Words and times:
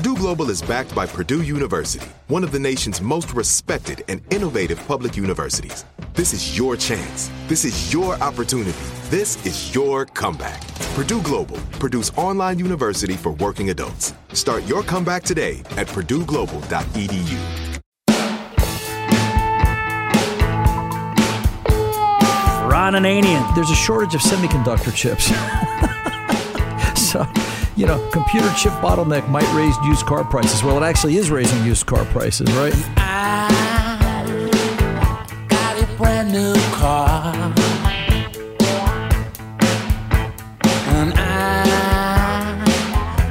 Purdue 0.00 0.16
Global 0.16 0.48
is 0.48 0.62
backed 0.62 0.94
by 0.94 1.04
Purdue 1.04 1.42
University, 1.42 2.08
one 2.28 2.42
of 2.42 2.52
the 2.52 2.58
nation's 2.58 3.02
most 3.02 3.34
respected 3.34 4.02
and 4.08 4.22
innovative 4.32 4.82
public 4.88 5.14
universities. 5.14 5.84
This 6.14 6.32
is 6.32 6.56
your 6.56 6.74
chance. 6.74 7.30
This 7.48 7.66
is 7.66 7.92
your 7.92 8.14
opportunity. 8.22 8.72
This 9.10 9.44
is 9.44 9.74
your 9.74 10.06
comeback. 10.06 10.66
Purdue 10.94 11.20
Global, 11.20 11.58
Purdue's 11.78 12.08
online 12.16 12.58
university 12.58 13.12
for 13.12 13.32
working 13.32 13.68
adults. 13.68 14.14
Start 14.32 14.64
your 14.66 14.82
comeback 14.82 15.22
today 15.22 15.58
at 15.76 15.86
purdueglobal.edu. 15.88 17.68
Ron 22.70 22.94
Ananian. 22.94 23.54
There's 23.54 23.70
a 23.70 23.76
shortage 23.76 24.14
of 24.14 24.22
semiconductor 24.22 24.94
chips. 24.96 25.26
so, 26.98 27.26
you 27.80 27.86
know, 27.86 27.98
computer 28.10 28.52
chip 28.58 28.74
bottleneck 28.74 29.26
might 29.30 29.50
raise 29.54 29.74
used 29.86 30.04
car 30.04 30.22
prices. 30.22 30.62
Well, 30.62 30.76
it 30.76 30.86
actually 30.86 31.16
is 31.16 31.30
raising 31.30 31.64
used 31.64 31.86
car 31.86 32.04
prices, 32.04 32.52
right? 32.52 32.74
got 35.48 35.82
a 35.82 35.86
brand 35.96 36.30
new 36.30 36.52
car. 36.72 37.34
And 40.92 41.14
I, 41.16 42.62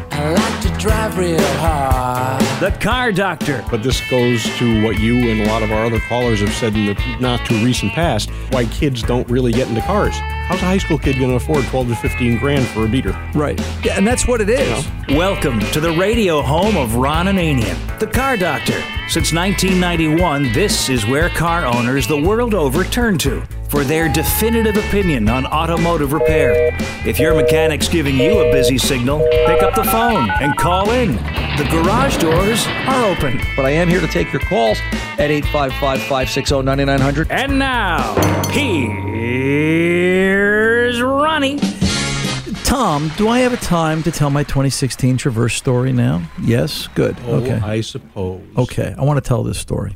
I 0.09 0.33
like 0.33 0.61
to 0.63 0.69
drive 0.79 1.15
real 1.15 1.39
hard. 1.59 2.38
The 2.59 2.71
Car 2.71 3.13
Doctor. 3.13 3.63
But 3.71 3.83
this 3.83 4.01
goes 4.09 4.43
to 4.57 4.83
what 4.83 4.99
you 4.99 5.15
and 5.31 5.39
a 5.39 5.45
lot 5.45 5.63
of 5.63 5.71
our 5.71 5.85
other 5.85 6.01
callers 6.01 6.41
have 6.41 6.51
said 6.51 6.75
in 6.75 6.87
the 6.87 7.17
not 7.21 7.45
too 7.45 7.55
recent 7.63 7.93
past 7.93 8.29
why 8.49 8.65
kids 8.65 9.01
don't 9.01 9.25
really 9.29 9.53
get 9.53 9.69
into 9.69 9.79
cars. 9.79 10.13
How's 10.17 10.61
a 10.61 10.65
high 10.65 10.77
school 10.77 10.97
kid 10.97 11.17
going 11.17 11.29
to 11.29 11.37
afford 11.37 11.63
12 11.67 11.87
to 11.87 11.95
15 11.95 12.37
grand 12.37 12.67
for 12.67 12.83
a 12.83 12.89
beater? 12.89 13.17
Right. 13.33 13.57
Yeah, 13.81 13.97
and 13.97 14.05
that's 14.05 14.27
what 14.27 14.41
it 14.41 14.49
is. 14.49 14.85
Welcome 15.07 15.61
to 15.71 15.79
the 15.79 15.93
radio 15.93 16.41
home 16.41 16.75
of 16.75 16.95
Ron 16.95 17.27
Ananian, 17.27 17.97
the 17.97 18.07
Car 18.07 18.35
Doctor. 18.35 18.83
Since 19.09 19.33
1991, 19.33 20.53
this 20.53 20.87
is 20.87 21.03
where 21.07 21.29
car 21.29 21.65
owners 21.65 22.05
the 22.05 22.21
world 22.21 22.53
over 22.53 22.83
turn 22.83 23.17
to 23.17 23.41
for 23.67 23.83
their 23.83 24.07
definitive 24.07 24.77
opinion 24.77 25.27
on 25.29 25.47
automotive 25.47 26.13
repair. 26.13 26.77
If 27.07 27.17
your 27.17 27.33
mechanic's 27.33 27.89
giving 27.89 28.17
you 28.17 28.37
a 28.37 28.51
busy 28.51 28.77
signal, 28.77 29.27
pick 29.47 29.63
up 29.63 29.73
the 29.73 29.83
phone 29.85 30.29
and 30.29 30.55
call 30.57 30.91
in. 30.91 31.15
The 31.57 31.67
garage 31.71 32.17
doors 32.17 32.67
are 32.67 33.03
open. 33.03 33.41
But 33.55 33.65
I 33.65 33.71
am 33.71 33.87
here 33.87 33.99
to 33.99 34.07
take 34.07 34.31
your 34.31 34.43
calls 34.43 34.77
at 35.17 35.31
855 35.31 36.01
560 36.03 36.61
9900. 36.61 37.31
And 37.31 37.57
now, 37.57 38.13
here's 38.51 39.01
Ronnie. 41.01 41.57
Tom, 42.69 43.11
do 43.17 43.27
I 43.27 43.39
have 43.39 43.51
a 43.51 43.57
time 43.57 44.03
to 44.03 44.11
tell 44.11 44.29
my 44.29 44.43
2016 44.43 45.17
Traverse 45.17 45.55
story 45.55 45.91
now? 45.91 46.21
Yes? 46.39 46.87
Good. 46.93 47.17
Oh, 47.25 47.37
okay. 47.37 47.55
I 47.55 47.81
suppose. 47.81 48.43
Okay, 48.55 48.93
I 48.95 49.03
want 49.03 49.17
to 49.17 49.27
tell 49.27 49.41
this 49.41 49.57
story. 49.57 49.95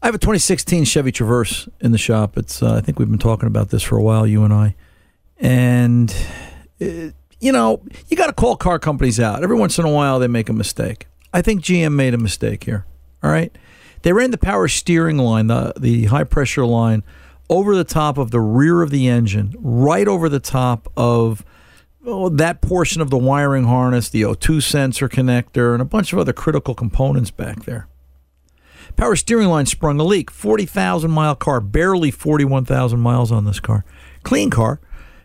I 0.00 0.06
have 0.06 0.14
a 0.14 0.18
2016 0.18 0.84
Chevy 0.84 1.10
Traverse 1.10 1.68
in 1.80 1.90
the 1.90 1.98
shop. 1.98 2.38
It's 2.38 2.62
uh, 2.62 2.74
I 2.74 2.80
think 2.80 3.00
we've 3.00 3.10
been 3.10 3.18
talking 3.18 3.48
about 3.48 3.70
this 3.70 3.82
for 3.82 3.98
a 3.98 4.02
while, 4.02 4.28
you 4.28 4.44
and 4.44 4.54
I. 4.54 4.76
And 5.38 6.14
uh, 6.80 7.10
you 7.40 7.50
know, 7.50 7.82
you 8.06 8.16
got 8.16 8.28
to 8.28 8.32
call 8.32 8.54
car 8.54 8.78
companies 8.78 9.18
out. 9.18 9.42
Every 9.42 9.56
once 9.56 9.76
in 9.76 9.84
a 9.84 9.90
while, 9.90 10.20
they 10.20 10.28
make 10.28 10.48
a 10.48 10.52
mistake. 10.52 11.08
I 11.34 11.42
think 11.42 11.62
GM 11.62 11.94
made 11.94 12.14
a 12.14 12.18
mistake 12.18 12.62
here. 12.62 12.86
All 13.24 13.30
right, 13.32 13.50
they 14.02 14.12
ran 14.12 14.30
the 14.30 14.38
power 14.38 14.68
steering 14.68 15.18
line, 15.18 15.48
the 15.48 15.72
the 15.76 16.04
high 16.04 16.22
pressure 16.22 16.64
line, 16.64 17.02
over 17.50 17.74
the 17.74 17.84
top 17.84 18.16
of 18.16 18.30
the 18.30 18.40
rear 18.40 18.80
of 18.80 18.90
the 18.90 19.08
engine, 19.08 19.54
right 19.58 20.06
over 20.06 20.28
the 20.28 20.40
top 20.40 20.90
of 20.96 21.44
oh, 22.06 22.28
that 22.28 22.62
portion 22.62 23.02
of 23.02 23.10
the 23.10 23.18
wiring 23.18 23.64
harness, 23.64 24.08
the 24.08 24.22
O2 24.22 24.62
sensor 24.62 25.08
connector, 25.08 25.72
and 25.72 25.82
a 25.82 25.84
bunch 25.84 26.12
of 26.12 26.18
other 26.18 26.32
critical 26.32 26.74
components 26.74 27.32
back 27.32 27.64
there. 27.64 27.88
Power 28.96 29.16
steering 29.16 29.48
line 29.48 29.66
sprung 29.66 29.98
a 29.98 30.04
leak. 30.04 30.30
40,000 30.30 31.10
mile 31.10 31.34
car, 31.34 31.60
barely 31.60 32.10
41,000 32.10 33.00
miles 33.00 33.32
on 33.32 33.44
this 33.44 33.60
car. 33.60 33.84
Clean 34.22 34.48
car, 34.48 34.80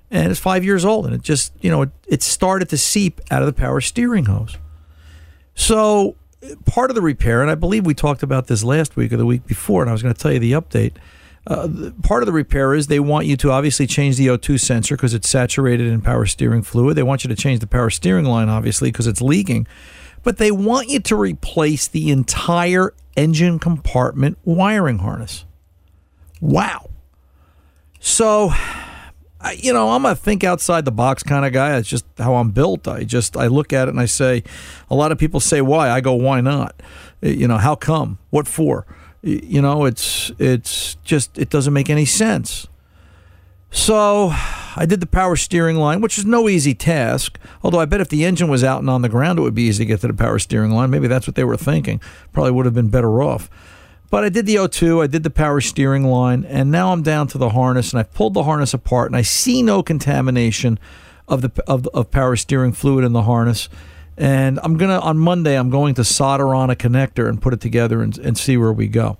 and 0.10 0.32
it's 0.32 0.40
five 0.40 0.66
years 0.66 0.84
old, 0.84 1.06
and 1.06 1.14
it 1.14 1.22
just, 1.22 1.54
you 1.62 1.70
know, 1.70 1.84
it, 1.84 1.92
it 2.08 2.24
started 2.24 2.70
to 2.70 2.78
seep 2.78 3.22
out 3.30 3.44
of 3.44 3.46
the 3.46 3.54
power 3.54 3.82
steering 3.82 4.26
hose. 4.26 4.58
So, 5.54 6.16
part 6.66 6.90
of 6.90 6.96
the 6.96 7.02
repair, 7.02 7.42
and 7.42 7.52
I 7.52 7.56
believe 7.56 7.86
we 7.86 7.94
talked 7.94 8.24
about 8.24 8.48
this 8.48 8.64
last 8.64 8.96
week 8.96 9.14
or 9.14 9.18
the 9.18 9.26
week 9.26 9.46
before, 9.46 9.82
and 9.84 9.90
I 9.90 9.94
was 9.94 10.02
going 10.02 10.14
to 10.14 10.20
tell 10.20 10.32
you 10.32 10.40
the 10.40 10.54
update. 10.54 10.94
Uh, 11.48 11.92
part 12.02 12.24
of 12.24 12.28
the 12.28 12.34
repair 12.34 12.74
is 12.74 12.88
they 12.88 13.00
want 13.00 13.28
you 13.28 13.38
to 13.38 13.52
obviously 13.52 13.86
change 13.86 14.18
the 14.18 14.28
O2 14.28 14.60
sensor 14.60 14.96
because 14.96 15.14
it's 15.14 15.30
saturated 15.30 15.88
in 15.88 16.02
power 16.02 16.26
steering 16.26 16.64
fluid. 16.64 16.98
They 16.98 17.04
want 17.04 17.24
you 17.24 17.28
to 17.28 17.36
change 17.36 17.60
the 17.60 17.68
power 17.68 17.90
steering 17.90 18.26
line, 18.26 18.50
obviously, 18.50 18.92
because 18.92 19.06
it's 19.06 19.22
leaking. 19.22 19.68
But 20.24 20.38
they 20.38 20.50
want 20.52 20.90
you 20.90 21.00
to 21.02 21.16
replace 21.16 21.88
the 21.88 22.10
entire 22.10 22.94
engine 23.16 23.60
compartment 23.60 24.40
wiring 24.44 25.00
harness. 25.00 25.46
Wow. 26.42 26.90
So 28.00 28.52
you 29.58 29.74
know, 29.74 29.92
I'm 29.92 30.06
a 30.06 30.16
think 30.16 30.44
outside 30.44 30.86
the 30.86 30.92
box 30.92 31.24
kind 31.24 31.46
of 31.46 31.54
guy. 31.54 31.78
It's 31.78 31.88
just 31.88 32.06
how 32.18 32.36
I'm 32.36 32.52
built. 32.52 32.88
I 32.88 33.04
just 33.04 33.38
I 33.38 33.48
look 33.48 33.74
at 33.74 33.88
it 33.88 33.92
and 33.92 34.00
I 34.00 34.06
say, 34.06 34.44
a 34.90 34.96
lot 34.96 35.12
of 35.12 35.18
people 35.18 35.40
say 35.40 35.62
why. 35.62 35.90
I 35.90 36.02
go, 36.02 36.14
why 36.14 36.42
not? 36.42 36.82
Uh, 37.24 37.28
You 37.30 37.48
know, 37.48 37.58
how 37.58 37.76
come? 37.76 38.18
What 38.30 38.48
for? 38.48 38.86
You 39.26 39.60
know, 39.60 39.86
it's 39.86 40.32
it's 40.38 40.96
just 41.04 41.40
it 41.40 41.50
doesn't 41.50 41.74
make 41.74 41.90
any 41.90 42.06
sense. 42.06 42.68
So 43.72 44.30
I 44.76 44.86
did 44.88 45.00
the 45.00 45.08
power 45.08 45.36
steering 45.36 45.78
line, 45.78 46.00
which 46.00 46.20
is 46.20 46.26
no 46.26 46.48
easy 46.48 46.76
task. 46.76 47.40
Although 47.64 47.80
I 47.80 47.86
bet 47.86 48.02
if 48.02 48.10
the 48.10 48.24
engine 48.24 48.50
was 48.50 48.64
out 48.64 48.82
and 48.82 48.90
on 48.90 49.02
the 49.02 49.10
ground, 49.10 49.40
it 49.40 49.42
would 49.42 49.56
be 49.56 49.64
easy 49.64 49.84
to 49.84 49.88
get 49.88 50.02
to 50.02 50.08
the 50.08 50.14
power 50.14 50.38
steering 50.38 50.70
line. 50.70 50.92
Maybe 50.92 51.08
that's 51.08 51.26
what 51.26 51.36
they 51.36 51.44
were 51.44 51.58
thinking. 51.58 52.00
Probably 52.34 52.52
would 52.52 52.66
have 52.66 52.76
been 52.76 52.90
better 52.90 53.24
off. 53.24 53.50
But 54.12 54.24
I 54.24 54.30
did 54.30 54.46
the 54.46 54.56
O2, 54.56 55.04
I 55.04 55.08
did 55.08 55.24
the 55.24 55.32
power 55.32 55.60
steering 55.60 56.04
line, 56.04 56.46
and 56.46 56.70
now 56.70 56.94
I'm 56.94 57.02
down 57.02 57.26
to 57.30 57.40
the 57.40 57.50
harness, 57.50 57.92
and 57.92 58.00
I 58.00 58.04
pulled 58.04 58.36
the 58.36 58.44
harness 58.44 58.76
apart, 58.76 59.08
and 59.08 59.18
I 59.18 59.24
see 59.24 59.64
no 59.64 59.82
contamination 59.82 60.78
of 61.28 61.42
the 61.42 61.52
of, 61.66 61.88
of 61.88 62.12
power 62.12 62.36
steering 62.36 62.74
fluid 62.74 63.04
in 63.04 63.14
the 63.14 63.24
harness. 63.24 63.70
And 64.18 64.60
I'm 64.64 64.78
gonna 64.78 65.00
on 65.00 65.18
Monday, 65.18 65.56
I'm 65.58 65.70
going 65.70 65.96
to 65.96 66.04
solder 66.04 66.56
on 66.56 66.70
a 66.70 66.76
connector 66.76 67.28
and 67.28 67.42
put 67.42 67.54
it 67.54 67.62
together 67.62 68.02
and, 68.02 68.18
and 68.18 68.38
see 68.38 68.58
where 68.58 68.74
we 68.74 68.88
go. 68.88 69.18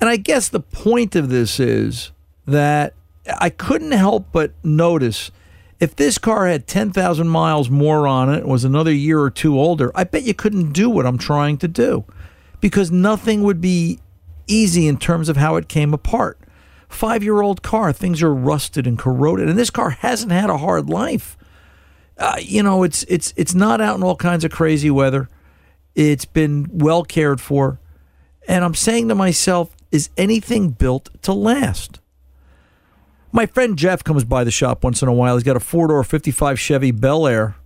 And 0.00 0.08
I 0.08 0.16
guess 0.16 0.48
the 0.48 0.60
point 0.60 1.16
of 1.16 1.28
this 1.28 1.60
is 1.60 2.12
that 2.46 2.94
I 3.38 3.50
couldn't 3.50 3.92
help 3.92 4.26
but 4.32 4.52
notice 4.64 5.30
if 5.82 5.96
this 5.96 6.16
car 6.16 6.46
had 6.46 6.68
10,000 6.68 7.26
miles 7.26 7.68
more 7.68 8.06
on 8.06 8.32
it, 8.32 8.46
was 8.46 8.62
another 8.62 8.92
year 8.92 9.20
or 9.20 9.30
two 9.30 9.58
older, 9.58 9.90
I 9.96 10.04
bet 10.04 10.22
you 10.22 10.32
couldn't 10.32 10.72
do 10.72 10.88
what 10.88 11.06
I'm 11.06 11.18
trying 11.18 11.58
to 11.58 11.66
do 11.66 12.04
because 12.60 12.92
nothing 12.92 13.42
would 13.42 13.60
be 13.60 13.98
easy 14.46 14.86
in 14.86 14.96
terms 14.96 15.28
of 15.28 15.36
how 15.36 15.56
it 15.56 15.68
came 15.68 15.92
apart. 15.92 16.38
Five 16.88 17.24
year 17.24 17.42
old 17.42 17.62
car, 17.62 17.92
things 17.92 18.22
are 18.22 18.32
rusted 18.32 18.86
and 18.86 18.96
corroded, 18.96 19.48
and 19.48 19.58
this 19.58 19.70
car 19.70 19.90
hasn't 19.90 20.30
had 20.30 20.50
a 20.50 20.58
hard 20.58 20.88
life. 20.88 21.36
Uh, 22.22 22.36
you 22.40 22.62
know, 22.62 22.84
it's 22.84 23.02
it's 23.08 23.34
it's 23.36 23.52
not 23.52 23.80
out 23.80 23.96
in 23.96 24.04
all 24.04 24.14
kinds 24.14 24.44
of 24.44 24.52
crazy 24.52 24.90
weather. 24.90 25.28
It's 25.96 26.24
been 26.24 26.70
well 26.72 27.02
cared 27.02 27.40
for, 27.40 27.80
and 28.46 28.64
I'm 28.64 28.76
saying 28.76 29.08
to 29.08 29.16
myself, 29.16 29.74
is 29.90 30.08
anything 30.16 30.70
built 30.70 31.10
to 31.22 31.32
last? 31.32 31.98
My 33.32 33.46
friend 33.46 33.76
Jeff 33.76 34.04
comes 34.04 34.22
by 34.22 34.44
the 34.44 34.52
shop 34.52 34.84
once 34.84 35.02
in 35.02 35.08
a 35.08 35.12
while. 35.12 35.34
He's 35.34 35.42
got 35.42 35.56
a 35.56 35.60
four 35.60 35.88
door 35.88 36.04
55 36.04 36.60
Chevy 36.60 36.92
Bel 36.92 37.26
Air 37.26 37.56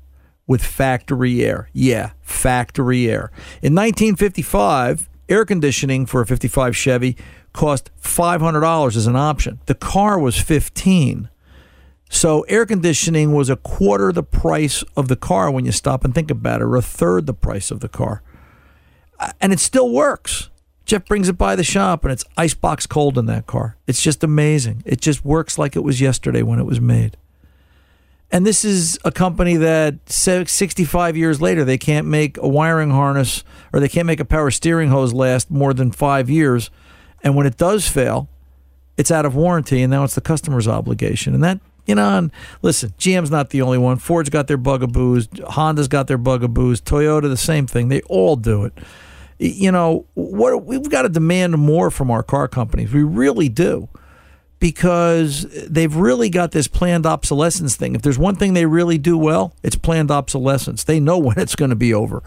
with 0.46 0.64
factory 0.64 1.44
air. 1.44 1.68
Yeah, 1.74 2.12
factory 2.22 3.10
air. 3.10 3.30
In 3.60 3.74
1955, 3.74 5.10
air 5.28 5.44
conditioning 5.44 6.06
for 6.06 6.22
a 6.22 6.26
55 6.26 6.74
Chevy 6.74 7.16
cost 7.52 7.90
$500 8.00 8.96
as 8.96 9.06
an 9.06 9.16
option. 9.16 9.60
The 9.66 9.74
car 9.74 10.18
was 10.18 10.38
15. 10.40 11.28
So 12.08 12.42
air 12.42 12.64
conditioning 12.66 13.32
was 13.32 13.50
a 13.50 13.56
quarter 13.56 14.12
the 14.12 14.22
price 14.22 14.84
of 14.96 15.08
the 15.08 15.16
car 15.16 15.50
when 15.50 15.64
you 15.64 15.72
stop 15.72 16.04
and 16.04 16.14
think 16.14 16.30
about 16.30 16.60
it, 16.60 16.64
or 16.64 16.76
a 16.76 16.82
third 16.82 17.26
the 17.26 17.34
price 17.34 17.70
of 17.70 17.80
the 17.80 17.88
car. 17.88 18.22
Uh, 19.18 19.32
And 19.40 19.52
it 19.52 19.60
still 19.60 19.90
works. 19.90 20.50
Jeff 20.84 21.04
brings 21.04 21.28
it 21.28 21.36
by 21.36 21.56
the 21.56 21.64
shop 21.64 22.04
and 22.04 22.12
it's 22.12 22.24
icebox 22.36 22.86
cold 22.86 23.18
in 23.18 23.26
that 23.26 23.46
car. 23.46 23.76
It's 23.88 24.00
just 24.00 24.22
amazing. 24.22 24.84
It 24.86 25.00
just 25.00 25.24
works 25.24 25.58
like 25.58 25.74
it 25.74 25.82
was 25.82 26.00
yesterday 26.00 26.42
when 26.42 26.60
it 26.60 26.64
was 26.64 26.80
made. 26.80 27.16
And 28.30 28.46
this 28.46 28.64
is 28.64 28.98
a 29.04 29.10
company 29.10 29.56
that 29.56 30.08
65 30.08 31.16
years 31.16 31.40
later, 31.40 31.64
they 31.64 31.78
can't 31.78 32.06
make 32.06 32.36
a 32.38 32.48
wiring 32.48 32.90
harness 32.90 33.42
or 33.72 33.80
they 33.80 33.88
can't 33.88 34.06
make 34.06 34.20
a 34.20 34.24
power 34.24 34.50
steering 34.52 34.90
hose 34.90 35.12
last 35.12 35.50
more 35.50 35.74
than 35.74 35.90
five 35.90 36.30
years. 36.30 36.70
And 37.22 37.34
when 37.34 37.46
it 37.46 37.56
does 37.56 37.88
fail, 37.88 38.28
it's 38.96 39.10
out 39.10 39.26
of 39.26 39.34
warranty 39.34 39.82
and 39.82 39.90
now 39.90 40.04
it's 40.04 40.14
the 40.14 40.20
customer's 40.20 40.68
obligation. 40.68 41.34
And 41.34 41.42
that, 41.42 41.60
you 41.86 41.94
know, 41.94 42.18
and 42.18 42.32
listen, 42.62 42.92
GM's 42.98 43.30
not 43.30 43.50
the 43.50 43.62
only 43.62 43.78
one. 43.78 43.96
Ford's 43.96 44.28
got 44.28 44.48
their 44.48 44.58
bugaboos. 44.58 45.28
Honda's 45.48 45.88
got 45.88 46.08
their 46.08 46.18
bugaboos. 46.18 46.80
Toyota, 46.80 47.22
the 47.22 47.36
same 47.36 47.66
thing. 47.66 47.88
They 47.88 48.02
all 48.02 48.36
do 48.36 48.64
it. 48.64 48.74
You 49.38 49.70
know 49.70 50.06
what 50.14 50.64
we've 50.64 50.88
got 50.88 51.02
to 51.02 51.08
demand 51.08 51.58
more 51.58 51.90
from 51.90 52.10
our 52.10 52.22
car 52.22 52.48
companies. 52.48 52.92
We 52.92 53.02
really 53.02 53.48
do. 53.48 53.88
Because 54.58 55.42
they've 55.68 55.94
really 55.94 56.30
got 56.30 56.52
this 56.52 56.66
planned 56.66 57.04
obsolescence 57.04 57.76
thing. 57.76 57.94
If 57.94 58.00
there's 58.00 58.18
one 58.18 58.36
thing 58.36 58.54
they 58.54 58.64
really 58.64 58.96
do 58.96 59.18
well 59.18 59.54
it's 59.62 59.76
planned 59.76 60.10
obsolescence. 60.10 60.82
They 60.84 60.98
know 60.98 61.18
when 61.26 61.38
it's 61.38 61.54
going 61.54 61.70
to 61.70 61.76
be 61.76 61.92
over. 61.92 62.22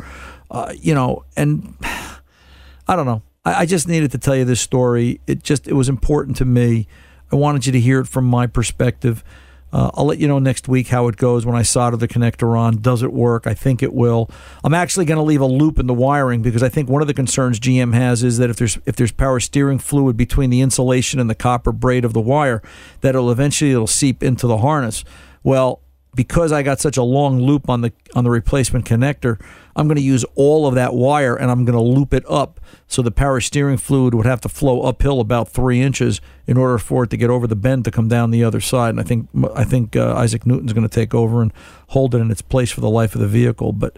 Uh, 0.51 0.73
you 0.79 0.95
know 0.95 1.23
and 1.35 1.75
i 1.81 2.95
don't 2.95 3.05
know. 3.05 3.23
I, 3.43 3.61
I 3.61 3.65
just 3.65 3.87
needed 3.87 4.11
to 4.11 4.17
tell 4.17 4.35
you 4.35 4.45
this 4.45 4.61
story. 4.61 5.19
It 5.27 5.43
just 5.43 5.67
it 5.67 5.73
was 5.73 5.89
important 5.89 6.37
to 6.37 6.45
me. 6.45 6.87
I 7.31 7.35
wanted 7.35 7.65
you 7.65 7.71
to 7.71 7.79
hear 7.79 7.99
it 7.99 8.07
from 8.07 8.25
my 8.25 8.47
perspective 8.47 9.23
uh, 9.71 9.91
I'll 9.93 10.05
let 10.05 10.17
you 10.17 10.27
know 10.27 10.39
next 10.39 10.67
week 10.67 10.87
how 10.87 11.07
it 11.07 11.17
goes 11.17 11.45
when 11.45 11.55
I 11.55 11.61
solder 11.61 11.97
the 11.97 12.07
connector 12.07 12.57
on. 12.57 12.77
Does 12.77 13.03
it 13.03 13.13
work? 13.13 13.45
I 13.45 13.53
think 13.53 13.83
it 13.83 13.93
will. 13.93 14.29
I'm 14.63 14.73
actually 14.73 15.05
going 15.05 15.17
to 15.17 15.23
leave 15.23 15.41
a 15.41 15.45
loop 15.45 15.77
in 15.77 15.87
the 15.87 15.93
wiring 15.93 16.41
because 16.41 16.63
I 16.63 16.69
think 16.69 16.89
one 16.89 17.01
of 17.01 17.07
the 17.07 17.13
concerns 17.13 17.59
GM 17.59 17.93
has 17.93 18.23
is 18.23 18.37
that 18.39 18.49
if 18.49 18.57
there's 18.57 18.79
if 18.85 18.95
there's 18.95 19.11
power 19.11 19.39
steering 19.39 19.79
fluid 19.79 20.17
between 20.17 20.49
the 20.49 20.61
insulation 20.61 21.19
and 21.19 21.29
the 21.29 21.35
copper 21.35 21.71
braid 21.71 22.03
of 22.03 22.13
the 22.13 22.21
wire, 22.21 22.63
that 23.01 23.09
it'll 23.09 23.31
eventually 23.31 23.71
it'll 23.71 23.87
seep 23.87 24.23
into 24.23 24.47
the 24.47 24.57
harness. 24.57 25.03
Well, 25.43 25.81
because 26.15 26.51
I 26.51 26.63
got 26.63 26.79
such 26.79 26.97
a 26.97 27.03
long 27.03 27.41
loop 27.41 27.69
on 27.69 27.81
the 27.81 27.93
on 28.15 28.23
the 28.23 28.29
replacement 28.29 28.85
connector, 28.85 29.39
I'm 29.75 29.87
going 29.87 29.97
to 29.97 30.01
use 30.01 30.25
all 30.35 30.65
of 30.67 30.75
that 30.75 30.93
wire 30.93 31.35
and 31.35 31.51
I'm 31.51 31.65
going 31.65 31.77
to 31.77 31.83
loop 31.83 32.13
it 32.13 32.23
up 32.29 32.59
so 32.87 33.01
the 33.01 33.11
power 33.11 33.39
steering 33.39 33.77
fluid 33.77 34.13
would 34.15 34.25
have 34.25 34.41
to 34.41 34.49
flow 34.49 34.81
uphill 34.81 35.19
about 35.19 35.49
three 35.49 35.81
inches 35.81 36.19
in 36.47 36.57
order 36.57 36.77
for 36.77 37.03
it 37.03 37.11
to 37.11 37.17
get 37.17 37.29
over 37.29 37.45
the 37.45 37.55
bend 37.55 37.85
to 37.85 37.91
come 37.91 38.07
down 38.07 38.31
the 38.31 38.43
other 38.43 38.59
side. 38.59 38.89
And 38.89 38.99
I 38.99 39.03
think 39.03 39.29
I 39.55 39.63
think 39.63 39.95
uh, 39.95 40.15
Isaac 40.15 40.45
Newton's 40.45 40.73
going 40.73 40.87
to 40.87 40.93
take 40.93 41.13
over 41.13 41.41
and 41.41 41.53
hold 41.89 42.15
it 42.15 42.19
in 42.19 42.31
its 42.31 42.41
place 42.41 42.71
for 42.71 42.81
the 42.81 42.89
life 42.89 43.13
of 43.13 43.21
the 43.21 43.27
vehicle. 43.27 43.71
But 43.71 43.97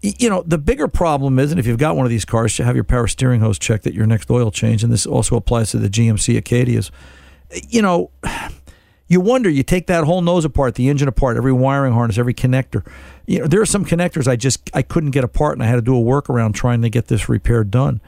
you 0.00 0.28
know 0.28 0.42
the 0.46 0.58
bigger 0.58 0.88
problem 0.88 1.38
is, 1.38 1.50
and 1.50 1.60
if 1.60 1.66
you've 1.66 1.78
got 1.78 1.96
one 1.96 2.06
of 2.06 2.10
these 2.10 2.24
cars, 2.24 2.58
you 2.58 2.64
have 2.64 2.74
your 2.74 2.84
power 2.84 3.06
steering 3.06 3.40
hose 3.40 3.58
checked 3.58 3.86
at 3.86 3.94
your 3.94 4.06
next 4.06 4.30
oil 4.30 4.50
change, 4.50 4.82
and 4.82 4.92
this 4.92 5.06
also 5.06 5.36
applies 5.36 5.70
to 5.70 5.78
the 5.78 5.88
GMC 5.88 6.40
Acadias. 6.40 6.90
You 7.68 7.82
know 7.82 8.10
you 9.06 9.20
wonder 9.20 9.50
you 9.50 9.62
take 9.62 9.86
that 9.86 10.04
whole 10.04 10.22
nose 10.22 10.44
apart 10.44 10.74
the 10.74 10.88
engine 10.88 11.08
apart 11.08 11.36
every 11.36 11.52
wiring 11.52 11.92
harness 11.92 12.18
every 12.18 12.34
connector. 12.34 12.86
You 13.26 13.40
know 13.40 13.46
there 13.46 13.60
are 13.60 13.66
some 13.66 13.84
connectors 13.84 14.26
i 14.26 14.36
just 14.36 14.70
i 14.74 14.82
couldn't 14.82 15.10
get 15.10 15.24
apart 15.24 15.54
and 15.54 15.62
i 15.62 15.66
had 15.66 15.76
to 15.76 15.82
do 15.82 15.96
a 15.96 16.00
workaround 16.00 16.54
trying 16.54 16.82
to 16.82 16.90
get 16.90 17.08
this 17.08 17.28
repair 17.28 17.64
done. 17.64 18.00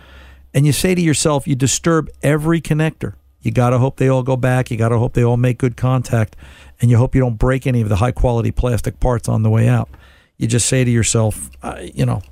And 0.55 0.67
you 0.67 0.73
say 0.73 0.95
to 0.95 1.01
yourself 1.01 1.47
you 1.47 1.55
disturb 1.55 2.09
every 2.23 2.61
connector. 2.61 3.15
You 3.43 3.53
got 3.53 3.71
to 3.71 3.79
hope 3.79 3.97
they 3.97 4.09
all 4.09 4.25
go 4.25 4.37
back. 4.37 4.71
You 4.71 4.77
got 4.77 4.89
to 4.89 4.99
hope 4.99 5.13
they 5.13 5.23
all 5.23 5.37
make 5.37 5.59
good 5.59 5.77
contact 5.77 6.35
and 6.81 6.91
you 6.91 6.97
hope 6.97 7.15
you 7.15 7.21
don't 7.21 7.37
break 7.39 7.67
any 7.67 7.81
of 7.81 7.89
the 7.89 7.97
high 7.97 8.13
quality 8.13 8.51
plastic 8.51 8.99
parts 8.99 9.29
on 9.29 9.43
the 9.43 9.51
way 9.51 9.69
out. 9.69 9.89
You 10.37 10.47
just 10.47 10.67
say 10.69 10.85
to 10.85 10.91
yourself 10.91 11.51
you 11.95 12.07
know 12.07 12.23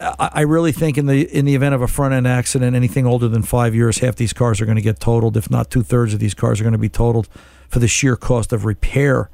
I 0.00 0.40
really 0.40 0.72
think 0.72 0.98
in 0.98 1.06
the 1.06 1.22
in 1.36 1.44
the 1.44 1.54
event 1.54 1.74
of 1.74 1.80
a 1.80 1.86
front 1.86 2.14
end 2.14 2.26
accident, 2.26 2.74
anything 2.74 3.06
older 3.06 3.28
than 3.28 3.42
five 3.42 3.74
years, 3.74 3.98
half 3.98 4.16
these 4.16 4.32
cars 4.32 4.60
are 4.60 4.64
going 4.64 4.76
to 4.76 4.82
get 4.82 4.98
totaled. 4.98 5.36
If 5.36 5.50
not 5.50 5.70
two 5.70 5.82
thirds 5.82 6.12
of 6.12 6.20
these 6.20 6.34
cars 6.34 6.60
are 6.60 6.64
going 6.64 6.72
to 6.72 6.78
be 6.78 6.88
totaled 6.88 7.28
for 7.68 7.78
the 7.78 7.86
sheer 7.86 8.16
cost 8.16 8.52
of 8.52 8.64
repair 8.64 9.30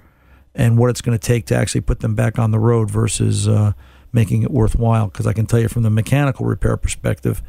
and 0.54 0.76
what 0.76 0.90
it's 0.90 1.00
going 1.00 1.18
to 1.18 1.26
take 1.26 1.46
to 1.46 1.54
actually 1.54 1.80
put 1.80 2.00
them 2.00 2.14
back 2.14 2.38
on 2.38 2.50
the 2.50 2.58
road 2.58 2.90
versus 2.90 3.48
uh, 3.48 3.72
making 4.12 4.42
it 4.42 4.50
worthwhile. 4.50 5.06
Because 5.06 5.26
I 5.26 5.32
can 5.32 5.46
tell 5.46 5.60
you 5.60 5.68
from 5.68 5.82
the 5.82 5.90
mechanical 5.90 6.44
repair 6.44 6.76
perspective, 6.76 7.42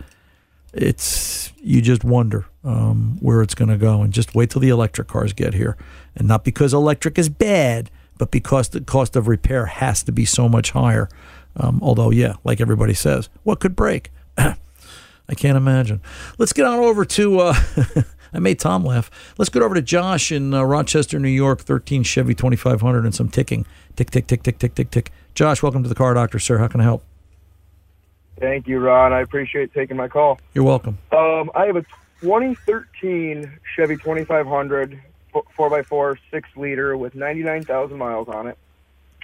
it's 0.74 1.52
you 1.58 1.82
just 1.82 2.06
wonder 2.06 2.46
um, 2.64 3.18
where 3.20 3.42
it's 3.42 3.56
going 3.56 3.70
to 3.70 3.78
go, 3.78 4.02
and 4.02 4.14
just 4.14 4.34
wait 4.34 4.52
till 4.52 4.62
the 4.62 4.70
electric 4.70 5.10
cars 5.10 5.34
get 5.34 5.54
here, 5.54 5.76
and 6.16 6.30
not 6.30 6.46
because 6.46 6.74
electric 6.74 7.20
is 7.20 7.28
bad, 7.28 7.92
but 8.18 8.32
because 8.32 8.70
the 8.70 8.80
cost 8.80 9.18
of 9.18 9.28
repair 9.28 9.66
has 9.66 10.02
to 10.04 10.14
be 10.14 10.24
so 10.24 10.48
much 10.48 10.72
higher. 10.72 11.10
Um, 11.56 11.80
although, 11.82 12.12
yeah, 12.12 12.36
like 12.44 12.62
everybody 12.62 12.94
says, 12.94 13.30
what 13.44 13.60
could 13.60 13.76
break? 13.76 14.12
I 14.38 15.36
can't 15.36 15.58
imagine. 15.58 16.02
Let's 16.38 16.54
get 16.54 16.66
on 16.66 16.80
over 16.80 17.06
to. 17.06 17.40
Uh, 17.40 17.56
I 18.34 18.40
made 18.40 18.60
Tom 18.60 18.86
laugh. 18.86 19.12
Let's 19.38 19.50
get 19.50 19.62
over 19.62 19.76
to 19.76 19.82
Josh 19.82 20.32
in 20.32 20.54
uh, 20.54 20.64
Rochester, 20.64 21.20
New 21.20 21.30
York, 21.30 21.62
13 21.62 22.04
Chevy 22.04 22.34
2500 22.34 23.04
and 23.04 23.14
some 23.14 23.28
ticking. 23.28 23.66
Tick, 23.96 24.10
tick, 24.10 24.28
tick, 24.28 24.44
tick, 24.44 24.58
tick, 24.58 24.74
tick, 24.74 24.90
tick. 24.90 25.12
Josh, 25.36 25.62
welcome 25.62 25.84
to 25.84 25.90
the 25.90 25.96
Car 25.96 26.14
Doctor, 26.14 26.40
sir. 26.40 26.58
How 26.58 26.68
can 26.68 26.80
I 26.80 26.84
help? 26.84 27.04
Thank 28.40 28.68
you, 28.68 28.80
Ron. 28.80 29.14
I 29.14 29.22
appreciate 29.22 29.74
taking 29.74 29.98
my 29.98 30.08
call. 30.08 30.40
You're 30.54 30.64
welcome. 30.64 30.98
Um, 31.12 31.52
I 31.54 31.66
have 31.66 31.76
a 31.76 31.86
2013 32.22 33.60
Chevy 33.76 33.98
2500 33.98 35.02
4x4 35.34 36.18
6 36.30 36.50
liter 36.56 36.98
with 36.98 37.16
99,000 37.16 37.98
miles 37.98 38.28
on 38.28 38.48
it. 38.48 38.58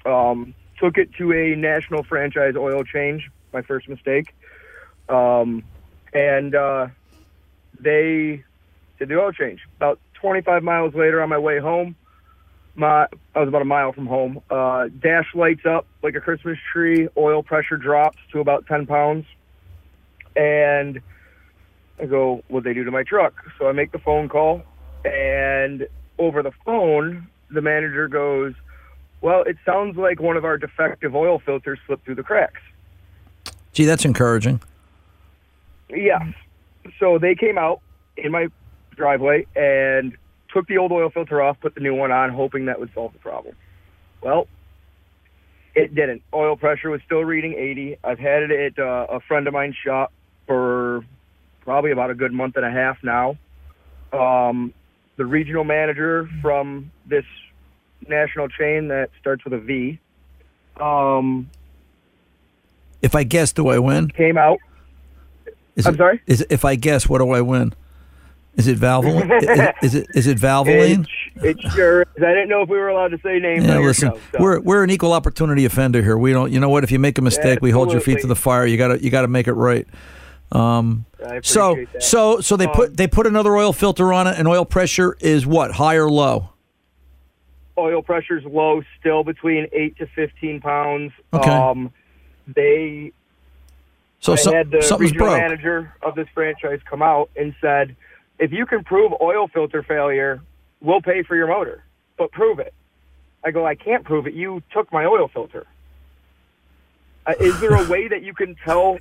Um, 0.06 0.54
took 0.80 0.98
it 0.98 1.14
to 1.16 1.34
a 1.34 1.56
national 1.56 2.04
franchise 2.04 2.56
oil 2.56 2.84
change, 2.84 3.30
my 3.54 3.62
first 3.62 3.88
mistake. 3.90 4.34
Um, 5.10 5.64
and 6.14 6.56
uh, 6.56 6.88
they 7.80 8.44
did 9.00 9.10
the 9.10 9.20
oil 9.20 9.32
change. 9.32 9.62
About 9.78 10.00
25 10.16 10.64
miles 10.64 10.94
later 10.94 11.22
on 11.22 11.30
my 11.30 11.38
way 11.38 11.60
home, 11.60 11.96
my 12.76 13.08
I 13.36 13.40
was 13.40 13.48
about 13.48 13.62
a 13.62 13.66
mile 13.66 13.92
from 13.92 14.06
home. 14.06 14.42
Uh, 14.50 14.88
dash 15.00 15.34
lights 15.34 15.66
up 15.66 15.88
like 16.04 16.16
a 16.16 16.22
Christmas 16.22 16.58
tree. 16.72 17.08
Oil 17.18 17.44
pressure 17.44 17.78
drops 17.78 18.20
to 18.32 18.40
about 18.40 18.68
10 18.68 18.86
pounds. 18.86 19.26
And 20.36 21.02
I 22.00 22.06
go, 22.06 22.44
what 22.48 22.64
they 22.64 22.74
do 22.74 22.84
to 22.84 22.92
my 22.92 23.04
truck? 23.04 23.34
So 23.58 23.68
I 23.68 23.72
make 23.72 23.92
the 23.92 23.98
phone 23.98 24.30
call, 24.30 24.62
and 25.04 25.88
over 26.20 26.44
the 26.44 26.52
phone, 26.64 27.28
the 27.50 27.62
manager 27.62 28.08
goes, 28.08 28.54
"Well, 29.22 29.44
it 29.44 29.58
sounds 29.66 29.98
like 29.98 30.20
one 30.20 30.38
of 30.38 30.46
our 30.46 30.58
defective 30.58 31.16
oil 31.16 31.40
filters 31.40 31.80
slipped 31.86 32.06
through 32.06 32.16
the 32.16 32.24
cracks." 32.24 32.62
Gee, 33.74 33.86
that's 33.86 34.06
encouraging. 34.06 34.62
Yes. 35.90 36.34
So 37.00 37.18
they 37.18 37.36
came 37.36 37.58
out 37.58 37.82
in 38.16 38.32
my 38.32 38.48
driveway 38.96 39.46
and 39.56 40.18
took 40.54 40.68
the 40.68 40.78
old 40.78 40.92
oil 40.92 41.10
filter 41.10 41.42
off, 41.42 41.60
put 41.60 41.76
the 41.76 41.82
new 41.82 41.94
one 41.94 42.12
on, 42.12 42.32
hoping 42.32 42.66
that 42.66 42.80
would 42.80 42.92
solve 42.94 43.14
the 43.14 43.20
problem. 43.20 43.56
Well, 44.22 44.48
it 45.76 45.94
didn't. 45.94 46.24
Oil 46.34 46.56
pressure 46.56 46.90
was 46.90 47.02
still 47.06 47.24
reading 47.24 47.54
80. 47.54 47.98
I've 48.04 48.20
had 48.20 48.44
it 48.44 48.52
at 48.52 48.84
uh, 48.84 49.08
a 49.10 49.20
friend 49.20 49.48
of 49.48 49.54
mine's 49.54 49.76
shop 49.76 50.12
for 50.48 51.06
probably 51.62 51.92
about 51.92 52.10
a 52.10 52.16
good 52.16 52.34
month 52.34 52.56
and 52.56 52.66
a 52.66 52.72
half 52.72 52.98
now. 53.04 53.38
Um, 54.12 54.74
the 55.18 55.26
regional 55.26 55.64
manager 55.64 56.28
from 56.42 56.92
this 57.06 57.26
national 58.08 58.48
chain 58.50 58.88
that 58.90 59.10
starts 59.20 59.44
with 59.44 59.54
a 59.54 59.60
V 59.60 60.00
um, 60.80 61.50
If 63.02 63.16
I 63.16 63.24
guess, 63.24 63.52
do 63.54 63.68
I 63.70 63.80
win? 63.80 64.10
came 64.10 64.38
out. 64.38 64.60
Is 65.76 65.86
I'm 65.88 65.94
it- 65.96 65.98
sorry? 65.98 66.22
Is 66.28 66.46
if 66.50 66.66
I 66.66 66.76
guess, 66.76 67.08
what 67.10 67.20
do 67.20 67.32
I 67.32 67.42
win? 67.42 67.74
Is 68.56 68.68
it 68.68 68.80
Valvoline? 68.80 69.32
is, 69.44 69.50
it- 69.60 69.76
is 69.84 69.96
it 69.96 70.08
is 70.16 70.28
it 70.28 70.38
Valvoline? 70.40 71.06
It, 71.36 71.58
it 71.58 71.72
sure 71.74 72.02
is. 72.02 72.08
I 72.24 72.34
didn't 72.34 72.50
know 72.50 72.62
if 72.64 72.70
we 72.70 72.78
were 72.78 72.90
allowed 72.90 73.10
to 73.10 73.20
say 73.24 73.38
names. 73.40 73.66
Yeah, 73.66 73.78
listen, 73.80 74.10
show, 74.12 74.20
so. 74.34 74.38
we're 74.40 74.60
we're 74.62 74.84
an 74.84 74.90
equal 74.90 75.14
opportunity 75.14 75.66
offender 75.66 76.02
here. 76.02 76.18
We 76.18 76.34
don't, 76.34 76.52
you 76.52 76.60
know 76.60 76.70
what? 76.70 76.84
If 76.84 76.92
you 76.92 76.98
make 77.00 77.18
a 77.20 77.22
mistake, 77.22 77.60
we 77.62 77.70
hold 77.72 77.92
your 77.92 78.02
feet 78.02 78.22
to 78.22 78.28
the 78.28 78.36
fire. 78.36 78.66
You 78.66 78.78
got 78.78 78.88
to 78.90 79.04
you 79.04 79.10
got 79.12 79.22
to 79.22 79.28
make 79.28 79.48
it 79.48 79.54
right. 79.54 79.88
Um, 80.52 81.06
so 81.44 81.76
that. 81.94 82.02
so 82.04 82.40
so 82.42 82.56
they 82.56 82.66
Um, 82.66 82.74
put 82.74 82.98
they 82.98 83.06
put 83.08 83.28
another 83.28 83.56
oil 83.56 83.74
filter 83.74 84.12
on 84.14 84.26
it, 84.28 84.40
and 84.40 84.48
oil 84.48 84.66
pressure 84.66 85.16
is 85.20 85.46
what 85.46 85.72
high 85.74 85.96
or 85.96 86.10
low? 86.10 86.50
Oil 87.78 88.02
pressure's 88.02 88.44
low, 88.46 88.82
still 89.00 89.24
between 89.24 89.68
eight 89.72 89.98
to 89.98 90.08
fifteen 90.08 90.60
pounds. 90.62 91.12
Okay. 91.34 91.50
Um, 91.50 91.92
they 92.48 93.12
So 94.20 94.36
so, 94.36 94.54
had 94.54 94.72
the 94.72 94.78
regional 95.00 95.28
broke. 95.28 95.38
manager 95.40 95.94
of 96.02 96.16
this 96.16 96.28
franchise 96.34 96.80
come 96.90 97.02
out 97.02 97.30
and 97.36 97.54
said, 97.62 97.96
if 98.40 98.52
you 98.52 98.66
can 98.66 98.84
prove 98.84 99.12
oil 99.22 99.48
filter 99.48 99.84
failure, 99.84 100.42
we'll 100.82 101.02
pay 101.02 101.24
for 101.24 101.36
your 101.36 101.48
motor, 101.48 101.84
but 102.18 102.32
prove 102.32 102.60
it. 102.60 102.74
I 103.44 103.52
go, 103.52 103.66
I 103.66 103.76
can't 103.76 104.04
prove 104.04 104.28
it. 104.28 104.34
You 104.34 104.62
took 104.72 104.92
my 104.92 105.06
oil 105.06 105.28
filter. 105.28 105.66
Uh, 107.26 107.34
is 107.40 107.60
there 107.60 107.76
a 107.76 107.88
way 107.90 108.08
that 108.08 108.24
you 108.24 108.34
can 108.34 108.56
tell 108.64 108.98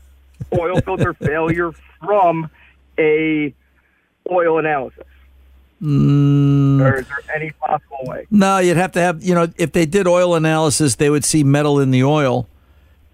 oil 0.58 0.80
filter 0.80 1.14
failure 1.28 1.72
from 2.00 2.50
a 2.98 3.54
oil 4.30 4.58
analysis? 4.58 5.04
Mm, 5.82 6.80
Or 6.80 6.96
is 7.00 7.06
there 7.06 7.36
any 7.36 7.50
possible 7.52 7.98
way? 8.04 8.26
no, 8.30 8.58
you'd 8.58 8.76
have 8.78 8.92
to 8.92 9.00
have 9.00 9.22
you 9.22 9.34
know 9.34 9.48
if 9.58 9.72
they 9.72 9.84
did 9.86 10.06
oil 10.06 10.34
analysis, 10.34 10.94
they 10.94 11.10
would 11.10 11.24
see 11.24 11.44
metal 11.44 11.78
in 11.80 11.90
the 11.90 12.02
oil, 12.02 12.48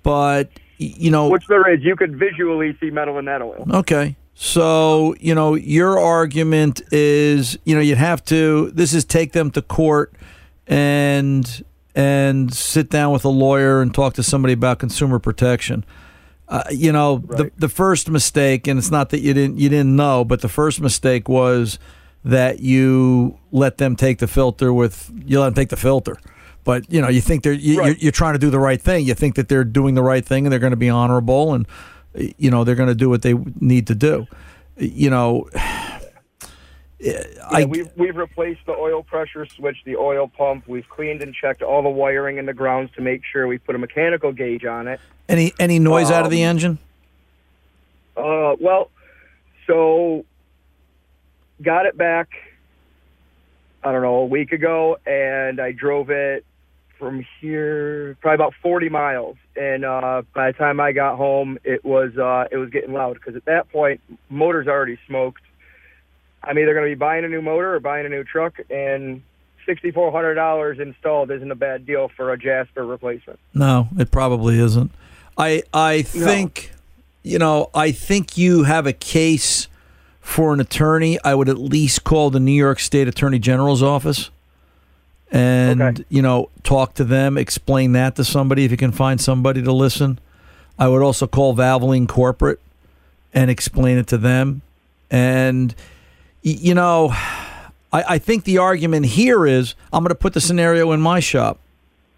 but 0.03 0.49
you 0.79 1.11
know 1.11 1.29
Which 1.29 1.47
there 1.49 1.69
is. 1.73 1.83
You 1.83 1.97
could 1.97 2.17
visually 2.17 2.77
see 2.81 2.91
metal 2.91 3.19
in 3.19 3.25
that 3.27 3.43
oil. 3.43 3.67
Okay. 3.73 4.17
So, 4.35 5.15
you 5.21 5.35
know, 5.35 5.55
your 5.55 6.01
argument 6.01 6.81
is, 6.91 7.59
you 7.65 7.75
know, 7.75 7.81
you'd 7.81 7.99
have 7.99 8.25
to 8.27 8.71
this 8.73 8.95
is 8.95 9.05
take 9.05 9.33
them 9.33 9.51
to 9.53 9.63
court 9.63 10.15
and 10.67 11.65
and 11.95 12.53
sit 12.53 12.89
down 12.91 13.13
with 13.13 13.25
a 13.25 13.29
lawyer 13.29 13.83
and 13.83 13.95
talk 13.95 14.15
to 14.15 14.23
somebody 14.23 14.55
about 14.55 14.79
consumer 14.79 15.19
protection. 15.19 15.85
Uh, 16.49 16.63
you 16.71 16.93
know, 16.93 17.19
the 17.19 17.51
the 17.57 17.69
first 17.69 18.09
mistake 18.09 18.67
and 18.67 18.79
it's 18.79 18.91
not 18.91 19.11
that 19.11 19.21
you 19.21 19.35
didn't 19.35 19.59
you 19.59 19.69
didn't 19.69 19.95
know, 19.95 20.25
but 20.25 20.41
the 20.41 20.49
first 20.49 20.81
mistake 20.81 21.29
was 21.29 21.79
that 22.25 22.61
you 22.61 23.39
let 23.51 23.79
them 23.79 23.97
take 23.97 24.19
the 24.19 24.29
filter 24.29 24.73
with 24.73 25.11
you 25.27 25.41
let 25.41 25.47
them 25.47 25.55
take 25.55 25.69
the 25.71 25.77
filter. 25.77 26.17
But 26.65 26.91
you 26.93 27.01
know, 27.01 27.09
you 27.09 27.21
think 27.21 27.43
they're 27.43 27.53
you, 27.53 27.79
Right. 27.79 27.87
you're, 27.89 27.97
you're 27.97 28.13
trying 28.13 28.35
to 28.35 28.39
do 28.39 28.51
the 28.51 28.61
right 28.61 28.81
thing. 28.81 29.05
You 29.07 29.15
think 29.15 29.35
that 29.35 29.49
they're 29.49 29.65
doing 29.65 29.95
the 29.95 30.03
right 30.03 30.25
thing 30.25 30.47
and 30.47 30.53
they're 30.53 30.61
going 30.61 30.71
to 30.73 30.77
be 30.77 30.89
honorable 30.91 31.55
and 31.55 31.67
you 32.15 32.51
know 32.51 32.63
they're 32.65 32.75
going 32.77 32.89
to 32.89 32.95
do 32.95 33.09
what 33.09 33.23
they 33.23 33.35
need 33.61 33.87
to 33.89 33.95
do. 33.95 34.27
You 34.77 35.11
know, 35.11 35.49
Yeah, 37.05 37.65
we've, 37.65 37.91
we've 37.97 38.15
replaced 38.17 38.61
the 38.65 38.75
oil 38.77 39.03
pressure 39.03 39.45
switch, 39.45 39.79
the 39.85 39.97
oil 39.97 40.29
pump. 40.29 40.69
We've 40.69 40.89
cleaned 40.89 41.21
and 41.21 41.35
checked 41.35 41.61
all 41.61 41.83
the 41.83 41.89
wiring 41.89 42.39
in 42.39 42.47
the 42.47 42.55
grounds 42.55 42.93
to 42.95 43.01
make 43.03 43.23
sure 43.25 43.49
we 43.49 43.59
put 43.59 43.75
a 43.75 43.79
mechanical 43.79 44.31
gauge 44.31 44.65
on 44.65 44.87
it. 44.87 45.01
any 45.29 45.53
any 45.59 45.81
noise 45.81 46.13
out 46.13 46.25
of 46.25 46.31
the 46.31 46.45
Um, 46.45 46.51
engine. 46.51 46.79
Uh, 48.17 48.55
well, 48.61 48.89
so 49.67 50.25
got 51.63 51.87
it 51.87 51.97
back. 51.97 52.31
I 53.85 53.93
don't 53.93 54.03
know 54.03 54.17
a 54.17 54.27
week 54.27 54.53
ago, 54.53 54.99
and 55.07 55.61
I 55.61 55.73
drove 55.73 56.11
it 56.11 56.45
from 56.99 57.27
here 57.41 58.17
probably 58.21 58.37
about 58.37 58.55
40 58.63 58.89
miles. 58.89 59.37
And 59.57 59.85
uh, 59.85 60.23
by 60.35 60.53
the 60.53 60.59
time 60.59 60.79
I 60.79 60.93
got 60.93 61.17
home, 61.17 61.59
it 61.65 61.85
was 61.85 62.17
uh, 62.17 62.47
it 62.51 62.57
was 62.57 62.71
getting 62.71 62.93
loud 62.93 63.15
because 63.15 63.35
at 63.35 63.45
that 63.47 63.71
point, 63.73 64.01
motor's 64.31 64.69
already 64.69 64.99
smoked. 65.07 65.43
I'm 66.45 66.59
either 66.59 66.75
going 66.75 66.87
to 66.87 66.91
be 66.91 66.99
buying 66.99 67.25
a 67.25 67.29
new 67.29 67.43
motor 67.43 67.75
or 67.75 67.81
buying 67.81 68.07
a 68.07 68.09
new 68.09 68.25
truck, 68.25 68.59
and 68.71 69.23
$6,400 69.67 70.81
installed 70.81 71.31
isn't 71.31 71.51
a 71.51 71.57
bad 71.57 71.87
deal 71.87 72.09
for 72.17 72.33
a 72.33 72.39
Jasper 72.39 72.85
replacement. 72.85 73.39
No, 73.55 73.89
it 73.99 74.11
probably 74.11 74.59
isn't. 74.59 74.91
I 75.39 75.63
I 75.73 76.03
think 76.03 76.73
you 77.23 77.39
know 77.39 77.71
I 77.75 77.91
think 77.91 78.37
you 78.37 78.65
have 78.65 78.87
a 78.87 78.93
case 78.93 79.67
for 80.23 80.55
an 80.55 80.61
attorney. 80.61 81.19
I 81.23 81.35
would 81.35 81.49
at 81.51 81.59
least 81.59 82.05
call 82.05 82.31
the 82.31 82.41
New 82.41 82.53
York 82.53 82.79
State 82.81 83.09
Attorney 83.09 83.39
General's 83.39 83.83
office 83.83 84.31
and 85.31 85.81
Okay. 85.83 86.05
you 86.09 86.23
know 86.23 86.49
talk 86.63 86.95
to 86.95 87.05
them, 87.05 87.37
explain 87.37 87.93
that 87.93 88.17
to 88.17 88.25
somebody 88.25 88.65
if 88.65 88.71
you 88.71 88.77
can 88.77 88.93
find 88.93 89.21
somebody 89.21 89.63
to 89.63 89.73
listen. 89.73 90.19
I 90.79 90.89
would 90.89 91.03
also 91.03 91.27
call 91.27 91.55
Valvoline 91.55 92.09
Corporate 92.09 92.61
and 93.35 93.51
explain 93.51 93.99
it 93.99 94.07
to 94.09 94.19
them. 94.19 94.63
And 95.11 95.75
you 96.43 96.75
know, 96.75 97.11
I, 97.93 98.05
I 98.09 98.19
think 98.19 98.45
the 98.45 98.59
argument 98.59 99.07
here 99.07 99.47
is 99.47 99.75
I'm 99.93 100.03
going 100.03 100.09
to 100.11 100.15
put 100.15 100.33
the 100.35 100.41
scenario 100.41 100.93
in 100.93 101.01
my 101.01 101.21
shop. 101.21 101.59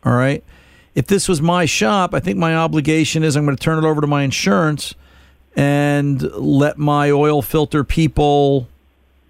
All 0.04 0.14
right. 0.14 0.42
If 0.94 1.06
this 1.08 1.28
was 1.28 1.42
my 1.42 1.64
shop, 1.64 2.14
I 2.14 2.20
think 2.20 2.38
my 2.38 2.54
obligation 2.54 3.22
is 3.24 3.34
I'm 3.36 3.44
going 3.44 3.56
to 3.56 3.62
turn 3.62 3.82
it 3.82 3.86
over 3.86 4.00
to 4.00 4.06
my 4.06 4.22
insurance 4.22 4.94
and 5.56 6.22
let 6.32 6.78
my 6.78 7.10
oil 7.10 7.42
filter 7.42 7.84
people, 7.84 8.68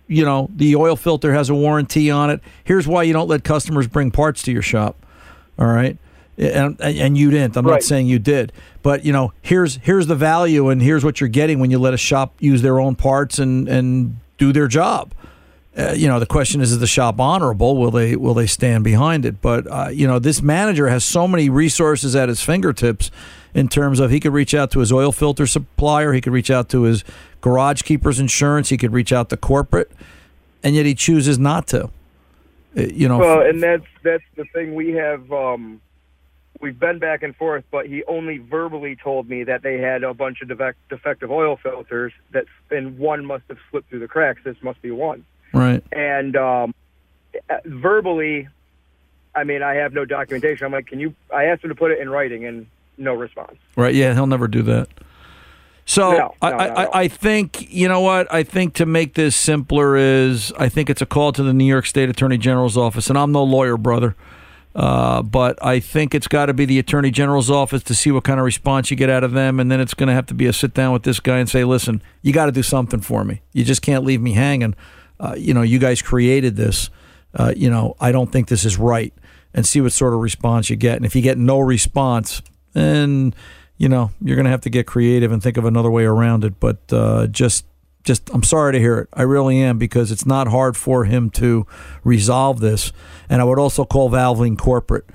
you 0.08 0.24
know, 0.24 0.48
the 0.54 0.76
oil 0.76 0.96
filter 0.96 1.34
has 1.34 1.50
a 1.50 1.54
warranty 1.54 2.10
on 2.10 2.30
it. 2.30 2.40
Here's 2.64 2.86
why 2.86 3.02
you 3.02 3.12
don't 3.12 3.28
let 3.28 3.44
customers 3.44 3.86
bring 3.86 4.10
parts 4.10 4.42
to 4.42 4.52
your 4.52 4.62
shop. 4.62 4.96
All 5.58 5.66
right. 5.66 5.98
And, 6.36 6.80
and 6.80 7.16
you 7.16 7.30
didn't. 7.30 7.56
I'm 7.56 7.64
not 7.64 7.84
saying 7.84 8.08
you 8.08 8.18
did, 8.18 8.52
but 8.82 9.04
you 9.04 9.12
know, 9.12 9.32
here's 9.40 9.76
here's 9.76 10.08
the 10.08 10.16
value 10.16 10.68
and 10.68 10.82
here's 10.82 11.04
what 11.04 11.20
you're 11.20 11.28
getting 11.28 11.60
when 11.60 11.70
you 11.70 11.78
let 11.78 11.94
a 11.94 11.98
shop 11.98 12.34
use 12.40 12.60
their 12.60 12.80
own 12.80 12.96
parts 12.96 13.38
and 13.38 13.68
and 13.68 14.16
do 14.36 14.52
their 14.52 14.66
job 14.66 15.14
uh, 15.76 15.92
you 15.92 16.06
know 16.06 16.20
the 16.20 16.26
question 16.26 16.60
is 16.60 16.72
is 16.72 16.78
the 16.78 16.86
shop 16.86 17.18
honorable 17.18 17.76
will 17.76 17.90
they 17.90 18.16
will 18.16 18.34
they 18.34 18.46
stand 18.46 18.84
behind 18.84 19.24
it 19.24 19.40
but 19.40 19.66
uh, 19.70 19.88
you 19.88 20.06
know 20.06 20.18
this 20.18 20.40
manager 20.40 20.88
has 20.88 21.04
so 21.04 21.26
many 21.26 21.50
resources 21.50 22.14
at 22.14 22.28
his 22.28 22.40
fingertips 22.40 23.10
in 23.54 23.68
terms 23.68 24.00
of 24.00 24.10
he 24.10 24.20
could 24.20 24.32
reach 24.32 24.54
out 24.54 24.70
to 24.72 24.80
his 24.80 24.92
oil 24.92 25.12
filter 25.12 25.46
supplier 25.46 26.12
he 26.12 26.20
could 26.20 26.32
reach 26.32 26.50
out 26.50 26.68
to 26.68 26.82
his 26.82 27.04
garage 27.40 27.82
keepers 27.82 28.18
insurance 28.18 28.68
he 28.68 28.76
could 28.76 28.92
reach 28.92 29.12
out 29.12 29.30
to 29.30 29.36
corporate 29.36 29.90
and 30.62 30.74
yet 30.74 30.86
he 30.86 30.94
chooses 30.94 31.38
not 31.38 31.66
to 31.68 31.90
Uh, 32.76 32.82
you 32.82 33.08
know 33.08 33.18
Well, 33.18 33.42
and 33.42 33.62
that's 33.62 33.86
that's 34.02 34.24
the 34.36 34.44
thing. 34.52 34.74
We 34.74 34.92
have 34.92 35.30
um, 35.32 35.80
we've 36.60 36.78
been 36.78 36.98
back 36.98 37.22
and 37.22 37.36
forth, 37.36 37.64
but 37.70 37.86
he 37.86 38.02
only 38.04 38.38
verbally 38.38 38.96
told 38.96 39.28
me 39.28 39.44
that 39.44 39.62
they 39.62 39.78
had 39.78 40.02
a 40.02 40.14
bunch 40.14 40.40
of 40.42 40.48
defect, 40.48 40.78
defective 40.88 41.30
oil 41.30 41.56
filters. 41.56 42.12
That 42.32 42.46
and 42.70 42.98
one 42.98 43.24
must 43.24 43.44
have 43.48 43.58
slipped 43.70 43.90
through 43.90 44.00
the 44.00 44.08
cracks. 44.08 44.40
This 44.44 44.56
must 44.62 44.80
be 44.82 44.90
one. 44.90 45.24
right 45.52 45.84
And 45.92 46.36
um, 46.36 46.74
uh, 47.48 47.58
verbally, 47.64 48.48
I 49.34 49.44
mean, 49.44 49.62
I 49.62 49.74
have 49.74 49.92
no 49.92 50.04
documentation. 50.04 50.64
I'm 50.66 50.72
like, 50.72 50.86
can 50.86 50.98
you? 50.98 51.14
I 51.32 51.44
asked 51.44 51.62
him 51.62 51.70
to 51.70 51.76
put 51.76 51.92
it 51.92 52.00
in 52.00 52.08
writing, 52.08 52.44
and 52.44 52.66
no 52.96 53.14
response. 53.14 53.56
Right. 53.76 53.94
Yeah, 53.94 54.14
he'll 54.14 54.26
never 54.26 54.48
do 54.48 54.62
that. 54.62 54.88
So 55.86 56.12
No, 56.12 56.34
I, 56.40 56.50
no, 56.50 56.56
I, 56.56 56.66
I. 56.66 57.00
I 57.02 57.08
think 57.08 57.70
you 57.70 57.88
know 57.88 58.00
what 58.00 58.32
I 58.32 58.42
think 58.42 58.74
to 58.74 58.86
make 58.86 59.14
this 59.14 59.36
simpler 59.36 59.96
is 59.96 60.52
I 60.58 60.68
think 60.68 60.88
it's 60.88 61.02
a 61.02 61.06
call 61.06 61.32
to 61.32 61.42
the 61.42 61.52
New 61.52 61.66
York 61.66 61.86
State 61.86 62.08
Attorney 62.08 62.38
General's 62.38 62.76
office, 62.76 63.10
and 63.10 63.18
I'm 63.18 63.32
no 63.32 63.44
lawyer, 63.44 63.76
brother, 63.76 64.16
uh, 64.74 65.20
but 65.22 65.62
I 65.62 65.80
think 65.80 66.14
it's 66.14 66.26
got 66.26 66.46
to 66.46 66.54
be 66.54 66.64
the 66.64 66.78
Attorney 66.78 67.10
General's 67.10 67.50
office 67.50 67.82
to 67.84 67.94
see 67.94 68.10
what 68.10 68.24
kind 68.24 68.40
of 68.40 68.46
response 68.46 68.90
you 68.90 68.96
get 68.96 69.10
out 69.10 69.24
of 69.24 69.32
them, 69.32 69.60
and 69.60 69.70
then 69.70 69.78
it's 69.78 69.92
going 69.92 70.06
to 70.08 70.14
have 70.14 70.26
to 70.26 70.34
be 70.34 70.46
a 70.46 70.54
sit 70.54 70.72
down 70.72 70.92
with 70.94 71.02
this 71.02 71.20
guy 71.20 71.38
and 71.38 71.50
say, 71.50 71.64
listen, 71.64 72.00
you 72.22 72.32
got 72.32 72.46
to 72.46 72.52
do 72.52 72.62
something 72.62 73.00
for 73.00 73.22
me. 73.22 73.42
You 73.52 73.62
just 73.62 73.82
can't 73.82 74.04
leave 74.04 74.22
me 74.22 74.32
hanging. 74.32 74.74
Uh, 75.20 75.34
you 75.36 75.52
know, 75.52 75.62
you 75.62 75.78
guys 75.78 76.00
created 76.00 76.56
this. 76.56 76.88
Uh, 77.34 77.52
you 77.54 77.68
know, 77.68 77.94
I 78.00 78.10
don't 78.10 78.32
think 78.32 78.48
this 78.48 78.64
is 78.64 78.78
right, 78.78 79.12
and 79.52 79.66
see 79.66 79.82
what 79.82 79.92
sort 79.92 80.14
of 80.14 80.20
response 80.20 80.70
you 80.70 80.76
get. 80.76 80.96
And 80.96 81.04
if 81.04 81.14
you 81.14 81.20
get 81.20 81.36
no 81.36 81.60
response, 81.60 82.40
then 82.74 83.34
you 83.76 83.88
know 83.88 84.10
you're 84.20 84.36
going 84.36 84.44
to 84.44 84.50
have 84.50 84.60
to 84.62 84.70
get 84.70 84.86
creative 84.86 85.32
and 85.32 85.42
think 85.42 85.56
of 85.56 85.64
another 85.64 85.90
way 85.90 86.04
around 86.04 86.44
it. 86.44 86.60
But 86.60 86.78
uh, 86.92 87.26
just 87.28 87.64
just 88.04 88.30
I'm 88.30 88.42
sorry 88.42 88.72
to 88.74 88.78
hear 88.78 88.98
it. 88.98 89.08
I 89.12 89.22
really 89.22 89.60
am 89.60 89.78
because 89.78 90.12
it's 90.12 90.26
not 90.26 90.48
hard 90.48 90.76
for 90.76 91.04
him 91.04 91.30
to 91.30 91.66
resolve 92.04 92.60
this. 92.60 92.92
And 93.28 93.40
I 93.40 93.44
would 93.44 93.58
also 93.58 93.84
call 93.84 94.10
Valvoline 94.10 94.58
corporate 94.58 95.06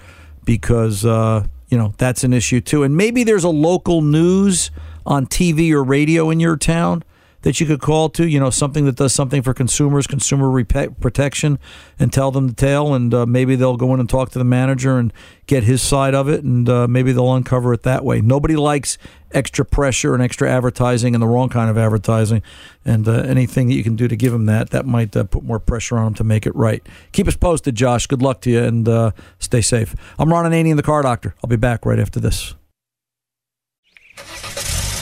because 0.43 1.05
uh, 1.05 1.45
you 1.69 1.77
know 1.77 1.93
that's 1.97 2.23
an 2.23 2.33
issue 2.33 2.61
too. 2.61 2.83
And 2.83 2.97
maybe 2.97 3.23
there's 3.23 3.43
a 3.43 3.49
local 3.49 4.01
news 4.01 4.71
on 5.05 5.25
TV 5.25 5.71
or 5.71 5.83
radio 5.83 6.29
in 6.29 6.39
your 6.39 6.57
town 6.57 7.03
that 7.41 7.59
you 7.59 7.65
could 7.65 7.79
call 7.79 8.09
to, 8.09 8.27
you 8.27 8.39
know, 8.39 8.49
something 8.49 8.85
that 8.85 8.95
does 8.95 9.13
something 9.13 9.41
for 9.41 9.53
consumers, 9.53 10.07
consumer 10.07 10.47
repe- 10.47 10.99
protection, 10.99 11.57
and 11.97 12.11
tell 12.11 12.31
them 12.31 12.47
the 12.47 12.53
tale. 12.53 12.93
And 12.93 13.13
uh, 13.13 13.25
maybe 13.25 13.55
they'll 13.55 13.77
go 13.77 13.93
in 13.93 13.99
and 13.99 14.09
talk 14.09 14.29
to 14.31 14.39
the 14.39 14.45
manager 14.45 14.97
and 14.97 15.13
get 15.47 15.63
his 15.63 15.81
side 15.81 16.13
of 16.13 16.27
it, 16.27 16.43
and 16.43 16.67
uh, 16.67 16.87
maybe 16.87 17.11
they'll 17.11 17.33
uncover 17.33 17.73
it 17.73 17.83
that 17.83 18.03
way. 18.03 18.21
Nobody 18.21 18.55
likes 18.55 18.97
extra 19.31 19.63
pressure 19.63 20.13
and 20.13 20.23
extra 20.23 20.49
advertising 20.49 21.15
and 21.15 21.21
the 21.21 21.27
wrong 21.27 21.49
kind 21.49 21.69
of 21.69 21.77
advertising. 21.77 22.41
And 22.83 23.07
uh, 23.07 23.13
anything 23.21 23.67
that 23.67 23.75
you 23.75 23.83
can 23.83 23.95
do 23.95 24.07
to 24.07 24.15
give 24.15 24.31
them 24.31 24.45
that, 24.47 24.71
that 24.71 24.85
might 24.85 25.15
uh, 25.15 25.23
put 25.23 25.43
more 25.43 25.59
pressure 25.59 25.97
on 25.97 26.05
them 26.05 26.13
to 26.15 26.23
make 26.23 26.45
it 26.45 26.55
right. 26.55 26.85
Keep 27.11 27.27
us 27.27 27.35
posted, 27.37 27.75
Josh. 27.75 28.07
Good 28.07 28.21
luck 28.21 28.41
to 28.41 28.49
you, 28.49 28.63
and 28.63 28.87
uh, 28.87 29.11
stay 29.39 29.61
safe. 29.61 29.95
I'm 30.17 30.31
Ron 30.31 30.51
Ananian, 30.51 30.75
the 30.75 30.83
Car 30.83 31.03
Doctor. 31.03 31.35
I'll 31.43 31.49
be 31.49 31.55
back 31.55 31.85
right 31.85 31.99
after 31.99 32.19
this. 32.19 32.55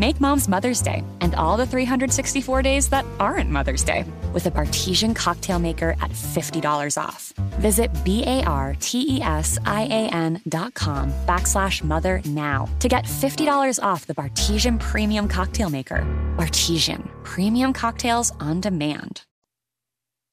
Make 0.00 0.18
mom's 0.18 0.48
Mother's 0.48 0.80
Day 0.80 1.04
and 1.20 1.34
all 1.34 1.58
the 1.58 1.66
364 1.66 2.62
days 2.62 2.88
that 2.88 3.04
aren't 3.18 3.50
Mother's 3.50 3.84
Day 3.84 4.06
with 4.32 4.46
a 4.46 4.50
Bartesian 4.50 5.14
cocktail 5.14 5.58
maker 5.58 5.90
at 6.00 6.10
$50 6.10 6.96
off. 6.96 7.34
Visit 7.60 7.90
B 8.02 8.24
A 8.26 8.42
R 8.44 8.74
T 8.80 9.16
E 9.16 9.20
S 9.20 9.58
I 9.66 9.82
A 9.82 10.08
N 10.08 10.40
dot 10.48 10.72
com 10.72 11.12
backslash 11.26 11.84
mother 11.84 12.22
now 12.24 12.66
to 12.78 12.88
get 12.88 13.04
$50 13.04 13.78
off 13.82 14.06
the 14.06 14.14
Bartesian 14.14 14.80
Premium 14.80 15.28
Cocktail 15.28 15.68
Maker. 15.68 16.02
Bartesian, 16.38 17.06
premium 17.22 17.74
cocktails 17.74 18.32
on 18.40 18.62
demand. 18.62 19.29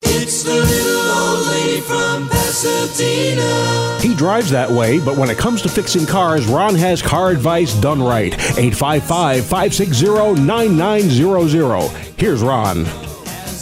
It's 0.03 0.43
the 0.43 0.53
little 0.53 1.11
old 1.11 1.47
lady 1.47 1.81
from 1.81 2.29
Pasadena. 2.29 3.99
He 4.01 4.15
drives 4.15 4.49
that 4.51 4.69
way, 4.69 4.99
but 4.99 5.17
when 5.17 5.29
it 5.29 5.37
comes 5.37 5.61
to 5.63 5.69
fixing 5.69 6.05
cars, 6.05 6.47
Ron 6.47 6.75
has 6.75 7.01
car 7.01 7.29
advice 7.29 7.73
done 7.75 8.01
right. 8.01 8.33
855 8.33 9.45
560 9.45 10.41
9900. 10.41 11.89
Here's 12.19 12.41
Ron. 12.41 12.85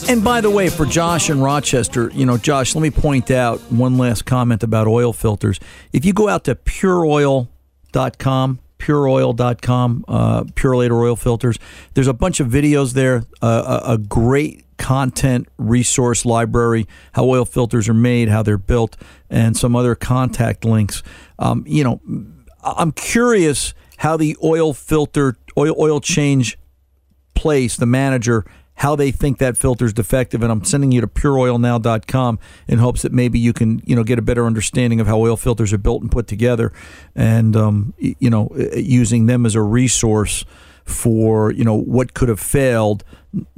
And 0.07 0.23
by 0.23 0.39
the 0.41 0.51
way, 0.51 0.69
for 0.69 0.85
Josh 0.85 1.29
in 1.29 1.41
Rochester, 1.41 2.11
you 2.13 2.25
know, 2.25 2.37
Josh, 2.37 2.75
let 2.75 2.81
me 2.81 2.91
point 2.91 3.31
out 3.31 3.59
one 3.71 3.97
last 3.97 4.25
comment 4.25 4.61
about 4.61 4.87
oil 4.87 5.13
filters. 5.13 5.59
If 5.93 6.05
you 6.05 6.13
go 6.13 6.29
out 6.29 6.43
to 6.43 6.53
pureoil.com, 6.55 8.59
pureoil.com, 8.77 10.05
uh, 10.07 10.43
Purolator 10.43 11.01
oil 11.01 11.15
filters, 11.15 11.57
there's 11.95 12.07
a 12.07 12.13
bunch 12.13 12.39
of 12.39 12.47
videos 12.49 12.93
there, 12.93 13.23
uh, 13.41 13.81
a, 13.83 13.93
a 13.93 13.97
great 13.97 14.64
content 14.77 15.47
resource 15.57 16.25
library, 16.25 16.87
how 17.13 17.25
oil 17.25 17.45
filters 17.45 17.87
are 17.89 17.93
made, 17.93 18.29
how 18.29 18.43
they're 18.43 18.57
built, 18.57 18.97
and 19.29 19.55
some 19.55 19.75
other 19.75 19.95
contact 19.95 20.65
links. 20.65 21.03
Um, 21.39 21.63
you 21.67 21.83
know, 21.83 22.01
I'm 22.63 22.91
curious 22.91 23.73
how 23.97 24.17
the 24.17 24.37
oil 24.43 24.73
filter, 24.73 25.37
oil, 25.57 25.75
oil 25.79 25.99
change 25.99 26.57
place, 27.33 27.77
the 27.77 27.85
manager, 27.85 28.45
how 28.75 28.95
they 28.95 29.11
think 29.11 29.37
that 29.37 29.57
filter 29.57 29.85
is 29.85 29.93
defective. 29.93 30.43
And 30.43 30.51
I'm 30.51 30.63
sending 30.63 30.91
you 30.91 31.01
to 31.01 31.07
pureoilnow.com 31.07 32.39
in 32.67 32.79
hopes 32.79 33.03
that 33.03 33.13
maybe 33.13 33.39
you 33.39 33.53
can, 33.53 33.81
you 33.85 33.95
know, 33.95 34.03
get 34.03 34.19
a 34.19 34.21
better 34.21 34.45
understanding 34.45 34.99
of 34.99 35.07
how 35.07 35.19
oil 35.19 35.37
filters 35.37 35.71
are 35.71 35.77
built 35.77 36.01
and 36.01 36.11
put 36.11 36.27
together 36.27 36.73
and, 37.15 37.55
um, 37.55 37.93
you 37.97 38.29
know, 38.29 38.49
using 38.75 39.27
them 39.27 39.45
as 39.45 39.55
a 39.55 39.61
resource 39.61 40.43
for, 40.85 41.51
you 41.51 41.63
know, 41.63 41.75
what 41.75 42.13
could 42.13 42.29
have 42.29 42.39
failed, 42.39 43.03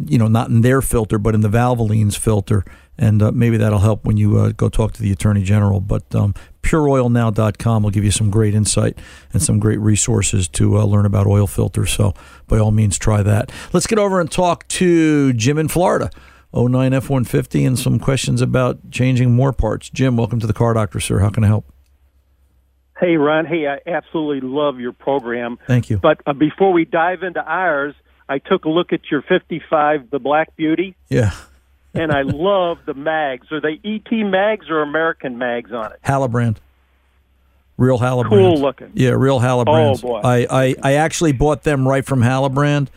you 0.05 0.17
know, 0.17 0.27
not 0.27 0.49
in 0.49 0.61
their 0.61 0.81
filter, 0.81 1.19
but 1.19 1.35
in 1.35 1.41
the 1.41 1.49
Valvoline's 1.49 2.15
filter. 2.15 2.63
And 2.97 3.21
uh, 3.21 3.31
maybe 3.31 3.57
that'll 3.57 3.79
help 3.79 4.05
when 4.05 4.17
you 4.17 4.37
uh, 4.39 4.53
go 4.53 4.69
talk 4.69 4.93
to 4.93 5.01
the 5.01 5.11
Attorney 5.11 5.43
General. 5.43 5.79
But 5.81 6.15
um, 6.15 6.33
pureoilnow.com 6.63 7.83
will 7.83 7.91
give 7.91 8.03
you 8.03 8.11
some 8.11 8.31
great 8.31 8.55
insight 8.55 8.97
and 9.33 9.41
some 9.41 9.59
great 9.59 9.79
resources 9.79 10.47
to 10.49 10.77
uh, 10.77 10.85
learn 10.85 11.05
about 11.05 11.27
oil 11.27 11.45
filters. 11.45 11.91
So 11.91 12.13
by 12.47 12.57
all 12.57 12.71
means, 12.71 12.97
try 12.97 13.21
that. 13.21 13.51
Let's 13.71 13.87
get 13.87 13.99
over 13.99 14.19
and 14.19 14.31
talk 14.31 14.67
to 14.69 15.33
Jim 15.33 15.57
in 15.57 15.67
Florida. 15.67 16.09
09 16.53 16.93
F 16.93 17.09
150 17.09 17.65
and 17.65 17.77
some 17.77 17.99
questions 17.99 18.41
about 18.41 18.89
changing 18.89 19.31
more 19.35 19.53
parts. 19.53 19.89
Jim, 19.89 20.17
welcome 20.17 20.39
to 20.39 20.47
the 20.47 20.53
Car 20.53 20.73
Doctor, 20.73 20.99
sir. 20.99 21.19
How 21.19 21.29
can 21.29 21.43
I 21.43 21.47
help? 21.47 21.71
Hey, 22.99 23.17
Ron. 23.17 23.45
Hey, 23.45 23.67
I 23.67 23.79
absolutely 23.86 24.47
love 24.47 24.79
your 24.79 24.91
program. 24.93 25.60
Thank 25.67 25.89
you. 25.89 25.97
But 25.97 26.21
uh, 26.25 26.33
before 26.33 26.71
we 26.73 26.86
dive 26.86 27.23
into 27.23 27.43
ours, 27.43 27.93
I 28.27 28.39
took 28.39 28.65
a 28.65 28.69
look 28.69 28.91
at 28.93 29.01
your 29.12 29.21
55, 29.21 30.10
the 30.10 30.19
Black 30.19 30.55
Beauty, 30.55 30.95
Yeah. 31.10 31.31
and 31.93 32.12
I 32.12 32.21
love 32.25 32.79
the 32.86 32.93
mags. 32.93 33.51
Are 33.51 33.62
they 33.62 33.79
ET 33.86 34.12
mags 34.12 34.69
or 34.69 34.81
American 34.81 35.38
mags 35.38 35.71
on 35.71 35.91
it? 35.93 35.99
Halibrand. 36.03 36.57
Real 37.77 37.99
Halibrand. 37.99 38.29
Cool 38.29 38.60
looking. 38.60 38.91
Yeah, 38.95 39.12
real 39.12 39.39
Halibrands. 39.39 40.03
Oh, 40.03 40.07
boy. 40.07 40.21
I, 40.23 40.47
I, 40.49 40.75
I 40.81 40.93
actually 40.93 41.31
bought 41.31 41.62
them 41.63 41.88
right 41.88 42.03
from 42.03 42.21
Halibrand, 42.21 42.88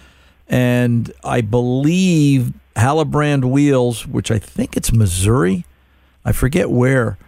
and 0.48 1.12
I 1.22 1.42
believe 1.42 2.54
Halibrand 2.74 3.44
wheels, 3.44 4.06
which 4.06 4.30
I 4.30 4.38
think 4.38 4.78
it's 4.78 4.90
Missouri. 4.92 5.66
I 6.24 6.32
forget 6.32 6.70
where, 6.70 7.18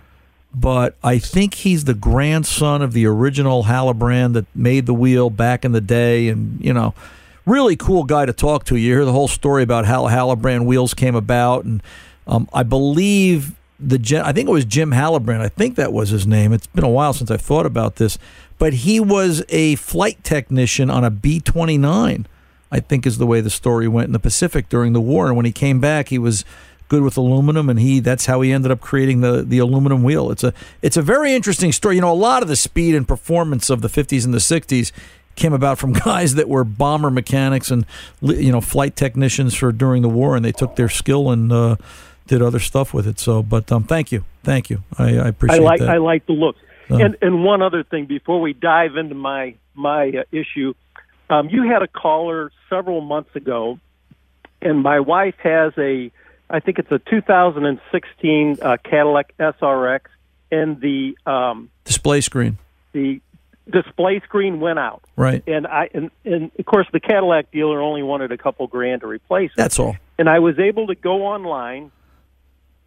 but 0.54 0.96
I 1.02 1.18
think 1.18 1.54
he's 1.54 1.84
the 1.84 1.94
grandson 1.94 2.82
of 2.82 2.92
the 2.92 3.06
original 3.06 3.64
Halibrand 3.64 4.34
that 4.34 4.46
made 4.54 4.86
the 4.86 4.94
wheel 4.94 5.30
back 5.30 5.64
in 5.64 5.72
the 5.72 5.80
day, 5.80 6.28
and 6.28 6.62
you 6.62 6.72
know, 6.72 6.94
really 7.46 7.76
cool 7.76 8.04
guy 8.04 8.26
to 8.26 8.32
talk 8.32 8.64
to. 8.64 8.76
You 8.76 8.92
hear 8.92 9.04
the 9.04 9.12
whole 9.12 9.28
story 9.28 9.62
about 9.62 9.86
how 9.86 10.04
Halibrand 10.04 10.66
wheels 10.66 10.94
came 10.94 11.14
about, 11.14 11.64
and 11.64 11.82
um, 12.26 12.48
I 12.52 12.62
believe 12.62 13.54
the 13.80 14.22
I 14.24 14.32
think 14.32 14.48
it 14.48 14.52
was 14.52 14.64
Jim 14.64 14.90
Halibrand. 14.90 15.40
I 15.40 15.48
think 15.48 15.76
that 15.76 15.92
was 15.92 16.10
his 16.10 16.26
name. 16.26 16.52
It's 16.52 16.66
been 16.66 16.84
a 16.84 16.88
while 16.88 17.12
since 17.12 17.30
I've 17.30 17.40
thought 17.40 17.66
about 17.66 17.96
this, 17.96 18.18
but 18.58 18.72
he 18.72 19.00
was 19.00 19.42
a 19.48 19.76
flight 19.76 20.22
technician 20.22 20.90
on 20.90 21.04
a 21.04 21.10
B 21.10 21.40
twenty 21.40 21.78
nine. 21.78 22.26
I 22.70 22.80
think 22.80 23.06
is 23.06 23.18
the 23.18 23.26
way 23.26 23.42
the 23.42 23.50
story 23.50 23.86
went 23.86 24.06
in 24.06 24.12
the 24.12 24.18
Pacific 24.18 24.70
during 24.70 24.94
the 24.94 25.00
war. 25.00 25.26
And 25.26 25.36
when 25.36 25.44
he 25.44 25.52
came 25.52 25.78
back, 25.78 26.08
he 26.08 26.18
was 26.18 26.42
good 26.92 27.02
with 27.02 27.16
aluminum, 27.16 27.70
and 27.70 27.80
he 27.80 28.00
that's 28.00 28.26
how 28.26 28.42
he 28.42 28.52
ended 28.52 28.70
up 28.70 28.82
creating 28.82 29.22
the 29.22 29.42
the 29.42 29.56
aluminum 29.56 30.02
wheel. 30.02 30.30
It's 30.30 30.44
a 30.44 30.52
it's 30.82 30.98
a 30.98 31.02
very 31.02 31.32
interesting 31.32 31.72
story. 31.72 31.94
You 31.94 32.02
know, 32.02 32.12
a 32.12 32.22
lot 32.30 32.42
of 32.42 32.48
the 32.48 32.56
speed 32.56 32.94
and 32.94 33.08
performance 33.08 33.70
of 33.70 33.80
the 33.80 33.88
fifties 33.88 34.26
and 34.26 34.34
the 34.34 34.40
sixties 34.40 34.92
came 35.34 35.54
about 35.54 35.78
from 35.78 35.92
guys 36.10 36.34
that 36.34 36.50
were 36.50 36.64
bomber 36.64 37.10
mechanics 37.10 37.70
and 37.70 37.86
you 38.20 38.52
know 38.52 38.60
flight 38.60 38.94
technicians 38.94 39.54
for 39.54 39.72
during 39.72 40.02
the 40.02 40.08
war, 40.10 40.36
and 40.36 40.44
they 40.44 40.52
took 40.52 40.76
their 40.76 40.90
skill 40.90 41.30
and 41.30 41.50
uh, 41.50 41.76
did 42.26 42.42
other 42.42 42.60
stuff 42.60 42.92
with 42.92 43.06
it. 43.06 43.18
So, 43.18 43.42
but 43.42 43.72
um, 43.72 43.84
thank 43.84 44.12
you, 44.12 44.26
thank 44.44 44.68
you. 44.68 44.82
I, 44.98 45.16
I 45.16 45.28
appreciate 45.28 45.60
I 45.60 45.64
like 45.64 45.80
that. 45.80 45.88
I 45.88 45.96
like 45.96 46.26
the 46.26 46.34
look. 46.34 46.56
Uh. 46.90 46.96
and 46.96 47.16
and 47.22 47.42
one 47.42 47.62
other 47.62 47.84
thing 47.84 48.04
before 48.04 48.38
we 48.38 48.52
dive 48.52 48.98
into 48.98 49.14
my 49.14 49.54
my 49.74 50.10
uh, 50.10 50.24
issue, 50.30 50.74
um, 51.30 51.48
you 51.48 51.62
had 51.62 51.80
a 51.80 51.88
caller 51.88 52.52
several 52.68 53.00
months 53.00 53.34
ago, 53.34 53.78
and 54.60 54.82
my 54.82 55.00
wife 55.00 55.36
has 55.38 55.72
a, 55.78 56.12
I 56.52 56.60
think 56.60 56.78
it's 56.78 56.92
a 56.92 56.98
2016 56.98 58.58
uh, 58.60 58.76
Cadillac 58.84 59.34
SRX, 59.38 60.00
and 60.50 60.80
the 60.80 61.16
um, 61.26 61.70
Display 61.84 62.20
screen, 62.20 62.58
the 62.92 63.20
display 63.70 64.20
screen 64.20 64.60
went 64.60 64.78
out. 64.78 65.02
right? 65.16 65.42
And 65.46 65.66
I 65.66 65.88
and, 65.94 66.10
and 66.24 66.50
of 66.58 66.66
course 66.66 66.86
the 66.92 67.00
Cadillac 67.00 67.50
dealer 67.50 67.80
only 67.80 68.02
wanted 68.02 68.32
a 68.32 68.38
couple 68.38 68.66
grand 68.66 69.00
to 69.00 69.06
replace 69.06 69.50
it. 69.50 69.56
That's 69.56 69.78
all. 69.78 69.96
And 70.18 70.28
I 70.28 70.40
was 70.40 70.58
able 70.58 70.88
to 70.88 70.94
go 70.94 71.26
online 71.26 71.90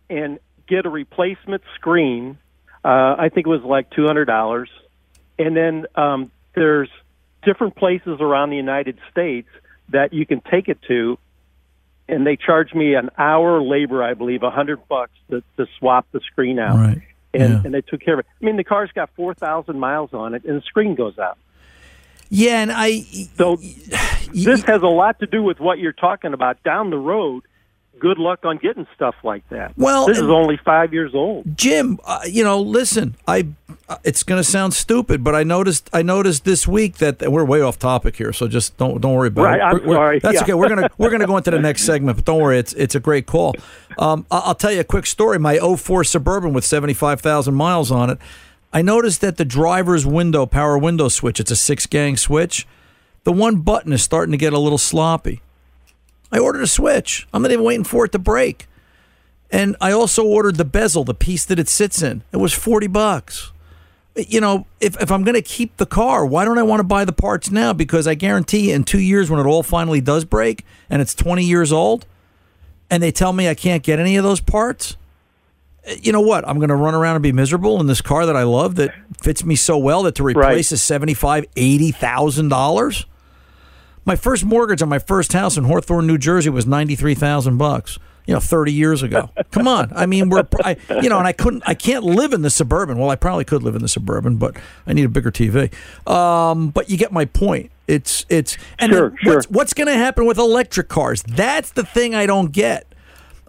and 0.09 0.39
get 0.67 0.85
a 0.85 0.89
replacement 0.89 1.63
screen. 1.75 2.37
Uh, 2.83 3.15
I 3.17 3.29
think 3.33 3.47
it 3.47 3.49
was 3.49 3.63
like 3.63 3.89
two 3.89 4.05
hundred 4.05 4.25
dollars. 4.25 4.69
And 5.39 5.57
then 5.57 5.87
um, 5.95 6.31
there's 6.53 6.89
different 7.43 7.75
places 7.75 8.19
around 8.21 8.51
the 8.51 8.55
United 8.55 8.99
States 9.11 9.49
that 9.89 10.13
you 10.13 10.25
can 10.25 10.41
take 10.41 10.67
it 10.69 10.79
to, 10.87 11.17
and 12.07 12.25
they 12.25 12.35
charged 12.35 12.75
me 12.75 12.93
an 12.95 13.09
hour 13.17 13.61
labor, 13.61 14.03
I 14.03 14.13
believe, 14.13 14.43
a 14.43 14.51
hundred 14.51 14.87
bucks 14.87 15.13
to, 15.29 15.41
to 15.57 15.65
swap 15.79 16.05
the 16.11 16.19
screen 16.21 16.59
out. 16.59 16.77
Right. 16.77 17.01
And, 17.33 17.53
Yeah. 17.53 17.61
and 17.65 17.73
they 17.73 17.81
took 17.81 18.01
care 18.01 18.13
of 18.15 18.19
it. 18.21 18.25
I 18.41 18.45
mean, 18.45 18.55
the 18.57 18.63
car's 18.63 18.91
got 18.93 19.09
four 19.15 19.33
thousand 19.33 19.79
miles 19.79 20.13
on 20.13 20.33
it, 20.35 20.45
and 20.45 20.57
the 20.57 20.61
screen 20.61 20.95
goes 20.95 21.17
out. 21.19 21.37
Yeah, 22.29 22.61
and 22.61 22.71
I 22.71 23.01
so 23.37 23.57
this 24.33 24.63
has 24.63 24.81
a 24.81 24.87
lot 24.87 25.19
to 25.19 25.25
do 25.27 25.43
with 25.43 25.59
what 25.59 25.79
you're 25.79 25.91
talking 25.93 26.33
about 26.33 26.63
down 26.63 26.89
the 26.89 26.97
road. 26.97 27.43
Good 27.99 28.17
luck 28.17 28.39
on 28.43 28.57
getting 28.57 28.85
stuff 28.93 29.15
like 29.23 29.47
that. 29.49 29.73
Well, 29.77 30.05
this 30.07 30.17
is 30.17 30.23
only 30.29 30.57
five 30.63 30.93
years 30.93 31.15
old. 31.15 31.57
Jim, 31.57 31.97
uh, 32.05 32.19
you 32.27 32.43
know, 32.43 32.59
listen, 32.61 33.15
I 33.27 33.47
uh, 33.87 33.97
it's 34.03 34.21
going 34.23 34.39
to 34.39 34.43
sound 34.43 34.73
stupid, 34.73 35.23
but 35.23 35.33
I 35.33 35.43
noticed 35.43 35.89
I 35.93 36.01
noticed 36.01 36.43
this 36.43 36.67
week 36.67 36.97
that 36.97 37.31
we're 37.31 37.45
way 37.45 37.61
off 37.61 37.79
topic 37.79 38.15
here, 38.17 38.33
so 38.33 38.47
just 38.47 38.75
don't 38.77 38.99
don't 39.01 39.13
worry 39.13 39.29
about 39.29 39.43
Right, 39.45 39.59
it. 39.59 39.63
I'm 39.63 39.73
We're- 39.75 39.85
we're- 39.87 39.97
sorry, 39.97 40.19
That's 40.19 40.35
yeah. 40.35 40.41
okay. 40.43 40.53
We're 40.53 40.69
gonna 40.69 40.89
we're 40.97 41.09
gonna 41.09 41.25
go 41.27 41.37
into 41.37 41.51
the 41.51 41.59
next 41.59 41.83
segment, 41.83 42.17
but 42.17 42.25
don't 42.25 42.41
worry, 42.41 42.59
it's 42.59 42.73
it's 42.73 42.95
a 42.95 42.99
great 42.99 43.27
call. 43.27 43.55
Um, 43.97 44.25
I- 44.29 44.39
I'll 44.45 44.55
tell 44.55 44.71
you 44.71 44.81
a 44.81 44.83
quick 44.85 45.05
story. 45.05 45.39
My 45.39 45.57
04 45.57 46.03
Suburban 46.03 46.53
with 46.53 46.65
seventy 46.65 46.93
five 46.93 47.21
thousand 47.21 47.55
miles 47.55 47.91
on 47.91 48.09
it. 48.09 48.17
I 48.73 48.81
noticed 48.81 49.21
that 49.21 49.37
the 49.37 49.45
driver's 49.45 50.05
window 50.05 50.45
power 50.45 50.77
window 50.77 51.07
switch, 51.07 51.39
it's 51.39 51.51
a 51.51 51.55
six 51.55 51.85
gang 51.85 52.17
switch. 52.17 52.67
The 53.23 53.31
one 53.31 53.57
button 53.57 53.93
is 53.93 54.03
starting 54.03 54.31
to 54.33 54.37
get 54.37 54.51
a 54.51 54.59
little 54.59 54.77
sloppy. 54.77 55.41
I 56.31 56.39
ordered 56.39 56.61
a 56.61 56.67
switch. 56.67 57.27
I'm 57.33 57.41
not 57.41 57.51
even 57.51 57.63
waiting 57.63 57.83
for 57.83 58.05
it 58.05 58.11
to 58.13 58.19
break. 58.19 58.67
And 59.51 59.75
I 59.79 59.91
also 59.91 60.25
ordered 60.25 60.55
the 60.55 60.65
bezel, 60.65 61.03
the 61.03 61.13
piece 61.13 61.45
that 61.45 61.59
it 61.59 61.69
sits 61.69 62.01
in. 62.01 62.23
It 62.31 62.37
was 62.37 62.53
40 62.53 62.87
bucks. 62.87 63.51
You 64.15 64.41
know, 64.41 64.65
if, 64.79 64.99
if 65.01 65.11
I'm 65.11 65.23
going 65.23 65.35
to 65.35 65.41
keep 65.41 65.77
the 65.77 65.85
car, 65.85 66.25
why 66.25 66.45
don't 66.45 66.57
I 66.57 66.63
want 66.63 66.79
to 66.79 66.85
buy 66.85 67.05
the 67.05 67.13
parts 67.13 67.51
now? 67.51 67.73
Because 67.73 68.07
I 68.07 68.15
guarantee 68.15 68.71
in 68.71 68.83
two 68.83 68.99
years 68.99 69.29
when 69.29 69.39
it 69.39 69.45
all 69.45 69.61
finally 69.63 70.01
does 70.01 70.25
break 70.25 70.65
and 70.89 71.01
it's 71.01 71.13
20 71.13 71.43
years 71.43 71.71
old 71.71 72.05
and 72.89 73.03
they 73.03 73.11
tell 73.11 73.33
me 73.33 73.49
I 73.49 73.55
can't 73.55 73.83
get 73.83 73.99
any 73.99 74.15
of 74.15 74.23
those 74.23 74.39
parts, 74.39 74.95
eh, 75.83 75.97
you 76.01 76.11
know 76.11 76.21
what? 76.21 76.47
I'm 76.47 76.57
going 76.57 76.69
to 76.69 76.75
run 76.75 76.95
around 76.95 77.15
and 77.17 77.23
be 77.23 77.33
miserable 77.33 77.79
in 77.81 77.87
this 77.87 78.01
car 78.01 78.25
that 78.25 78.35
I 78.37 78.43
love 78.43 78.75
that 78.75 78.93
fits 79.21 79.43
me 79.43 79.55
so 79.55 79.77
well 79.77 80.03
that 80.03 80.15
to 80.15 80.23
replace 80.23 80.71
is 80.71 80.81
$75,000, 80.81 81.93
$80,000. 81.93 83.05
My 84.05 84.15
first 84.15 84.45
mortgage 84.45 84.81
on 84.81 84.89
my 84.89 84.99
first 84.99 85.33
house 85.33 85.57
in 85.57 85.63
Hawthorne, 85.63 86.05
New 86.07 86.17
Jersey 86.17 86.49
was 86.49 86.65
ninety 86.65 86.95
three 86.95 87.15
thousand 87.15 87.57
bucks. 87.57 87.97
You 88.27 88.33
know, 88.33 88.39
thirty 88.39 88.71
years 88.71 89.03
ago. 89.03 89.29
Come 89.51 89.67
on, 89.67 89.91
I 89.95 90.07
mean, 90.07 90.29
we're, 90.29 90.47
I, 90.63 90.77
you 91.01 91.09
know, 91.09 91.19
and 91.19 91.27
I 91.27 91.31
couldn't, 91.31 91.61
I 91.67 91.75
can't 91.75 92.03
live 92.03 92.33
in 92.33 92.41
the 92.41 92.49
suburban. 92.49 92.97
Well, 92.97 93.11
I 93.11 93.15
probably 93.15 93.45
could 93.45 93.61
live 93.61 93.75
in 93.75 93.83
the 93.83 93.87
suburban, 93.87 94.37
but 94.37 94.55
I 94.87 94.93
need 94.93 95.05
a 95.05 95.09
bigger 95.09 95.29
TV. 95.31 95.71
Um, 96.09 96.69
but 96.69 96.89
you 96.89 96.97
get 96.97 97.11
my 97.11 97.25
point. 97.25 97.71
It's, 97.87 98.25
it's, 98.27 98.57
and 98.79 98.91
Sure, 98.91 99.09
then 99.09 99.17
sure. 99.21 99.35
what's, 99.35 99.49
what's 99.51 99.73
going 99.75 99.89
to 99.89 99.93
happen 99.93 100.25
with 100.25 100.39
electric 100.39 100.89
cars? 100.89 101.21
That's 101.21 101.71
the 101.73 101.83
thing 101.85 102.15
I 102.15 102.25
don't 102.25 102.51
get. 102.51 102.87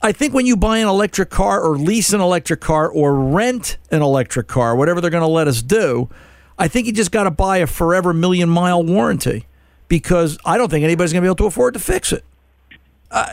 I 0.03 0.12
think 0.12 0.35
when 0.35 0.45
you 0.45 0.59
buy 0.59 0.77
an 0.77 0.88
electric 0.88 1.31
car 1.31 1.62
or 1.62 1.79
lease 1.79 2.12
an 2.12 2.21
electric 2.21 2.61
car 2.61 2.87
or 2.87 3.14
rent 3.14 3.79
an 3.90 4.03
electric 4.03 4.47
car, 4.47 4.77
whatever 4.77 5.01
they're 5.01 5.09
going 5.11 5.23
to 5.23 5.27
let 5.27 5.49
us 5.49 5.62
do, 5.62 6.11
I 6.59 6.69
think 6.69 6.87
you 6.87 6.92
just 6.92 7.12
got 7.12 7.25
to 7.25 7.31
buy 7.31 7.57
a 7.59 7.66
forever 7.66 8.12
million 8.12 8.51
mile 8.51 8.83
warranty 8.83 9.47
because 9.88 10.38
I 10.44 10.59
don't 10.59 10.70
think 10.70 10.85
anybody's 10.85 11.12
going 11.12 11.22
to 11.22 11.27
be 11.27 11.29
able 11.29 11.37
to 11.37 11.46
afford 11.46 11.75
to 11.75 11.81
fix 11.81 12.12
it. 12.12 12.25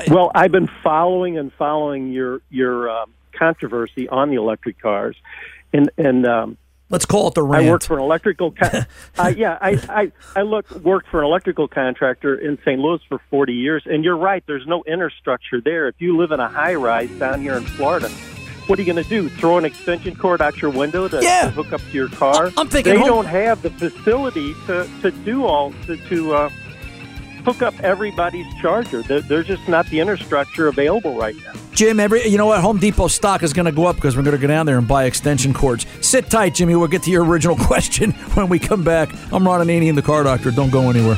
well, 0.07 0.31
I've 0.35 0.51
been 0.51 0.69
following 0.83 1.37
and 1.37 1.51
following 1.53 2.11
your 2.11 2.41
your 2.49 2.89
um, 2.89 3.13
controversy 3.31 4.07
on 4.07 4.29
the 4.29 4.35
electric 4.35 4.79
cars, 4.79 5.15
and 5.73 5.89
and 5.97 6.25
um, 6.25 6.57
Let's 6.93 7.05
call 7.05 7.27
it 7.27 7.33
the 7.33 7.41
rant. 7.41 7.65
I 7.65 7.71
work 7.71 7.83
for 7.83 7.97
an 7.97 8.03
electrical. 8.03 8.51
Con- 8.51 8.85
uh, 9.17 9.33
yeah, 9.35 9.57
I 9.59 9.71
I 9.89 10.11
I 10.35 10.41
look 10.43 10.69
worked 10.75 11.09
for 11.09 11.21
an 11.21 11.25
electrical 11.25 11.67
contractor 11.67 12.35
in 12.35 12.59
St. 12.59 12.79
Louis 12.79 12.99
for 13.09 13.19
forty 13.31 13.53
years, 13.53 13.81
and 13.87 14.03
you're 14.03 14.15
right. 14.15 14.43
There's 14.45 14.67
no 14.67 14.83
infrastructure 14.83 15.59
there. 15.59 15.87
If 15.87 15.95
you 15.97 16.15
live 16.15 16.31
in 16.31 16.39
a 16.39 16.47
high 16.47 16.75
rise 16.75 17.09
down 17.11 17.41
here 17.41 17.55
in 17.55 17.63
Florida, 17.63 18.11
what 18.67 18.79
are 18.79 18.81
you 18.81 18.91
going 18.93 19.03
to 19.03 19.09
do? 19.09 19.29
Throw 19.29 19.57
an 19.57 19.65
extension 19.65 20.15
cord 20.15 20.41
out 20.41 20.61
your 20.61 20.71
window 20.71 21.07
to, 21.07 21.21
Yeah. 21.21 21.43
to 21.43 21.49
hook 21.51 21.73
up 21.73 21.81
to 21.81 21.91
your 21.91 22.09
car? 22.09 22.51
I'm 22.57 22.67
thinking 22.67 22.93
they 22.93 22.99
home- 22.99 23.07
don't 23.07 23.25
have 23.25 23.61
the 23.61 23.69
facility 23.71 24.53
to 24.67 24.87
to 25.01 25.11
do 25.11 25.45
all 25.45 25.73
to 25.87 25.97
to. 25.97 26.33
Uh, 26.35 26.49
Hook 27.45 27.61
up 27.61 27.77
everybody's 27.81 28.45
charger. 28.61 29.01
There's 29.01 29.45
just 29.47 29.67
not 29.67 29.85
the 29.87 29.99
infrastructure 29.99 30.69
available 30.69 31.17
right 31.17 31.35
now. 31.43 31.51
Jim, 31.73 31.99
every 31.99 32.25
you 32.25 32.37
know 32.37 32.45
what? 32.45 32.61
Home 32.61 32.77
Depot 32.77 33.07
stock 33.09 33.43
is 33.43 33.51
going 33.51 33.65
to 33.65 33.73
go 33.73 33.85
up 33.85 33.97
because 33.97 34.15
we're 34.15 34.23
going 34.23 34.37
to 34.37 34.41
go 34.41 34.47
down 34.47 34.65
there 34.65 34.77
and 34.77 34.87
buy 34.87 35.03
extension 35.03 35.53
cords. 35.53 35.85
Sit 35.99 36.29
tight, 36.29 36.55
Jimmy. 36.55 36.77
We'll 36.77 36.87
get 36.87 37.03
to 37.03 37.11
your 37.11 37.25
original 37.25 37.57
question 37.67 38.11
when 38.35 38.47
we 38.47 38.59
come 38.59 38.85
back. 38.85 39.09
I'm 39.33 39.45
Ron 39.45 39.59
Ananian, 39.67 39.95
the 39.95 40.01
car 40.01 40.23
doctor. 40.23 40.51
Don't 40.51 40.69
go 40.69 40.89
anywhere. 40.89 41.17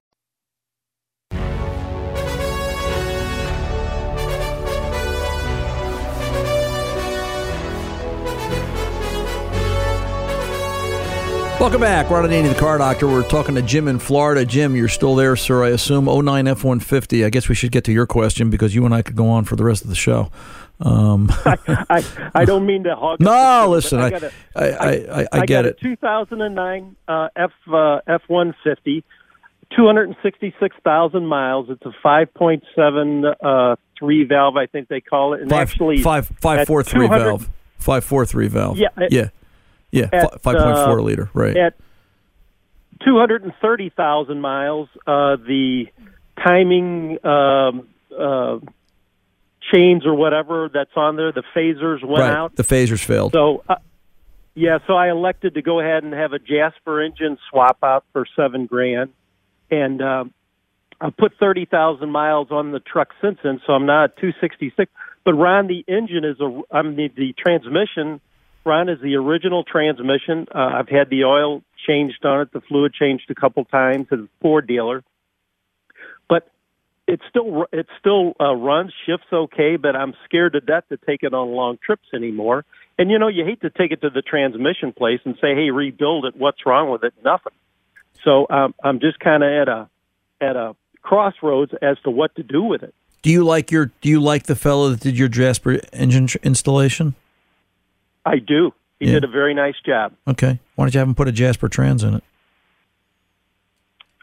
Welcome 11.61 11.81
back. 11.81 12.09
Ron 12.09 12.25
Ananian, 12.27 12.49
the 12.51 12.59
car 12.59 12.79
doctor. 12.79 13.05
We're 13.07 13.21
talking 13.21 13.53
to 13.53 13.61
Jim 13.61 13.87
in 13.87 13.99
Florida. 13.99 14.43
Jim, 14.45 14.75
you're 14.75 14.87
still 14.87 15.13
there, 15.13 15.35
sir, 15.35 15.63
I 15.63 15.69
assume. 15.69 16.05
09 16.05 16.47
F 16.47 16.63
150. 16.63 17.23
I 17.23 17.29
guess 17.29 17.47
we 17.47 17.53
should 17.53 17.71
get 17.71 17.83
to 17.83 17.91
your 17.91 18.07
question 18.07 18.49
because 18.49 18.73
you 18.73 18.83
and 18.83 18.95
I 18.95 19.03
could 19.03 19.15
go 19.15 19.29
on 19.29 19.43
for 19.45 19.55
the 19.55 19.63
rest 19.63 19.83
of 19.83 19.89
the 19.89 19.95
show. 19.95 20.31
Um, 20.79 21.29
I, 21.45 21.57
I, 21.87 22.03
I 22.33 22.45
don't 22.45 22.65
mean 22.65 22.83
to 22.85 22.95
hog. 22.95 23.19
No, 23.21 23.31
up 23.31 23.35
the 23.83 23.87
show, 23.87 23.97
listen, 23.97 23.99
I- 23.99 24.09
got 24.09 24.23
a- 24.23 24.31
I- 24.55 24.65
I- 24.65 25.21
I- 25.21 25.27
I 25.33 25.45
get 25.45 25.65
it. 25.67 25.79
2009 25.79 26.95
uh, 27.07 27.27
F 27.35 27.51
uh, 27.71 27.99
F 28.07 28.21
150, 28.27 29.03
266,000 29.77 31.25
miles. 31.27 31.67
It's 31.69 31.85
a 31.85 31.93
5.7 32.03 33.35
uh, 33.39 33.75
three 33.99 34.23
valve, 34.23 34.57
I 34.57 34.65
think 34.65 34.87
they 34.87 34.99
call 35.01 35.35
it. 35.35 35.41
And 35.41 35.49
five, 35.51 35.69
actually, 35.69 36.01
five, 36.01 36.25
five, 36.41 36.65
four, 36.65 36.81
three 36.81 37.05
200 37.05 37.23
valve. 37.23 37.49
Five, 37.77 38.03
four, 38.03 38.25
three 38.25 38.47
valve. 38.47 38.79
Yeah, 38.79 38.87
it- 38.97 39.11
yeah. 39.13 39.29
Yeah. 39.91 40.09
at, 40.11 40.41
Five 40.41 40.57
point 40.57 40.77
four 40.77 40.99
uh, 40.99 41.03
liter. 41.03 41.29
Right. 41.33 41.55
At 41.55 41.75
230,000 43.03 44.41
miles, 44.41 44.89
uh, 45.07 45.35
the 45.37 45.85
timing 46.45 47.23
um, 47.25 47.87
uh, 48.17 48.59
chains 49.71 50.05
or 50.05 50.15
whatever 50.15 50.69
that's 50.73 50.91
on 50.95 51.15
there, 51.15 51.31
the 51.31 51.43
phasers 51.55 52.03
went 52.03 52.21
right. 52.21 52.31
out. 52.31 52.55
The 52.55 52.63
phasers 52.63 53.03
failed. 53.03 53.33
So, 53.33 53.63
uh, 53.67 53.75
yeah, 54.53 54.79
so 54.87 54.93
I 54.93 55.09
elected 55.09 55.53
to 55.55 55.61
go 55.61 55.79
ahead 55.79 56.03
and 56.03 56.13
have 56.13 56.33
a 56.33 56.39
Jasper 56.39 57.01
engine 57.01 57.37
swap 57.49 57.77
out 57.83 58.03
for 58.11 58.25
seven 58.35 58.65
grand, 58.65 59.11
and 59.69 60.01
um, 60.01 60.33
I 60.99 61.09
put 61.09 61.33
thirty 61.39 61.65
thousand 61.65 62.11
miles 62.11 62.49
on 62.51 62.71
the 62.71 62.81
truck 62.81 63.13
since 63.21 63.39
then, 63.43 63.61
so 63.65 63.73
I'm 63.73 63.85
not 63.85 64.03
at 64.03 64.17
two 64.17 64.33
sixty 64.41 64.73
six. 64.75 64.91
But 65.23 65.35
Ron, 65.35 65.67
the 65.67 65.85
engine 65.87 66.25
is 66.25 66.39
a, 66.41 66.61
I 66.69 66.81
mean, 66.81 67.11
the 67.15 67.33
transmission. 67.37 68.19
Ron 68.63 68.89
is 68.89 68.99
the 69.01 69.15
original 69.15 69.63
transmission. 69.63 70.47
Uh, 70.53 70.59
I've 70.59 70.89
had 70.89 71.09
the 71.09 71.23
oil 71.23 71.63
changed 71.87 72.23
on 72.25 72.41
it, 72.41 72.51
the 72.51 72.61
fluid 72.61 72.93
changed 72.93 73.29
a 73.29 73.35
couple 73.35 73.65
times 73.65 74.07
at 74.11 74.19
a 74.19 74.27
Ford 74.39 74.67
dealer, 74.67 75.03
but 76.29 76.47
it 77.07 77.21
still 77.27 77.65
it 77.71 77.87
still 77.99 78.33
uh, 78.39 78.53
runs, 78.53 78.93
shifts 79.05 79.27
okay. 79.33 79.77
But 79.77 79.95
I'm 79.95 80.13
scared 80.25 80.53
to 80.53 80.61
death 80.61 80.83
to 80.89 80.97
take 80.97 81.23
it 81.23 81.33
on 81.33 81.49
long 81.49 81.79
trips 81.83 82.07
anymore. 82.13 82.65
And 82.99 83.09
you 83.09 83.17
know, 83.17 83.27
you 83.27 83.43
hate 83.43 83.61
to 83.61 83.71
take 83.71 83.91
it 83.91 84.01
to 84.01 84.11
the 84.11 84.21
transmission 84.21 84.93
place 84.93 85.19
and 85.25 85.35
say, 85.41 85.55
"Hey, 85.55 85.71
rebuild 85.71 86.25
it. 86.25 86.35
What's 86.37 86.63
wrong 86.65 86.91
with 86.91 87.03
it?" 87.03 87.13
Nothing. 87.23 87.53
So 88.23 88.45
um, 88.49 88.75
I'm 88.83 88.99
just 88.99 89.19
kind 89.19 89.43
of 89.43 89.49
at 89.49 89.67
a 89.67 89.89
at 90.39 90.55
a 90.55 90.75
crossroads 91.01 91.71
as 91.81 91.97
to 92.03 92.11
what 92.11 92.35
to 92.35 92.43
do 92.43 92.61
with 92.61 92.83
it. 92.83 92.93
Do 93.23 93.31
you 93.31 93.43
like 93.43 93.71
your? 93.71 93.91
Do 94.01 94.09
you 94.09 94.19
like 94.19 94.43
the 94.43 94.55
fellow 94.55 94.89
that 94.89 94.99
did 94.99 95.17
your 95.17 95.27
Jasper 95.27 95.79
engine 95.91 96.27
tr- 96.27 96.37
installation? 96.43 97.15
I 98.25 98.37
do. 98.39 98.73
He 98.99 99.07
Yeah. 99.07 99.13
did 99.13 99.23
a 99.23 99.27
very 99.27 99.53
nice 99.53 99.75
job. 99.85 100.13
Okay. 100.27 100.59
Why 100.75 100.85
don't 100.85 100.93
you 100.93 100.99
have 100.99 101.07
him 101.07 101.15
put 101.15 101.27
a 101.27 101.31
Jasper 101.31 101.67
trans 101.69 102.03
in 102.03 102.13
it? 102.15 102.23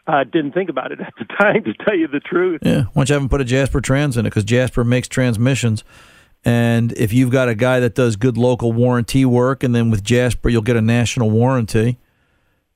I 0.07 0.23
didn't 0.23 0.53
think 0.53 0.69
about 0.69 0.91
it 0.91 0.99
at 1.01 1.13
the 1.19 1.25
time, 1.39 1.63
to 1.65 1.73
tell 1.85 1.95
you 1.95 2.07
the 2.07 2.19
truth. 2.19 2.61
Yeah. 2.63 2.83
Why 2.93 3.01
don't 3.01 3.09
you 3.09 3.13
have 3.13 3.21
him 3.23 3.29
put 3.29 3.41
a 3.41 3.45
Jasper 3.45 3.81
trans 3.81 4.17
in 4.17 4.25
it? 4.25 4.29
Because 4.29 4.43
Jasper 4.43 4.83
makes 4.83 5.07
transmissions. 5.07 5.83
And 6.45 6.93
if 6.93 7.11
you've 7.13 7.29
got 7.31 7.49
a 7.49 7.55
guy 7.55 7.79
that 7.81 7.95
does 7.95 8.15
good 8.15 8.37
local 8.37 8.71
warranty 8.71 9.25
work, 9.25 9.61
and 9.63 9.75
then 9.75 9.91
with 9.91 10.03
Jasper 10.03 10.49
you'll 10.49 10.61
get 10.61 10.77
a 10.77 10.81
national 10.81 11.29
warranty, 11.29 11.97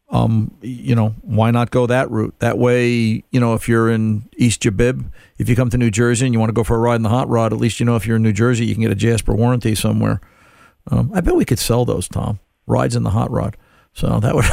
um, 0.10 0.54
you 0.62 0.94
know, 0.94 1.16
why 1.22 1.50
not 1.50 1.72
go 1.72 1.88
that 1.88 2.12
route? 2.12 2.36
That 2.40 2.60
way, 2.60 3.24
you 3.32 3.40
know, 3.40 3.54
if 3.54 3.68
you're 3.68 3.90
in 3.90 4.30
East 4.38 4.62
Jabib, 4.62 5.06
if 5.40 5.50
you 5.50 5.56
come 5.56 5.70
to 5.72 5.78
New 5.78 5.90
Jersey 5.90 6.26
and 6.26 6.34
you 6.36 6.40
want 6.40 6.50
to 6.50 6.54
go 6.54 6.64
for 6.64 6.76
a 6.76 6.80
ride 6.80 6.98
in 6.98 7.02
the 7.04 7.10
hot 7.10 7.30
rod, 7.30 7.52
at 7.54 7.58
least 7.58 7.80
you 7.80 7.86
know 7.86 7.96
if 7.96 8.06
you're 8.06 8.18
in 8.18 8.22
New 8.22 8.34
Jersey, 8.34 8.66
you 8.66 8.76
can 8.76 8.82
get 8.84 8.92
a 8.92 8.96
Jasper 8.96 9.34
warranty 9.34 9.74
somewhere. 9.74 10.20
Um, 10.92 11.12
I 11.14 11.22
bet 11.22 11.36
we 11.36 11.46
could 11.46 11.60
sell 11.60 11.86
those, 11.86 12.08
Tom. 12.08 12.40
Rides 12.68 12.96
in 12.96 13.04
the 13.04 13.10
hot 13.12 13.32
rod. 13.32 13.58
So 13.94 14.20
that 14.20 14.34
would. 14.36 14.46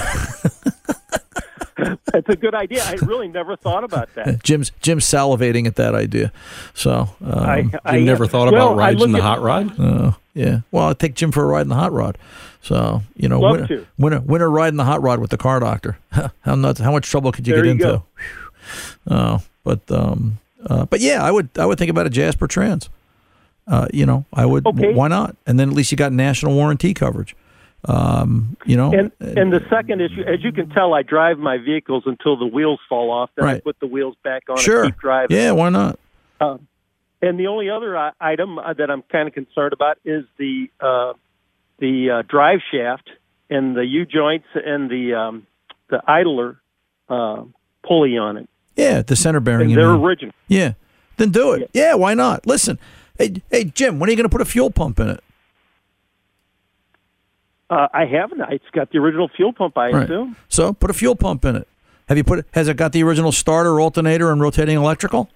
That's 2.12 2.28
a 2.28 2.36
good 2.36 2.54
idea. 2.54 2.82
I 2.84 2.92
really 3.06 3.28
never 3.28 3.56
thought 3.56 3.84
about 3.84 4.12
that. 4.14 4.42
Jim's 4.44 4.70
Jim's 4.82 5.04
salivating 5.06 5.66
at 5.66 5.76
that 5.76 5.94
idea. 5.94 6.30
So 6.74 7.08
um, 7.24 7.38
I- 7.38 7.70
I- 7.84 7.96
You 7.96 8.04
never 8.04 8.26
thought 8.26 8.52
well, 8.52 8.72
about 8.72 8.82
I 8.82 8.88
rides 8.90 9.02
in 9.02 9.12
the 9.12 9.18
at- 9.18 9.24
hot 9.24 9.40
rod? 9.40 9.80
Uh, 9.80 10.12
yeah. 10.34 10.60
Well, 10.70 10.84
I'll 10.88 10.94
take 10.94 11.14
Jim 11.14 11.32
for 11.32 11.42
a 11.42 11.46
ride 11.46 11.62
in 11.62 11.68
the 11.68 11.76
hot 11.76 11.92
rod. 11.92 12.18
So 12.62 13.02
you 13.16 13.28
know, 13.28 13.40
Love 13.40 13.52
winter, 13.60 13.76
to. 13.78 13.86
winter, 13.96 14.20
winter 14.20 14.50
ride 14.50 14.68
in 14.68 14.76
the 14.76 14.84
hot 14.84 15.00
rod 15.02 15.20
with 15.20 15.30
the 15.30 15.38
car 15.38 15.58
doctor. 15.60 15.96
how 16.42 16.54
nuts? 16.54 16.80
How 16.80 16.92
much 16.92 17.08
trouble 17.08 17.32
could 17.32 17.46
you 17.46 17.54
There 17.54 17.62
get 17.62 17.66
you 17.68 17.72
into? 17.72 17.84
go. 17.84 18.04
Whew. 19.06 19.16
Oh, 19.16 19.42
but 19.64 19.90
um, 19.90 20.38
uh, 20.66 20.84
but 20.84 21.00
yeah, 21.00 21.24
I 21.24 21.30
would 21.30 21.48
I 21.58 21.64
would 21.64 21.78
think 21.78 21.90
about 21.90 22.06
a 22.06 22.10
Jasper 22.10 22.46
Trans. 22.46 22.90
Uh, 23.66 23.86
you 23.92 24.06
know, 24.06 24.24
I 24.32 24.46
would. 24.46 24.66
Okay. 24.66 24.92
Why 24.92 25.08
not? 25.08 25.36
And 25.46 25.58
then 25.58 25.68
at 25.68 25.74
least 25.74 25.92
you 25.92 25.96
got 25.96 26.12
national 26.12 26.54
warranty 26.54 26.94
coverage. 26.94 27.36
Um, 27.84 28.56
you 28.66 28.76
know, 28.76 28.92
And 28.92 29.10
and 29.20 29.52
the 29.52 29.64
second 29.70 30.02
issue, 30.02 30.22
as 30.22 30.44
you 30.44 30.52
can 30.52 30.68
tell, 30.70 30.92
I 30.92 31.02
drive 31.02 31.38
my 31.38 31.56
vehicles 31.56 32.02
until 32.04 32.36
the 32.36 32.46
wheels 32.46 32.80
fall 32.88 33.10
off. 33.10 33.30
Then 33.36 33.48
I 33.48 33.60
put 33.60 33.78
the 33.80 33.86
wheels 33.86 34.16
back 34.22 34.44
on 34.50 34.58
sure. 34.58 34.84
and 34.84 34.92
keep 34.92 35.00
driving. 35.00 35.36
Yeah, 35.36 35.52
why 35.52 35.70
not? 35.70 35.98
Um, 36.40 36.66
and 37.22 37.38
the 37.38 37.46
only 37.46 37.70
other 37.70 37.96
uh, 37.96 38.10
item 38.20 38.58
uh, 38.58 38.72
that 38.74 38.90
I'm 38.90 39.02
kind 39.02 39.28
of 39.28 39.34
concerned 39.34 39.72
about 39.72 39.98
is 40.04 40.24
the 40.36 40.68
uh, 40.80 41.14
the 41.78 42.10
uh, 42.10 42.22
drive 42.28 42.60
shaft 42.70 43.08
and 43.48 43.76
the 43.76 43.84
U 43.84 44.04
joints 44.04 44.46
and 44.54 44.90
the 44.90 45.14
um, 45.14 45.46
the 45.88 46.02
idler 46.06 46.60
uh, 47.08 47.44
pulley 47.86 48.18
on 48.18 48.36
it. 48.36 48.48
Yeah, 48.76 49.02
the 49.02 49.16
center 49.16 49.40
bearing. 49.40 49.72
And 49.72 49.80
they're 49.80 49.90
original. 49.90 50.34
Yeah, 50.48 50.74
then 51.16 51.30
do 51.30 51.52
it. 51.52 51.70
Yeah, 51.72 51.94
why 51.94 52.14
not? 52.14 52.46
Listen, 52.46 52.78
hey, 53.20 53.42
hey, 53.50 53.64
Jim, 53.64 53.98
when 53.98 54.08
are 54.08 54.12
you 54.12 54.16
going 54.16 54.28
to 54.28 54.32
put 54.32 54.40
a 54.40 54.44
fuel 54.46 54.70
pump 54.70 54.98
in 54.98 55.08
it? 55.10 55.22
Uh, 57.68 57.86
I 57.94 58.04
haven't. 58.06 58.40
It's 58.50 58.64
got 58.72 58.90
the 58.90 58.98
original 58.98 59.28
fuel 59.36 59.52
pump, 59.52 59.78
I 59.78 59.90
Right. 59.90 60.04
assume. 60.04 60.36
So 60.48 60.72
put 60.72 60.90
a 60.90 60.94
fuel 60.94 61.14
pump 61.14 61.44
in 61.44 61.54
it. 61.56 61.68
Have 62.08 62.16
you 62.18 62.24
put? 62.24 62.44
Has 62.52 62.66
it 62.66 62.76
got 62.76 62.90
the 62.92 63.02
original 63.04 63.30
starter, 63.30 63.80
alternator, 63.80 64.32
and 64.32 64.40
rotating 64.40 64.76
electrical? 64.76 65.30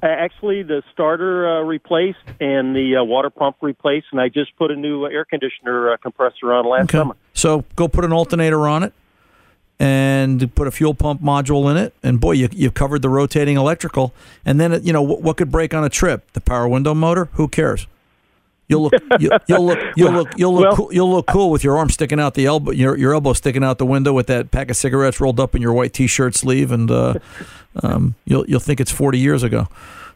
Uh, 0.00 0.06
Actually, 0.06 0.62
the 0.62 0.82
starter 0.92 1.48
uh, 1.48 1.62
replaced 1.62 2.18
and 2.38 2.76
the 2.76 2.96
uh, 3.00 3.02
water 3.04 3.30
pump 3.30 3.56
replaced, 3.62 4.06
and 4.12 4.20
I 4.20 4.28
just 4.28 4.54
put 4.56 4.70
a 4.70 4.76
new 4.76 5.06
air 5.06 5.24
conditioner 5.24 5.92
uh, 5.92 5.96
compressor 5.96 6.52
on 6.52 6.66
last 6.68 6.84
Okay. 6.84 6.98
summer. 6.98 7.16
So 7.34 7.64
go 7.74 7.88
put 7.88 8.04
an 8.04 8.12
alternator 8.12 8.68
on 8.68 8.84
it, 8.84 8.92
and 9.78 10.54
put 10.54 10.66
a 10.66 10.70
fuel 10.70 10.94
pump 10.94 11.22
module 11.22 11.70
in 11.70 11.76
it, 11.76 11.94
and 12.02 12.20
boy, 12.20 12.32
you 12.32 12.48
you've 12.52 12.74
covered 12.74 13.02
the 13.02 13.10
rotating 13.10 13.56
electrical. 13.56 14.14
And 14.44 14.60
then 14.60 14.82
you 14.82 14.92
know 14.92 15.02
what, 15.02 15.22
what 15.22 15.36
could 15.36 15.50
break 15.50 15.74
on 15.74 15.84
a 15.84 15.88
trip? 15.88 16.32
The 16.32 16.40
power 16.40 16.66
window 16.66 16.94
motor. 16.94 17.28
Who 17.32 17.48
cares? 17.48 17.86
You'll 18.68 18.82
look. 18.82 18.94
You, 19.20 19.30
you'll 19.46 19.64
look. 19.66 19.78
You'll 19.96 20.12
look. 20.12 20.28
You'll 20.36 20.54
look. 20.54 20.64
Well- 20.64 20.76
cool, 20.76 20.92
you'll 20.92 21.10
look 21.10 21.26
cool 21.26 21.50
with 21.50 21.62
your 21.62 21.76
arm 21.76 21.90
sticking 21.90 22.18
out 22.18 22.34
the 22.34 22.46
elbow. 22.46 22.72
Your 22.72 22.96
your 22.96 23.14
elbow 23.14 23.32
sticking 23.32 23.62
out 23.62 23.78
the 23.78 23.86
window 23.86 24.12
with 24.12 24.26
that 24.28 24.50
pack 24.50 24.70
of 24.70 24.76
cigarettes 24.76 25.20
rolled 25.20 25.38
up 25.38 25.54
in 25.54 25.62
your 25.62 25.72
white 25.72 25.92
t-shirt 25.92 26.34
sleeve, 26.34 26.72
and 26.72 26.90
uh, 26.90 27.14
um, 27.82 28.14
you'll 28.24 28.46
you'll 28.46 28.60
think 28.60 28.80
it's 28.80 28.92
forty 28.92 29.18
years 29.18 29.42
ago. 29.42 29.68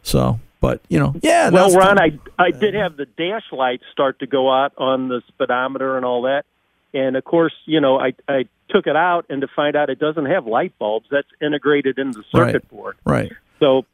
So, 0.03 0.39
but 0.59 0.81
you 0.89 0.99
know, 0.99 1.15
yeah. 1.21 1.49
well, 1.49 1.71
Ron. 1.71 1.99
I 1.99 2.19
I 2.37 2.51
did 2.51 2.73
have 2.73 2.97
the 2.97 3.05
dash 3.05 3.45
lights 3.51 3.83
start 3.91 4.19
to 4.19 4.27
go 4.27 4.51
out 4.51 4.73
on 4.77 5.07
the 5.07 5.21
speedometer 5.27 5.95
and 5.95 6.05
all 6.05 6.23
that, 6.23 6.45
and 6.93 7.15
of 7.15 7.23
course, 7.23 7.53
you 7.65 7.79
know, 7.79 7.99
I 7.99 8.13
I 8.27 8.47
took 8.71 8.87
it 8.87 8.95
out 8.95 9.25
and 9.29 9.41
to 9.41 9.47
find 9.55 9.75
out 9.75 9.89
it 9.89 9.99
doesn't 9.99 10.25
have 10.25 10.45
light 10.47 10.77
bulbs. 10.79 11.07
That's 11.11 11.27
integrated 11.41 11.97
in 11.99 12.11
the 12.11 12.23
circuit 12.33 12.53
Right. 12.63 12.69
board. 12.69 12.97
right. 13.05 13.31
So 13.59 13.85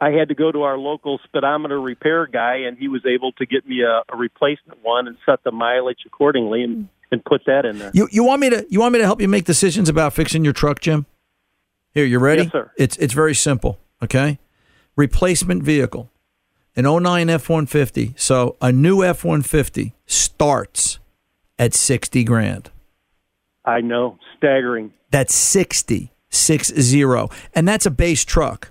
I 0.00 0.10
had 0.10 0.28
to 0.28 0.34
go 0.34 0.50
to 0.52 0.62
our 0.62 0.78
local 0.78 1.18
speedometer 1.24 1.80
repair 1.80 2.26
guy, 2.26 2.56
and 2.66 2.78
he 2.78 2.88
was 2.88 3.04
able 3.04 3.32
to 3.32 3.46
get 3.46 3.66
me 3.66 3.82
a, 3.82 4.02
a 4.12 4.16
replacement 4.16 4.82
one 4.82 5.08
and 5.08 5.16
set 5.26 5.42
the 5.44 5.50
mileage 5.50 5.98
accordingly 6.06 6.62
and, 6.62 6.88
and 7.10 7.24
put 7.24 7.42
that 7.46 7.64
in 7.64 7.78
there. 7.78 7.90
You 7.94 8.08
you 8.12 8.22
want 8.24 8.40
me 8.40 8.50
to 8.50 8.64
you 8.70 8.80
want 8.80 8.92
me 8.92 8.98
to 9.00 9.04
help 9.04 9.20
you 9.20 9.28
make 9.28 9.44
decisions 9.44 9.88
about 9.88 10.12
fixing 10.12 10.44
your 10.44 10.52
truck, 10.52 10.80
Jim? 10.80 11.06
Here, 11.94 12.04
you 12.04 12.18
ready? 12.20 12.42
Yes, 12.42 12.52
sir. 12.52 12.70
It's 12.76 12.96
it's 12.98 13.12
very 13.14 13.34
simple. 13.34 13.80
Okay, 14.02 14.38
replacement 14.94 15.62
vehicle, 15.64 16.10
an 16.76 16.84
09 16.84 17.28
F 17.30 17.48
one 17.48 17.66
fifty. 17.66 18.14
So 18.16 18.56
a 18.60 18.70
new 18.70 19.02
F 19.02 19.24
one 19.24 19.42
fifty 19.42 19.94
starts 20.06 21.00
at 21.58 21.74
sixty 21.74 22.22
grand. 22.22 22.70
I 23.68 23.80
know, 23.80 24.18
staggering. 24.36 24.92
That's 25.10 25.34
60, 25.34 26.12
six 26.30 26.68
zero, 26.68 27.28
and 27.54 27.66
that's 27.66 27.86
a 27.86 27.90
base 27.90 28.24
truck. 28.24 28.70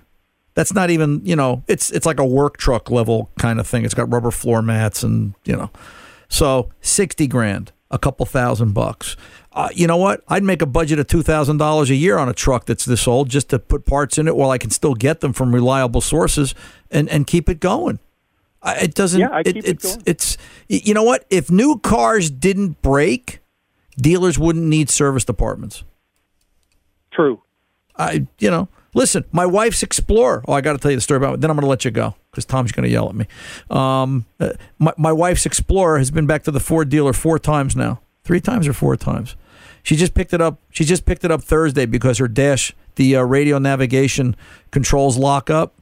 That's 0.54 0.72
not 0.74 0.90
even 0.90 1.20
you 1.24 1.36
know 1.36 1.62
it's 1.68 1.90
it's 1.90 2.04
like 2.06 2.18
a 2.18 2.24
work 2.26 2.56
truck 2.56 2.90
level 2.90 3.30
kind 3.38 3.60
of 3.60 3.66
thing. 3.66 3.84
It's 3.84 3.94
got 3.94 4.12
rubber 4.12 4.30
floor 4.32 4.60
mats 4.62 5.02
and 5.04 5.34
you 5.44 5.54
know, 5.56 5.70
so 6.28 6.70
sixty 6.80 7.26
grand, 7.28 7.72
a 7.90 7.98
couple 7.98 8.26
thousand 8.26 8.72
bucks. 8.74 9.16
Uh, 9.52 9.68
you 9.74 9.86
know 9.86 9.96
what? 9.96 10.22
I'd 10.28 10.42
make 10.44 10.60
a 10.62 10.66
budget 10.66 10.98
of 10.98 11.06
two 11.06 11.22
thousand 11.22 11.58
dollars 11.58 11.90
a 11.90 11.94
year 11.94 12.18
on 12.18 12.28
a 12.28 12.32
truck 12.34 12.66
that's 12.66 12.84
this 12.84 13.06
old 13.06 13.28
just 13.28 13.50
to 13.50 13.58
put 13.58 13.86
parts 13.86 14.18
in 14.18 14.26
it 14.28 14.34
while 14.36 14.50
I 14.50 14.58
can 14.58 14.70
still 14.70 14.94
get 14.94 15.20
them 15.20 15.32
from 15.32 15.54
reliable 15.54 16.00
sources 16.00 16.54
and 16.90 17.08
and 17.08 17.26
keep 17.26 17.48
it 17.48 17.60
going. 17.60 17.98
I- 18.62 18.78
It 18.84 18.94
doesn't. 18.94 19.20
Yeah, 19.20 19.30
I 19.32 19.42
keep 19.44 19.56
it 19.58 19.64
it's 19.64 19.94
going. 19.96 20.02
it's 20.06 20.36
you 20.68 20.92
know 20.94 21.04
what? 21.04 21.24
If 21.30 21.50
new 21.52 21.78
cars 21.78 22.30
didn't 22.30 22.82
break, 22.82 23.38
dealers 24.00 24.38
wouldn't 24.38 24.64
need 24.64 24.88
service 24.90 25.24
departments. 25.24 25.84
True. 27.10 27.42
I, 27.96 28.26
you 28.38 28.50
know, 28.50 28.68
listen, 28.94 29.24
my 29.32 29.44
wife's 29.44 29.82
Explorer. 29.82 30.44
Oh, 30.46 30.52
I 30.52 30.60
got 30.60 30.72
to 30.72 30.78
tell 30.78 30.90
you 30.90 30.96
the 30.96 31.00
story 31.00 31.18
about 31.18 31.34
it. 31.34 31.40
Then 31.40 31.50
I'm 31.50 31.56
going 31.56 31.64
to 31.64 31.68
let 31.68 31.84
you 31.84 31.90
go 31.90 32.14
because 32.30 32.44
Tom's 32.44 32.72
going 32.72 32.84
to 32.84 32.90
yell 32.90 33.08
at 33.08 33.14
me. 33.14 33.26
Um, 33.70 34.24
uh, 34.38 34.50
my, 34.78 34.92
my 34.96 35.12
wife's 35.12 35.44
Explorer 35.44 35.98
has 35.98 36.10
been 36.10 36.26
back 36.26 36.44
to 36.44 36.50
the 36.50 36.60
Ford 36.60 36.88
dealer 36.88 37.12
four 37.12 37.38
times 37.38 37.74
now, 37.74 38.00
three 38.22 38.40
times 38.40 38.68
or 38.68 38.72
four 38.72 38.96
times. 38.96 39.34
She 39.82 39.96
just 39.96 40.14
picked 40.14 40.32
it 40.32 40.40
up. 40.40 40.60
She 40.70 40.84
just 40.84 41.04
picked 41.04 41.24
it 41.24 41.30
up 41.30 41.42
Thursday 41.42 41.86
because 41.86 42.18
her 42.18 42.28
dash, 42.28 42.74
the 42.96 43.16
uh, 43.16 43.22
radio 43.22 43.58
navigation 43.58 44.36
controls 44.70 45.16
lock 45.16 45.50
up. 45.50 45.74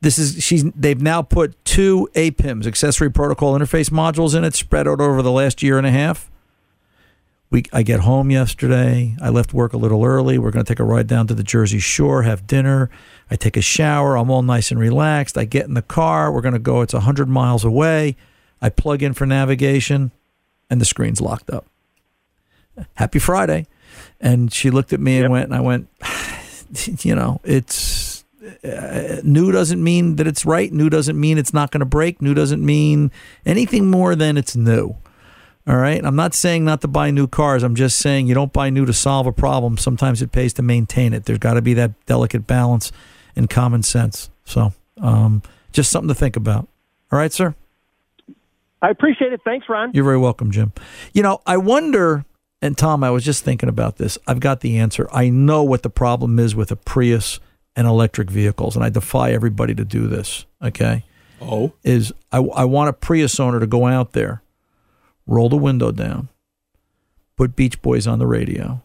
This 0.00 0.16
is 0.16 0.42
she's. 0.42 0.64
They've 0.72 1.00
now 1.00 1.22
put 1.22 1.62
two 1.64 2.08
APIMS, 2.14 2.68
accessory 2.68 3.10
protocol 3.10 3.58
interface 3.58 3.90
modules, 3.90 4.34
in 4.34 4.44
it, 4.44 4.54
spread 4.54 4.86
out 4.86 5.00
over 5.00 5.22
the 5.22 5.32
last 5.32 5.60
year 5.60 5.76
and 5.76 5.86
a 5.86 5.90
half 5.90 6.30
we 7.50 7.64
I 7.72 7.82
get 7.82 8.00
home 8.00 8.30
yesterday. 8.30 9.16
I 9.20 9.30
left 9.30 9.54
work 9.54 9.72
a 9.72 9.78
little 9.78 10.04
early. 10.04 10.38
We're 10.38 10.50
going 10.50 10.64
to 10.64 10.68
take 10.68 10.80
a 10.80 10.84
ride 10.84 11.06
down 11.06 11.26
to 11.28 11.34
the 11.34 11.42
Jersey 11.42 11.78
Shore, 11.78 12.22
have 12.22 12.46
dinner. 12.46 12.90
I 13.30 13.36
take 13.36 13.56
a 13.56 13.62
shower. 13.62 14.16
I'm 14.16 14.30
all 14.30 14.42
nice 14.42 14.70
and 14.70 14.78
relaxed. 14.78 15.38
I 15.38 15.44
get 15.44 15.66
in 15.66 15.74
the 15.74 15.82
car. 15.82 16.30
We're 16.30 16.42
going 16.42 16.52
to 16.52 16.58
go. 16.58 16.82
It's 16.82 16.94
100 16.94 17.28
miles 17.28 17.64
away. 17.64 18.16
I 18.60 18.68
plug 18.68 19.02
in 19.02 19.14
for 19.14 19.24
navigation 19.24 20.12
and 20.68 20.80
the 20.80 20.84
screen's 20.84 21.20
locked 21.20 21.50
up. 21.50 21.66
Happy 22.94 23.18
Friday. 23.18 23.66
And 24.20 24.52
she 24.52 24.70
looked 24.70 24.92
at 24.92 25.00
me 25.00 25.20
and 25.20 25.32
went 25.32 25.46
and 25.46 25.54
I 25.54 25.60
went, 25.60 25.88
you 27.02 27.14
know, 27.14 27.40
it's 27.44 28.24
uh, 28.64 29.20
new 29.22 29.52
doesn't 29.52 29.82
mean 29.82 30.16
that 30.16 30.26
it's 30.26 30.44
right. 30.44 30.72
New 30.72 30.90
doesn't 30.90 31.18
mean 31.18 31.38
it's 31.38 31.54
not 31.54 31.70
going 31.70 31.80
to 31.80 31.86
break. 31.86 32.20
New 32.20 32.34
doesn't 32.34 32.64
mean 32.64 33.10
anything 33.46 33.90
more 33.90 34.14
than 34.14 34.36
it's 34.36 34.54
new. 34.54 34.96
All 35.68 35.76
right. 35.76 36.02
I'm 36.02 36.16
not 36.16 36.34
saying 36.34 36.64
not 36.64 36.80
to 36.80 36.88
buy 36.88 37.10
new 37.10 37.26
cars. 37.26 37.62
I'm 37.62 37.74
just 37.74 37.98
saying 37.98 38.26
you 38.26 38.34
don't 38.34 38.52
buy 38.54 38.70
new 38.70 38.86
to 38.86 38.92
solve 38.94 39.26
a 39.26 39.32
problem. 39.32 39.76
Sometimes 39.76 40.22
it 40.22 40.32
pays 40.32 40.54
to 40.54 40.62
maintain 40.62 41.12
it. 41.12 41.26
There's 41.26 41.38
got 41.38 41.54
to 41.54 41.62
be 41.62 41.74
that 41.74 42.06
delicate 42.06 42.46
balance 42.46 42.90
and 43.36 43.50
common 43.50 43.82
sense. 43.82 44.30
So, 44.44 44.72
um, 45.02 45.42
just 45.72 45.90
something 45.90 46.08
to 46.08 46.14
think 46.14 46.36
about. 46.36 46.68
All 47.12 47.18
right, 47.18 47.32
sir. 47.32 47.54
I 48.80 48.88
appreciate 48.90 49.32
it. 49.32 49.42
Thanks, 49.44 49.66
Ron. 49.68 49.90
You're 49.92 50.04
very 50.04 50.18
welcome, 50.18 50.50
Jim. 50.50 50.72
You 51.12 51.22
know, 51.22 51.42
I 51.46 51.58
wonder, 51.58 52.24
and 52.62 52.78
Tom, 52.78 53.04
I 53.04 53.10
was 53.10 53.24
just 53.24 53.44
thinking 53.44 53.68
about 53.68 53.96
this. 53.96 54.16
I've 54.26 54.40
got 54.40 54.60
the 54.60 54.78
answer. 54.78 55.06
I 55.12 55.28
know 55.28 55.62
what 55.62 55.82
the 55.82 55.90
problem 55.90 56.38
is 56.38 56.54
with 56.54 56.70
a 56.70 56.76
Prius 56.76 57.40
and 57.76 57.86
electric 57.86 58.30
vehicles, 58.30 58.74
and 58.74 58.84
I 58.84 58.88
defy 58.88 59.32
everybody 59.32 59.74
to 59.74 59.84
do 59.84 60.06
this. 60.06 60.46
Okay. 60.62 61.04
Oh, 61.40 61.72
is 61.84 62.12
I, 62.32 62.38
I 62.38 62.64
want 62.64 62.88
a 62.88 62.92
Prius 62.92 63.38
owner 63.38 63.60
to 63.60 63.66
go 63.66 63.86
out 63.86 64.12
there, 64.12 64.42
roll 65.28 65.48
the 65.48 65.56
window 65.56 65.92
down, 65.92 66.28
put 67.36 67.54
Beach 67.54 67.80
Boys 67.80 68.08
on 68.08 68.18
the 68.18 68.26
radio, 68.26 68.82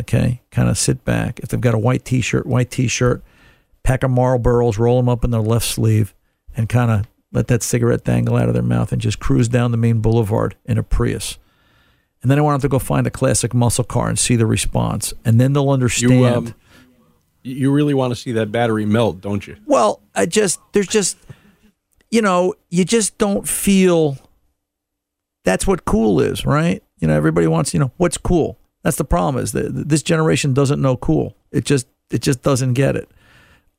okay, 0.00 0.40
kind 0.50 0.70
of 0.70 0.78
sit 0.78 1.04
back. 1.04 1.40
If 1.40 1.50
they've 1.50 1.60
got 1.60 1.74
a 1.74 1.78
white 1.78 2.04
T-shirt, 2.04 2.46
white 2.46 2.70
T-shirt, 2.70 3.22
pack 3.82 4.02
of 4.02 4.10
Marlboros, 4.10 4.78
roll 4.78 4.96
them 4.96 5.08
up 5.08 5.24
in 5.24 5.30
their 5.30 5.42
left 5.42 5.66
sleeve, 5.66 6.14
and 6.56 6.68
kind 6.68 6.90
of 6.90 7.06
let 7.32 7.48
that 7.48 7.62
cigarette 7.62 8.04
dangle 8.04 8.36
out 8.36 8.48
of 8.48 8.54
their 8.54 8.62
mouth 8.62 8.90
and 8.92 9.02
just 9.02 9.20
cruise 9.20 9.48
down 9.48 9.70
the 9.70 9.76
main 9.76 10.00
boulevard 10.00 10.56
in 10.64 10.78
a 10.78 10.82
Prius. 10.82 11.36
And 12.22 12.30
then 12.30 12.38
I 12.38 12.42
want 12.42 12.60
them 12.60 12.68
to 12.68 12.72
go 12.72 12.78
find 12.78 13.06
a 13.06 13.10
classic 13.10 13.52
muscle 13.52 13.84
car 13.84 14.08
and 14.08 14.18
see 14.18 14.36
the 14.36 14.46
response, 14.46 15.12
and 15.24 15.40
then 15.40 15.52
they'll 15.52 15.70
understand. 15.70 16.12
you 16.12 16.26
um, 16.26 16.54
you 17.42 17.72
really 17.72 17.94
want 17.94 18.12
to 18.12 18.16
see 18.16 18.32
that 18.32 18.50
battery 18.50 18.84
melt, 18.84 19.20
don't 19.20 19.46
you? 19.46 19.56
Well, 19.66 20.00
I 20.14 20.26
just 20.26 20.60
there's 20.72 20.88
just 20.88 21.16
you 22.10 22.22
know, 22.22 22.54
you 22.70 22.84
just 22.84 23.18
don't 23.18 23.46
feel 23.46 24.16
that's 25.48 25.66
what 25.66 25.86
cool 25.86 26.20
is, 26.20 26.44
right? 26.44 26.82
You 26.98 27.08
know, 27.08 27.16
everybody 27.16 27.46
wants, 27.46 27.72
you 27.72 27.80
know, 27.80 27.90
what's 27.96 28.18
cool? 28.18 28.58
That's 28.82 28.98
the 28.98 29.04
problem. 29.04 29.42
Is 29.42 29.52
that 29.52 29.88
this 29.88 30.02
generation 30.02 30.52
doesn't 30.52 30.78
know 30.78 30.98
cool. 30.98 31.36
It 31.50 31.64
just 31.64 31.86
it 32.10 32.20
just 32.20 32.42
doesn't 32.42 32.74
get 32.74 32.96
it. 32.96 33.08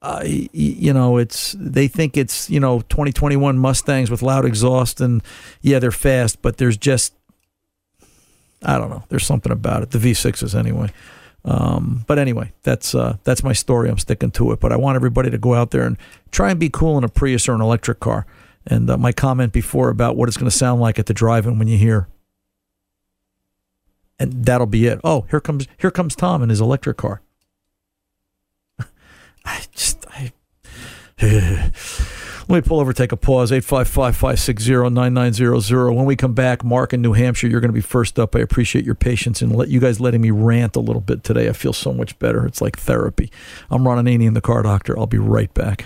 Uh, 0.01 0.23
you 0.25 0.91
know, 0.93 1.17
it's 1.17 1.55
they 1.59 1.87
think 1.87 2.17
it's 2.17 2.49
you 2.49 2.59
know 2.59 2.81
2021 2.81 3.59
Mustangs 3.59 4.09
with 4.09 4.23
loud 4.23 4.45
exhaust 4.45 4.99
and 4.99 5.21
yeah, 5.61 5.77
they're 5.77 5.91
fast, 5.91 6.41
but 6.41 6.57
there's 6.57 6.75
just 6.75 7.13
I 8.63 8.79
don't 8.79 8.89
know. 8.89 9.03
There's 9.09 9.25
something 9.25 9.51
about 9.51 9.83
it. 9.83 9.91
The 9.91 9.99
V6s 9.99 10.57
anyway. 10.57 10.89
Um, 11.45 12.03
but 12.07 12.17
anyway, 12.17 12.51
that's 12.63 12.95
uh, 12.95 13.17
that's 13.25 13.43
my 13.43 13.53
story. 13.53 13.91
I'm 13.91 13.99
sticking 13.99 14.31
to 14.31 14.53
it. 14.53 14.59
But 14.59 14.71
I 14.71 14.75
want 14.77 14.95
everybody 14.95 15.29
to 15.29 15.37
go 15.37 15.53
out 15.53 15.69
there 15.69 15.83
and 15.83 15.97
try 16.31 16.49
and 16.49 16.59
be 16.59 16.71
cool 16.71 16.97
in 16.97 17.03
a 17.03 17.09
Prius 17.09 17.47
or 17.47 17.53
an 17.53 17.61
electric 17.61 17.99
car. 17.99 18.25
And 18.69 18.89
uh, 18.89 18.97
my 18.97 19.11
comment 19.11 19.51
before 19.51 19.89
about 19.89 20.15
what 20.15 20.29
it's 20.29 20.37
going 20.37 20.49
to 20.49 20.55
sound 20.55 20.79
like 20.79 20.99
at 20.99 21.07
the 21.07 21.13
drive-in 21.13 21.57
when 21.57 21.67
you 21.67 21.77
hear, 21.77 22.07
and 24.19 24.45
that'll 24.45 24.67
be 24.67 24.85
it. 24.85 24.99
Oh, 25.03 25.25
here 25.29 25.39
comes 25.39 25.67
here 25.77 25.91
comes 25.91 26.15
Tom 26.15 26.43
in 26.43 26.49
his 26.49 26.61
electric 26.61 26.97
car. 26.97 27.21
I 29.45 29.63
just 29.73 30.05
I. 30.11 30.33
Let 32.49 32.63
me 32.63 32.67
pull 32.67 32.79
over, 32.79 32.93
take 32.93 33.11
a 33.11 33.17
pause. 33.17 33.51
855 33.51 34.15
560 34.15 34.89
9900. 34.89 35.91
When 35.91 36.05
we 36.05 36.15
come 36.15 36.33
back, 36.33 36.63
Mark 36.63 36.93
in 36.93 37.01
New 37.01 37.13
Hampshire, 37.13 37.47
you're 37.47 37.59
going 37.59 37.69
to 37.69 37.73
be 37.73 37.79
first 37.79 38.17
up. 38.17 38.35
I 38.35 38.39
appreciate 38.39 38.85
your 38.85 38.95
patience 38.95 39.43
and 39.43 39.55
let 39.55 39.67
you 39.67 39.79
guys 39.79 39.99
letting 39.99 40.21
me 40.21 40.31
rant 40.31 40.75
a 40.75 40.79
little 40.79 41.01
bit 41.01 41.23
today. 41.23 41.47
I 41.47 41.53
feel 41.53 41.73
so 41.73 41.93
much 41.93 42.17
better. 42.17 42.47
It's 42.47 42.59
like 42.59 42.75
therapy. 42.75 43.31
I'm 43.69 43.87
Ron 43.87 44.03
Ananian, 44.03 44.33
the 44.33 44.41
car 44.41 44.63
doctor. 44.63 44.97
I'll 44.97 45.05
be 45.05 45.19
right 45.19 45.53
back. 45.53 45.85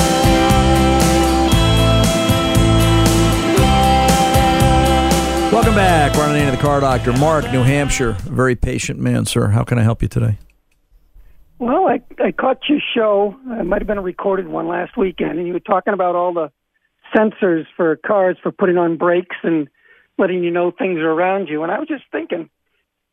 Welcome 5.71 5.85
back. 5.85 6.17
Ron 6.17 6.35
Ananian, 6.35 6.51
the 6.51 6.61
car 6.61 6.81
doctor. 6.81 7.13
Mark, 7.13 7.49
New 7.53 7.63
Hampshire. 7.63 8.09
A 8.09 8.13
very 8.29 8.57
patient 8.57 8.99
man, 8.99 9.25
sir. 9.25 9.47
How 9.47 9.63
can 9.63 9.79
I 9.79 9.83
help 9.83 10.01
you 10.01 10.09
today? 10.09 10.37
Well, 11.59 11.87
I, 11.87 12.01
I 12.21 12.33
caught 12.33 12.57
your 12.67 12.81
show. 12.93 13.37
It 13.51 13.63
might 13.63 13.79
have 13.79 13.87
been 13.87 13.97
a 13.97 14.01
recorded 14.01 14.49
one 14.49 14.67
last 14.67 14.97
weekend, 14.97 15.39
and 15.39 15.47
you 15.47 15.53
were 15.53 15.61
talking 15.61 15.93
about 15.93 16.13
all 16.13 16.33
the 16.33 16.51
sensors 17.15 17.67
for 17.77 17.95
cars 17.95 18.35
for 18.43 18.51
putting 18.51 18.77
on 18.77 18.97
brakes 18.97 19.37
and 19.43 19.69
letting 20.17 20.43
you 20.43 20.51
know 20.51 20.71
things 20.71 20.99
are 20.99 21.09
around 21.09 21.47
you. 21.47 21.63
And 21.63 21.71
I 21.71 21.79
was 21.79 21.87
just 21.87 22.03
thinking, 22.11 22.49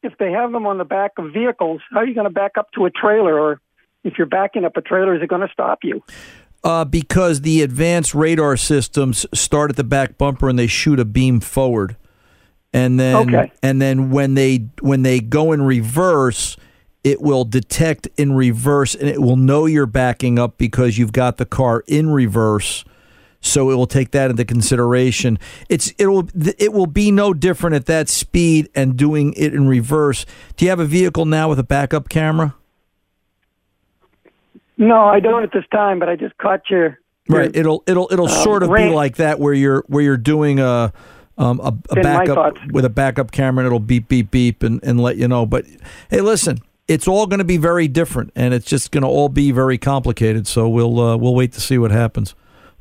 if 0.03 0.19
they 0.19 0.33
have 0.33 0.51
them 0.51 0.67
on 0.67 0.79
the 0.79 0.85
back 0.85 1.13
of 1.19 1.33
vehicles, 1.33 1.81
how 1.93 2.01
are 2.01 2.07
you 2.07 2.15
going 2.15 2.27
to 2.27 2.35
back 2.35 2.59
up 2.59 2.73
to 2.73 2.87
a 2.87 2.91
trailer? 2.91 3.39
Or 3.39 3.61
if 4.03 4.15
you're 4.19 4.27
backing 4.27 4.65
up 4.65 4.77
a 4.77 4.81
trailer, 4.81 5.15
is 5.15 5.23
it 5.23 5.29
going 5.29 5.47
to 5.47 5.53
stop 5.53 5.85
you? 5.85 6.03
Uh, 6.65 6.85
because 6.85 7.43
the 7.43 7.63
advanced 7.63 8.17
radar 8.17 8.57
systems 8.57 9.27
start 9.33 9.71
at 9.71 9.77
the 9.77 9.85
back 9.85 10.19
bumper 10.19 10.49
and 10.49 10.59
they 10.59 10.67
shoot 10.67 10.99
a 10.99 11.05
beam 11.05 11.39
forward, 11.39 11.97
and 12.73 12.99
then 13.01 13.17
Okay. 13.17 13.53
and 13.63 13.81
then 13.81 14.11
when 14.11 14.35
they 14.35 14.67
when 14.81 15.03
they 15.03 15.21
go 15.21 15.53
in 15.53 15.63
reverse, 15.63 16.57
it 17.05 17.21
will 17.23 17.45
detect 17.45 18.09
in 18.17 18.33
reverse 18.33 18.95
and 18.95 19.09
it 19.09 19.21
will 19.23 19.37
know 19.37 19.67
you're 19.67 19.87
backing 19.87 20.39
up 20.39 20.59
because 20.59 20.99
you've 20.99 21.13
got 21.13 21.37
the 21.39 21.47
car 21.47 21.83
in 21.87 22.11
reverse. 22.11 22.85
So 23.41 23.71
it 23.71 23.77
will 23.77 23.87
take 23.87 24.11
that 24.11 24.31
into 24.33 24.45
consideration. 24.45 25.39
It's 25.69 25.93
it 25.97 26.07
will 26.07 26.29
it 26.59 26.73
will 26.73 26.87
be 26.89 27.13
no 27.13 27.33
different 27.33 27.77
at 27.77 27.87
that 27.87 28.09
speed 28.09 28.69
and 28.75 28.97
doing 28.97 29.33
it 29.37 29.55
in 29.55 29.69
reverse. 29.69 30.27
Do 30.57 30.65
you 30.65 30.71
have 30.71 30.81
a 30.81 30.85
vehicle 30.85 31.25
now 31.25 31.49
with 31.49 31.59
a 31.61 31.65
backup 31.65 32.09
camera? 32.09 32.55
No, 34.77 35.03
I 35.07 35.21
don't 35.21 35.43
at 35.43 35.53
this 35.53 35.65
time, 35.73 35.99
but 35.99 36.09
I 36.09 36.17
just 36.17 36.37
caught 36.39 36.63
your. 36.71 36.99
Right. 37.29 37.55
It'll 37.55 37.83
it'll 37.87 38.09
it'll 38.11 38.27
Uh, 38.27 38.43
sort 38.43 38.63
of 38.63 38.73
be 38.75 38.89
like 38.89 39.17
that 39.17 39.39
where 39.39 39.53
you're 39.53 39.85
where 39.87 40.03
you're 40.03 40.17
doing 40.17 40.61
a 40.61 40.93
um, 41.39 41.61
a, 41.61 41.69
a 41.91 42.03
backup 42.03 42.59
with 42.73 42.85
a 42.85 42.91
backup 42.91 43.31
camera 43.31 43.63
and 43.65 43.67
it'll 43.67 43.81
beep 43.81 44.09
beep 44.09 44.31
beep 44.31 44.63
and, 44.63 44.83
and 44.83 45.01
let 45.01 45.17
you 45.17 45.29
know. 45.29 45.47
But 45.47 45.65
hey, 46.11 46.21
listen, 46.21 46.59
it's 46.89 47.09
all 47.09 47.27
going 47.27 47.39
to 47.39 47.45
be 47.45 47.57
very 47.57 47.89
different 47.89 48.33
and 48.35 48.53
it's 48.53 48.67
just 48.67 48.91
going 48.91 49.03
to 49.03 49.09
all 49.09 49.29
be 49.29 49.53
very 49.53 49.79
complicated. 49.79 50.47
So 50.47 50.69
we'll 50.69 50.99
uh, 51.01 51.17
we'll 51.17 51.35
wait 51.35 51.53
to 51.53 51.61
see 51.61 51.79
what 51.79 51.91
happens. 51.91 52.35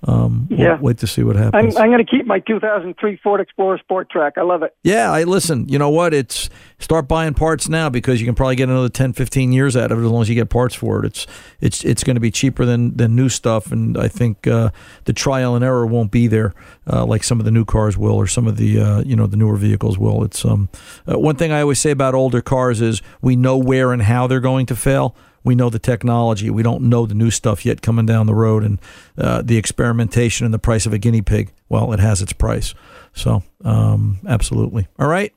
Um, 0.03 0.47
we'll 0.51 0.59
Yeah. 0.59 0.77
wait 0.79 0.99
to 0.99 1.07
see 1.07 1.23
what 1.23 1.35
I'm, 1.37 1.43
happens. 1.43 1.75
I'm 1.75 1.87
going 1.89 2.05
to 2.05 2.09
keep 2.09 2.27
my 2.27 2.39
2003 2.39 3.17
Ford 3.23 3.41
Explorer 3.41 3.79
Sport 3.79 4.09
Track. 4.11 4.33
I 4.37 4.43
love 4.43 4.61
it. 4.61 4.75
Yeah, 4.83 5.11
I 5.11 5.23
listen. 5.23 5.67
You 5.67 5.79
know 5.79 5.89
what? 5.89 6.13
It's 6.13 6.49
start 6.77 7.07
buying 7.07 7.33
parts 7.33 7.67
now 7.67 7.89
because 7.89 8.21
you 8.21 8.27
can 8.27 8.35
probably 8.35 8.55
get 8.55 8.69
another 8.69 8.89
10, 8.89 9.13
15 9.13 9.51
years 9.51 9.75
out 9.75 9.91
of 9.91 9.97
it 9.99 10.05
as 10.05 10.11
long 10.11 10.21
as 10.21 10.29
you 10.29 10.35
get 10.35 10.49
parts 10.49 10.75
for 10.75 10.99
it. 11.03 11.07
It's 11.07 11.27
it's 11.61 11.83
it's 11.83 12.03
going 12.03 12.15
to 12.15 12.19
be 12.19 12.29
cheaper 12.29 12.63
than 12.63 12.95
than 12.95 13.15
new 13.15 13.27
stuff, 13.27 13.71
and 13.71 13.97
I 13.97 14.07
think 14.07 14.45
uh, 14.45 14.69
the 15.05 15.13
trial 15.13 15.55
and 15.55 15.65
error 15.65 15.87
won't 15.87 16.11
be 16.11 16.27
there 16.27 16.53
uh, 16.91 17.03
like 17.03 17.23
some 17.23 17.39
of 17.39 17.45
the 17.45 17.51
new 17.51 17.65
cars 17.65 17.97
will 17.97 18.15
or 18.15 18.27
some 18.27 18.45
of 18.45 18.57
the 18.57 18.79
uh, 18.79 19.01
you 19.01 19.15
know 19.15 19.25
the 19.25 19.37
newer 19.37 19.55
vehicles 19.55 19.97
will. 19.97 20.23
It's 20.23 20.45
um 20.45 20.69
uh, 21.11 21.17
one 21.17 21.35
thing 21.37 21.51
I 21.51 21.61
always 21.61 21.79
say 21.79 21.89
about 21.89 22.13
older 22.13 22.41
cars 22.41 22.81
is 22.81 23.01
we 23.21 23.35
know 23.35 23.57
where 23.57 23.91
and 23.91 24.03
how 24.03 24.27
they're 24.27 24.39
going 24.39 24.67
to 24.67 24.75
fail. 24.75 25.15
We 25.47 25.55
know 25.55 25.69
the 25.69 25.79
technology. 25.79 26.49
We 26.49 26.61
don't 26.61 26.83
know 26.89 27.05
the 27.05 27.15
new 27.15 27.31
stuff 27.31 27.65
yet 27.65 27.81
coming 27.81 28.05
down 28.05 28.27
the 28.27 28.35
road, 28.35 28.65
and 28.65 28.79
uh, 29.17 29.41
the 29.41 29.55
experimentation 29.55 30.43
and 30.43 30.53
the 30.53 30.59
price 30.59 30.85
of 30.85 30.91
a 30.91 30.97
guinea 30.97 31.21
pig. 31.21 31.53
Well, 31.69 31.93
it 31.93 32.01
has 32.01 32.21
its 32.21 32.33
price. 32.33 32.75
So, 33.13 33.43
um, 33.63 34.19
absolutely. 34.27 34.89
All 34.99 35.07
right. 35.07 35.33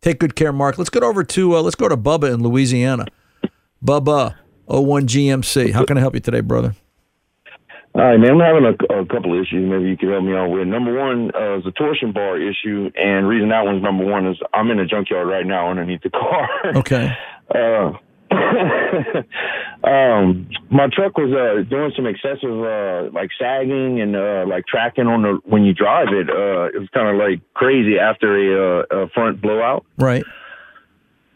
Take 0.00 0.20
good 0.20 0.36
care, 0.36 0.52
Mark. 0.52 0.78
Let's 0.78 0.90
get 0.90 1.02
over 1.02 1.24
to 1.24 1.56
uh, 1.56 1.60
let's 1.60 1.74
go 1.74 1.88
to 1.88 1.96
Bubba 1.96 2.32
in 2.32 2.44
Louisiana. 2.44 3.06
Bubba, 3.84 4.36
01 4.66 5.08
GMC. 5.08 5.72
How 5.72 5.84
can 5.84 5.96
I 5.96 6.00
help 6.00 6.14
you 6.14 6.20
today, 6.20 6.40
brother? 6.40 6.76
All 7.96 8.02
right, 8.02 8.18
man. 8.18 8.30
I'm 8.30 8.40
having 8.40 8.64
a, 8.64 9.00
a 9.00 9.06
couple 9.06 9.36
of 9.36 9.44
issues. 9.44 9.68
Maybe 9.68 9.90
you 9.90 9.96
could 9.96 10.10
help 10.10 10.22
me 10.22 10.36
out 10.36 10.50
with. 10.50 10.68
Number 10.68 10.96
one 10.96 11.32
uh, 11.34 11.58
is 11.58 11.64
the 11.64 11.72
torsion 11.72 12.12
bar 12.12 12.38
issue, 12.40 12.92
and 12.94 13.26
reason 13.26 13.48
that 13.48 13.64
one's 13.64 13.82
number 13.82 14.04
one 14.04 14.24
is 14.28 14.36
I'm 14.54 14.70
in 14.70 14.78
a 14.78 14.86
junkyard 14.86 15.26
right 15.26 15.44
now 15.44 15.68
underneath 15.68 16.02
the 16.02 16.10
car. 16.10 16.48
Okay. 16.76 17.10
uh, 17.54 17.98
um, 19.84 20.48
my 20.70 20.88
truck 20.92 21.16
was 21.16 21.32
uh, 21.32 21.62
doing 21.68 21.92
some 21.96 22.06
excessive 22.06 22.62
uh, 22.62 23.10
like 23.12 23.30
sagging 23.38 24.00
and 24.00 24.16
uh, 24.16 24.44
like 24.48 24.66
tracking 24.66 25.06
on 25.06 25.22
the 25.22 25.40
when 25.44 25.64
you 25.64 25.74
drive 25.74 26.08
it. 26.08 26.28
Uh, 26.30 26.70
it 26.74 26.78
was 26.78 26.88
kind 26.94 27.08
of 27.08 27.16
like 27.16 27.40
crazy 27.54 27.98
after 27.98 28.36
a, 28.36 28.82
uh, 28.82 29.04
a 29.04 29.08
front 29.10 29.40
blowout. 29.42 29.84
Right. 29.98 30.24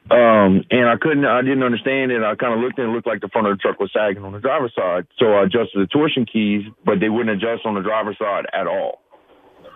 Um, 0.09 0.63
and 0.71 0.89
I 0.89 0.95
couldn't, 1.01 1.25
I 1.25 1.43
didn't 1.43 1.65
understand 1.65 2.13
it. 2.13 2.23
I 2.23 2.37
kind 2.37 2.55
of 2.55 2.61
looked 2.61 2.79
and 2.79 2.91
it 2.91 2.93
looked 2.95 3.09
like 3.09 3.21
the 3.21 3.29
front 3.29 3.49
of 3.49 3.57
the 3.57 3.61
truck 3.61 3.81
was 3.81 3.91
sagging 3.93 4.23
on 4.23 4.33
the 4.33 4.39
driver's 4.39 4.73
side. 4.75 5.07
So 5.19 5.33
I 5.35 5.45
adjusted 5.45 5.83
the 5.83 5.89
torsion 5.89 6.27
keys, 6.27 6.63
but 6.85 7.01
they 7.01 7.09
wouldn't 7.09 7.35
adjust 7.35 7.67
on 7.67 7.75
the 7.75 7.83
driver's 7.83 8.17
side 8.19 8.47
at 8.53 8.69
all. 8.69 9.03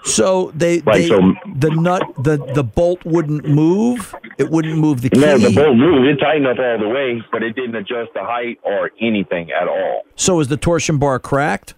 So 0.02 0.50
they, 0.54 0.80
Like, 0.80 0.94
they 0.96 1.08
so- 1.08 1.34
the 1.56 1.70
nut 1.70 2.02
the 2.22 2.38
the 2.54 2.64
bolt 2.64 3.04
wouldn't 3.04 3.46
move. 3.46 4.14
It 4.38 4.50
wouldn't 4.50 4.78
move 4.78 5.02
the 5.02 5.10
key. 5.10 5.20
Yeah, 5.20 5.36
the 5.36 5.52
bolt 5.54 5.76
moved. 5.76 6.06
It 6.08 6.16
tightened 6.16 6.46
up 6.46 6.58
all 6.58 6.78
the 6.78 6.88
way, 6.88 7.22
but 7.30 7.42
it 7.42 7.54
didn't 7.54 7.74
adjust 7.76 8.12
the 8.14 8.22
height 8.24 8.58
or 8.62 8.90
anything 9.00 9.50
at 9.52 9.68
all. 9.68 10.02
So 10.16 10.40
is 10.40 10.48
the 10.48 10.56
torsion 10.56 10.96
bar 10.98 11.18
cracked? 11.18 11.74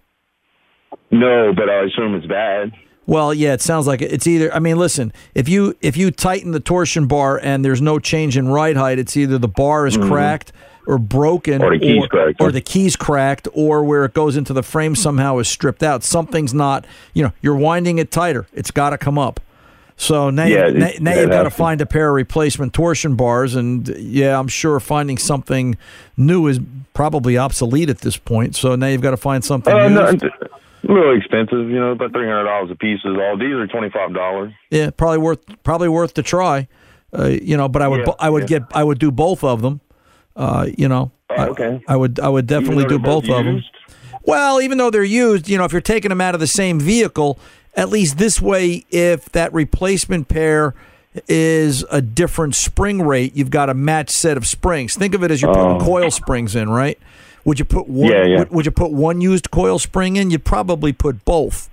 No, 1.11 1.53
but 1.55 1.69
I 1.69 1.83
assume 1.85 2.15
it's 2.15 2.27
bad. 2.27 2.73
Well, 3.07 3.35
yeah, 3.35 3.53
it 3.55 3.61
sounds 3.61 3.87
like 3.89 4.01
it's 4.01 4.27
either. 4.29 4.55
I 4.55 4.61
mean, 4.61 4.79
listen, 4.79 5.13
if 5.35 5.49
you 5.49 5.75
if 5.81 5.97
you 5.97 6.11
tighten 6.13 6.53
the 6.53 6.61
torsion 6.61 7.07
bar 7.07 7.41
and 7.43 7.65
there's 7.65 7.83
no 7.83 7.99
change 7.99 8.37
in 8.37 8.49
ride 8.49 8.77
height, 8.77 8.99
it's 9.01 9.17
either 9.17 9.39
the 9.39 9.49
bar 9.49 9.87
is 9.87 9.97
Mhm. 9.99 10.09
cracked 10.09 10.53
or 10.87 10.99
broken, 10.99 11.63
Or 11.63 11.71
the 11.71 11.79
key's 11.79 12.07
cracked, 12.07 12.41
or 12.41 12.53
the 12.53 12.61
key's 12.61 12.97
cracked, 12.97 13.49
or 13.53 13.85
where 13.85 14.05
it 14.05 14.15
goes 14.15 14.37
into 14.37 14.53
the 14.53 14.63
frame 14.63 14.95
somehow 14.95 15.39
is 15.39 15.49
stripped 15.49 15.83
out. 15.83 16.03
Something's 16.03 16.53
not. 16.53 16.85
You 17.15 17.25
know, 17.25 17.33
you're 17.41 17.57
winding 17.57 17.99
it 17.99 18.11
tighter. 18.11 18.47
It's 18.53 18.71
got 18.71 18.91
to 18.91 18.99
come 18.99 19.19
up. 19.19 19.41
So 19.97 20.31
now, 20.31 20.47
Yeah, 20.47 20.67
you, 20.69 20.79
now, 20.79 20.91
now 21.01 21.21
you've 21.21 21.31
got 21.31 21.45
to 21.45 21.51
find 21.51 21.81
a 21.81 21.87
pair 21.87 22.09
of 22.09 22.15
replacement 22.15 22.73
torsion 22.73 23.15
bars, 23.15 23.55
and 23.55 23.87
yeah, 23.89 24.39
I'm 24.39 24.49
sure 24.49 24.81
finding 24.81 25.19
something 25.19 25.77
new 26.17 26.49
is 26.49 26.59
probably 26.95 27.39
obsolete 27.39 27.89
at 27.89 27.99
this 27.99 28.17
point. 28.17 28.57
So 28.57 28.75
now 28.75 28.89
you've 28.89 29.03
got 29.03 29.13
to 29.13 29.17
find 29.17 29.45
something 29.45 29.73
Uh, 29.73 29.89
no, 29.89 30.07
it's 30.07 30.25
expensive, 31.17 31.71
you 31.71 31.79
know, 31.79 31.93
about 31.93 32.13
three 32.13 32.27
hundred 32.27 32.45
dollars 32.45 32.71
a 32.71 32.75
piece 32.75 33.01
is 33.05 33.17
all. 33.17 33.37
These 33.39 33.53
are 33.53 33.67
twenty 33.69 33.91
five 33.91 34.13
dollars. 34.13 34.53
Yeah, 34.71 34.91
probably 34.91 35.19
worth 35.19 35.63
probably 35.63 35.89
worth 35.89 36.15
the 36.15 36.23
try. 36.23 36.67
Uh, 37.17 37.27
you 37.27 37.57
know, 37.57 37.69
but 37.69 37.83
I 37.83 37.89
would 37.89 38.01
Yeah, 38.07 38.15
I 38.19 38.31
would 38.31 38.51
yeah. 38.51 38.59
get 38.59 38.63
I 38.75 38.83
would 38.83 38.99
do 38.99 39.11
both 39.13 39.45
of 39.45 39.63
them. 39.63 39.81
Uh, 40.37 40.67
you 40.77 40.89
know, 40.89 41.11
I- 41.31 41.49
okay. 41.49 41.81
I, 41.89 41.97
would 41.97 42.19
I 42.21 42.29
would 42.29 42.47
definitely 42.47 42.85
do 42.87 42.99
both 42.99 43.29
of 43.29 43.45
them. 43.45 43.63
Well, 44.25 44.61
even 44.61 44.79
though 44.79 44.91
they're 44.91 45.03
used, 45.03 45.49
you 45.49 45.59
know, 45.59 45.65
if 45.65 45.73
you're 45.73 45.81
taking 45.81 46.11
them 46.11 46.21
out 46.21 46.35
of 46.35 46.41
the 46.41 46.47
same 46.47 46.79
vehicle, 46.79 47.39
at 47.75 47.89
least 47.89 48.19
this 48.19 48.41
way, 48.41 48.85
if 48.91 49.27
that 49.33 49.53
replacement 49.53 50.29
pair 50.29 50.75
is 51.29 51.85
a 51.91 52.01
different 52.01 52.55
spring 52.55 53.03
rate, 53.03 53.35
you've 53.37 53.51
got 53.51 53.69
a 53.69 53.75
matched 53.75 54.11
set 54.13 54.37
of 54.37 54.47
springs. 54.47 54.95
Think 54.95 55.15
of 55.15 55.23
it 55.25 55.31
as 55.31 55.43
you're 55.43 55.53
putting 55.53 55.83
Oh. 55.83 55.85
coil 55.85 56.11
springs 56.11 56.55
in, 56.55 56.71
right? 56.71 56.99
Would 57.45 57.59
you 57.59 57.65
put 57.65 57.89
one? 57.89 58.11
Yeah, 58.13 58.25
yeah. 58.25 58.39
Would, 58.39 58.51
would 58.53 58.65
you 58.67 58.71
put 58.71 58.93
one 58.93 59.21
used 59.21 59.51
coil 59.51 59.79
spring 59.79 60.17
in? 60.17 60.31
You'd 60.31 60.45
probably 60.45 60.93
put 60.93 61.25
both. 61.25 61.69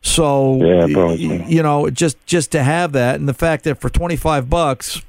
So 0.00 0.62
Yeah, 0.64 0.86
probably. 0.92 1.44
you 1.52 1.62
know, 1.62 1.90
just 1.90 2.24
just 2.24 2.52
to 2.52 2.62
have 2.62 2.92
that, 2.92 3.16
and 3.16 3.28
the 3.28 3.34
fact 3.34 3.64
that 3.64 3.80
for 3.80 3.88
twenty 3.90 4.14
five 4.16 4.48
bucks, 4.48 5.02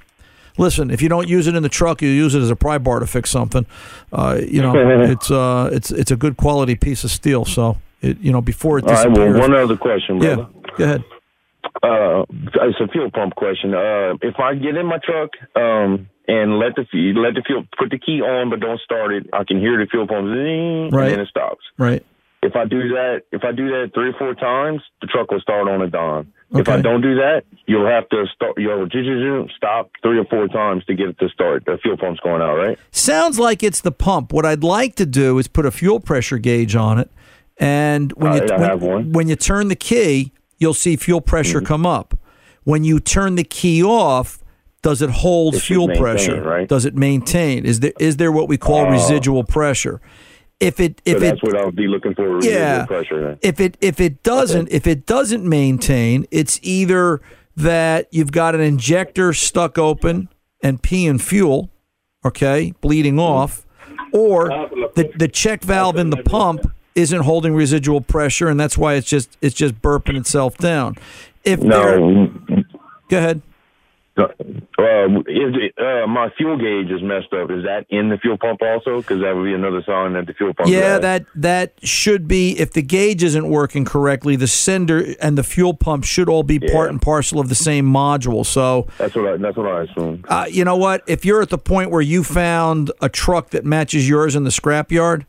listen, 0.59 0.91
if 0.91 1.01
you 1.01 1.09
don't 1.09 1.27
use 1.27 1.47
it 1.47 1.55
in 1.55 1.63
the 1.63 1.69
truck, 1.69 2.01
you 2.03 2.09
use 2.09 2.35
it 2.35 2.41
as 2.41 2.51
a 2.51 2.55
pry 2.55 2.77
bar 2.77 2.99
to 2.99 3.07
fix 3.07 3.31
something. 3.31 3.65
Uh, 4.13 4.39
you 4.47 4.61
know, 4.61 4.73
it's 5.11 5.31
uh, 5.31 5.69
it's 5.73 5.89
it's 5.91 6.11
a 6.11 6.15
good 6.15 6.37
quality 6.37 6.75
piece 6.75 7.03
of 7.03 7.09
steel. 7.09 7.45
So 7.45 7.77
it, 8.01 8.19
you 8.19 8.31
know, 8.31 8.41
before 8.41 8.77
it 8.77 8.85
disappears. 8.85 9.17
All 9.17 9.25
right. 9.25 9.31
Well, 9.33 9.49
one 9.49 9.55
other 9.55 9.77
question, 9.77 10.21
yeah, 10.21 10.45
go 10.77 10.83
ahead. 10.83 11.03
Uh, 11.81 12.25
it's 12.61 12.79
a 12.79 12.87
fuel 12.91 13.09
pump 13.11 13.35
question. 13.35 13.73
Uh, 13.73 14.15
if 14.21 14.35
I 14.39 14.53
get 14.55 14.75
in 14.75 14.85
my 14.85 14.97
truck, 15.03 15.29
um, 15.55 16.07
and 16.27 16.59
let 16.59 16.75
the 16.75 16.85
let 17.15 17.33
the 17.35 17.41
fuel 17.45 17.63
put 17.77 17.89
the 17.89 17.97
key 17.97 18.21
on, 18.21 18.49
but 18.49 18.59
don't 18.59 18.79
start 18.81 19.11
it, 19.13 19.27
I 19.33 19.43
can 19.43 19.59
hear 19.59 19.77
the 19.77 19.87
fuel 19.89 20.07
pump 20.07 20.27
zing, 20.27 20.89
Right. 20.91 21.05
and 21.05 21.13
then 21.13 21.19
it 21.21 21.27
stops. 21.29 21.61
Right. 21.77 22.05
If 22.41 22.55
I 22.55 22.65
do 22.65 22.87
that, 22.89 23.23
if 23.31 23.43
I 23.43 23.51
do 23.51 23.67
that 23.69 23.91
three 23.93 24.09
or 24.09 24.13
four 24.17 24.33
times, 24.33 24.81
the 25.01 25.07
truck 25.07 25.29
will 25.31 25.41
start 25.41 25.67
on 25.67 25.81
a 25.81 25.89
dime. 25.89 26.33
If 26.51 26.67
I 26.67 26.81
don't 26.81 27.01
do 27.01 27.13
that, 27.15 27.43
you'll 27.67 27.85
have 27.85 28.09
to 28.09 28.25
start. 28.33 28.53
You'll 28.57 29.47
stop 29.55 29.91
three 30.01 30.17
or 30.17 30.25
four 30.25 30.47
times 30.47 30.83
to 30.85 30.95
get 30.95 31.09
it 31.09 31.19
to 31.19 31.29
start. 31.29 31.65
The 31.65 31.77
fuel 31.81 31.95
pump's 31.97 32.19
going 32.21 32.41
out, 32.41 32.55
right? 32.55 32.79
Sounds 32.91 33.37
like 33.37 33.61
it's 33.61 33.81
the 33.81 33.91
pump. 33.91 34.33
What 34.33 34.45
I'd 34.45 34.63
like 34.63 34.95
to 34.95 35.05
do 35.05 35.37
is 35.37 35.47
put 35.47 35.65
a 35.67 35.71
fuel 35.71 35.99
pressure 35.99 36.39
gauge 36.39 36.75
on 36.75 36.97
it, 36.97 37.11
and 37.57 38.11
when 38.13 38.33
you 38.33 38.41
All 38.41 38.47
right, 38.47 38.61
I 38.71 38.75
when, 38.75 38.89
one. 38.91 39.11
when 39.11 39.27
you 39.27 39.35
turn 39.35 39.67
the 39.67 39.75
key, 39.75 40.31
you'll 40.57 40.73
see 40.73 40.95
fuel 40.95 41.21
pressure 41.21 41.59
Mm-hmm. 41.59 41.67
come 41.67 41.85
up. 41.85 42.17
When 42.63 42.83
you 42.83 42.99
turn 42.99 43.35
the 43.35 43.43
key 43.43 43.83
off, 43.83 44.39
does 44.81 45.01
it 45.01 45.09
hold 45.09 45.55
It 45.55 45.59
fuel 45.59 45.87
pressure? 45.97 46.41
right? 46.41 46.67
Does 46.67 46.85
it 46.85 46.95
maintain? 46.95 47.65
Is 47.65 47.81
there 47.81 47.93
is 47.99 48.17
there 48.17 48.31
what 48.31 48.47
we 48.47 48.57
call 48.57 48.85
Oh. 48.87 48.89
residual 48.89 49.43
pressure? 49.43 50.01
If 50.59 50.79
it 50.79 51.01
if 51.05 51.19
so 51.19 51.23
it 51.23 51.29
that's 51.29 51.43
what 51.43 51.55
I'll 51.55 51.71
be 51.71 51.87
looking 51.87 52.13
for. 52.13 52.41
Yeah. 52.43 52.85
pressure. 52.85 53.37
If 53.41 53.59
it 53.59 53.77
if 53.79 53.99
it 53.99 54.23
doesn't 54.23 54.69
if 54.71 54.87
it 54.87 55.05
doesn't 55.05 55.47
maintain, 55.47 56.25
it's 56.31 56.59
either 56.61 57.21
that 57.55 58.07
you've 58.11 58.31
got 58.31 58.55
an 58.55 58.61
injector 58.61 59.33
stuck 59.33 59.77
open 59.77 60.29
and 60.61 60.81
peeing 60.81 61.21
fuel, 61.21 61.69
okay, 62.25 62.73
bleeding 62.81 63.15
mm-hmm. 63.15 63.21
off, 63.21 63.65
or 64.11 64.49
the 64.95 65.11
the 65.15 65.27
check 65.29 65.61
valve 65.61 65.95
in 65.95 66.09
the 66.09 66.23
pump 66.23 66.69
isn't 66.95 67.21
holding 67.21 67.53
residual 67.53 68.01
pressure, 68.01 68.49
and 68.49 68.59
that's 68.59 68.77
why 68.77 68.95
it's 68.95 69.07
just 69.07 69.37
it's 69.41 69.55
just 69.55 69.81
burping 69.81 70.17
itself 70.17 70.57
down. 70.57 70.95
If 71.45 71.61
there, 71.61 71.99
No, 71.99 72.33
go 73.09 73.17
ahead. 73.17 73.41
Uh, 74.19 75.19
is 75.27 75.55
uh, 75.77 76.07
my 76.07 76.29
fuel 76.37 76.57
gauge 76.57 76.91
is 76.91 77.01
messed 77.01 77.33
up. 77.33 77.49
Is 77.51 77.63
that 77.63 77.85
in 77.89 78.09
the 78.09 78.17
fuel 78.17 78.37
pump 78.37 78.61
also? 78.61 79.01
Because 79.01 79.21
that 79.21 79.35
would 79.35 79.45
be 79.45 79.53
another 79.53 79.81
sign 79.85 80.13
that 80.13 80.27
the 80.27 80.33
fuel 80.33 80.53
pump. 80.53 80.69
Yeah, 80.69 80.99
that 80.99 81.25
that 81.35 81.73
should 81.83 82.27
be 82.27 82.59
if 82.59 82.73
the 82.73 82.81
gauge 82.81 83.23
isn't 83.23 83.49
working 83.49 83.85
correctly, 83.85 84.35
the 84.35 84.47
sender 84.47 85.15
and 85.21 85.37
the 85.37 85.43
fuel 85.43 85.73
pump 85.73 86.03
should 86.03 86.29
all 86.29 86.43
be 86.43 86.59
part 86.59 86.89
and 86.89 87.01
parcel 87.01 87.39
of 87.39 87.49
the 87.49 87.55
same 87.55 87.85
module. 87.85 88.45
So 88.45 88.87
That's 88.97 89.15
what 89.15 89.27
I. 89.27 89.37
That's 89.37 89.57
what 89.57 89.67
I 89.67 89.83
assume. 89.83 90.23
Uh, 90.27 90.45
you 90.49 90.63
know 90.63 90.77
what? 90.77 91.03
If 91.07 91.25
you're 91.25 91.41
at 91.41 91.49
the 91.49 91.57
point 91.57 91.91
where 91.91 92.01
you 92.01 92.23
found 92.23 92.91
a 93.01 93.09
truck 93.09 93.51
that 93.51 93.65
matches 93.65 94.07
yours 94.07 94.35
in 94.35 94.43
the 94.43 94.49
scrapyard, 94.49 95.25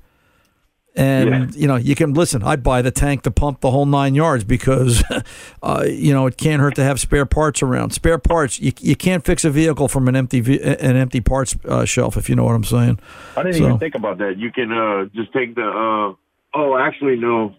and 0.97 1.55
you 1.55 1.67
know 1.67 1.77
you 1.77 1.95
can 1.95 2.15
listen, 2.15 2.43
I'd 2.43 2.63
buy 2.63 2.83
the 2.83 2.91
tank, 2.91 3.23
to 3.23 3.31
pump, 3.31 3.61
the 3.61 3.71
whole 3.71 3.87
nine 3.87 4.15
yards 4.15 4.45
because 4.45 5.03
uh, 5.63 5.85
you 5.87 6.13
know 6.13 6.27
it 6.27 6.37
can't 6.37 6.61
hurt 6.61 6.75
to 6.77 6.83
have 6.85 6.99
spare 7.01 7.27
parts 7.27 7.63
around. 7.63 7.91
Spare 7.91 8.19
parts, 8.19 8.61
you, 8.61 8.73
you 8.81 8.97
can't 8.97 9.25
fix 9.25 9.45
a 9.45 9.51
vehicle 9.51 9.89
from 9.89 10.09
an 10.09 10.17
empty 10.17 10.41
an 10.63 10.97
empty 10.97 11.21
parts 11.21 11.57
uh, 11.67 11.85
shelf 11.85 12.17
if 12.17 12.29
you 12.29 12.35
know 12.37 12.45
what 12.45 12.55
I'm 12.55 12.65
saying. 12.65 12.99
I 13.37 13.43
didn't 13.43 13.59
So- 13.59 13.65
even 13.67 13.79
think 13.79 13.95
about 13.95 14.19
that. 14.19 14.39
You 14.39 14.51
can 14.53 14.73
uh, 14.73 15.05
just 15.15 15.33
take 15.33 15.55
the. 15.55 15.63
Uh, 15.63 16.59
oh, 16.59 16.77
actually, 16.79 17.17
no. 17.17 17.55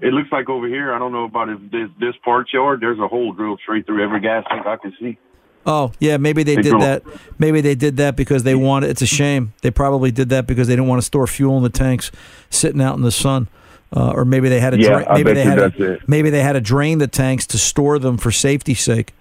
It 0.00 0.12
looks 0.12 0.30
like 0.30 0.48
over 0.48 0.68
here. 0.68 0.94
I 0.94 0.98
don't 1.00 1.10
know 1.12 1.24
about 1.24 1.48
if 1.48 1.58
this 1.72 1.88
this 1.98 2.14
parts 2.24 2.52
yard. 2.52 2.80
There's 2.80 3.00
a 3.00 3.08
hole 3.08 3.32
drilled 3.32 3.58
straight 3.62 3.86
through 3.86 4.04
every 4.04 4.20
gas 4.20 4.44
tank 4.48 4.66
I 4.66 4.76
can 4.76 4.94
see. 5.00 5.18
Oh 5.68 5.92
yeah, 6.00 6.16
maybe 6.16 6.42
they 6.42 6.56
They 6.56 6.62
did 6.62 6.80
that. 6.80 7.02
Maybe 7.38 7.60
they 7.60 7.74
did 7.74 7.98
that 7.98 8.16
because 8.16 8.42
they 8.42 8.54
wanted. 8.54 8.88
It's 8.90 9.02
a 9.02 9.06
shame. 9.06 9.52
They 9.60 9.70
probably 9.70 10.10
did 10.10 10.30
that 10.30 10.46
because 10.46 10.66
they 10.66 10.72
didn't 10.74 10.88
want 10.88 11.02
to 11.02 11.06
store 11.06 11.26
fuel 11.26 11.56
in 11.58 11.62
the 11.62 11.68
tanks, 11.68 12.10
sitting 12.48 12.80
out 12.80 12.96
in 12.96 13.02
the 13.02 13.12
sun. 13.12 13.48
Uh, 13.94 14.12
or 14.12 14.24
maybe 14.24 14.48
they 14.48 14.60
had 14.60 14.70
to. 14.70 14.78
Yeah, 14.80 14.88
drain, 14.88 15.06
I 15.08 15.14
maybe 15.14 15.32
they 15.34 15.44
had 15.44 15.58
it. 15.58 16.08
maybe 16.08 16.30
they 16.30 16.42
had 16.42 16.54
to 16.54 16.60
drain 16.62 16.98
the 16.98 17.06
tanks 17.06 17.46
to 17.48 17.58
store 17.58 17.98
them 17.98 18.16
for 18.16 18.30
safety's 18.30 18.80
sake. 18.80 19.14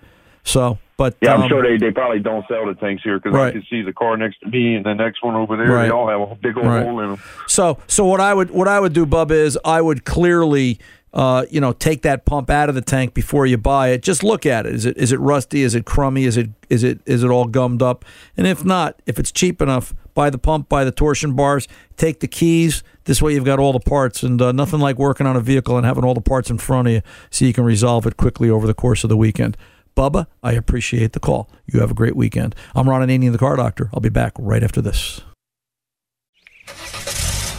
So, 0.43 0.77
but 0.95 1.15
Yeah, 1.21 1.33
I'm 1.33 1.41
um, 1.43 1.49
sure 1.49 1.61
they, 1.61 1.75
they 1.77 1.91
probably 1.91 2.19
don't 2.19 2.45
sell 2.47 2.65
the 2.65 2.73
tanks 2.75 3.03
here 3.03 3.19
because 3.19 3.33
Right. 3.33 3.47
I 3.49 3.51
can 3.51 3.65
see 3.69 3.81
the 3.81 3.91
car 3.91 4.15
next 4.15 4.39
to 4.39 4.47
me 4.47 4.75
and 4.75 4.85
the 4.85 4.93
next 4.93 5.21
one 5.21 5.35
over 5.35 5.57
there. 5.57 5.67
Right. 5.67 5.83
They 5.83 5.89
all 5.91 6.07
have 6.07 6.21
a 6.31 6.35
big 6.35 6.57
old 6.57 6.67
Right. 6.67 6.85
hole 6.85 7.01
in 7.01 7.09
them. 7.11 7.19
So, 7.47 7.79
so 7.87 8.05
what 8.05 8.21
I 8.21 8.33
would 8.33 8.51
what 8.51 8.69
I 8.69 8.79
would 8.79 8.93
do, 8.93 9.05
Bub, 9.05 9.29
is 9.31 9.59
I 9.65 9.81
would 9.81 10.05
clearly, 10.05 10.79
uh, 11.13 11.45
you 11.49 11.61
know, 11.61 11.73
take 11.73 12.01
that 12.03 12.25
pump 12.25 12.49
out 12.49 12.69
of 12.69 12.75
the 12.75 12.81
tank 12.81 13.13
before 13.13 13.45
you 13.45 13.57
buy 13.57 13.89
it. 13.89 14.01
Just 14.01 14.23
look 14.23 14.45
at 14.45 14.65
it. 14.65 14.75
Is 14.75 14.85
it 14.85 14.97
is 14.97 15.11
it 15.11 15.19
rusty? 15.19 15.63
Is 15.63 15.73
it 15.73 15.85
crummy? 15.85 16.25
Is 16.25 16.37
it 16.37 16.49
is 16.69 16.83
it 16.83 16.99
is 17.05 17.23
it 17.23 17.29
all 17.29 17.45
gummed 17.45 17.81
up? 17.81 18.05
And 18.35 18.45
if 18.45 18.63
not, 18.63 19.01
if 19.05 19.17
it's 19.17 19.31
cheap 19.31 19.61
enough, 19.61 19.93
buy 20.13 20.29
the 20.29 20.37
pump, 20.37 20.69
buy 20.69 20.83
the 20.83 20.91
torsion 20.91 21.33
bars, 21.33 21.67
take 21.95 22.19
the 22.19 22.27
keys. 22.27 22.83
This 23.05 23.21
way, 23.21 23.33
you've 23.33 23.45
got 23.45 23.59
all 23.59 23.71
the 23.71 23.79
parts, 23.79 24.21
and 24.21 24.41
uh, 24.41 24.51
nothing 24.51 24.79
like 24.79 24.97
working 24.97 25.25
on 25.25 25.37
a 25.37 25.41
vehicle 25.41 25.77
and 25.77 25.85
having 25.85 26.03
all 26.03 26.13
the 26.13 26.21
parts 26.21 26.49
in 26.49 26.57
front 26.57 26.87
of 26.89 26.93
you, 26.93 27.01
so 27.29 27.45
you 27.45 27.53
can 27.53 27.63
resolve 27.63 28.05
it 28.05 28.17
quickly 28.17 28.49
over 28.49 28.67
the 28.67 28.73
course 28.73 29.03
of 29.03 29.09
the 29.09 29.17
weekend. 29.17 29.55
Bubba, 29.95 30.27
I 30.43 30.51
appreciate 30.51 31.13
the 31.13 31.19
call. 31.19 31.49
You 31.65 31.79
have 31.79 31.89
a 31.89 31.95
great 31.95 32.15
weekend. 32.15 32.53
I'm 32.75 32.87
Ron 32.87 33.01
Ananian, 33.07 33.31
the 33.31 33.37
car 33.39 33.55
doctor. 33.55 33.89
I'll 33.93 34.01
be 34.01 34.09
back 34.09 34.33
right 34.37 34.61
after 34.61 34.81
this. 34.81 35.21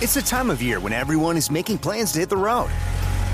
It's 0.01 0.15
the 0.15 0.23
time 0.23 0.49
of 0.49 0.63
year 0.63 0.79
when 0.79 0.93
everyone 0.93 1.37
is 1.37 1.51
making 1.51 1.79
plans 1.79 2.13
to 2.13 2.21
hit 2.21 2.29
the 2.29 2.37
road. 2.37 2.71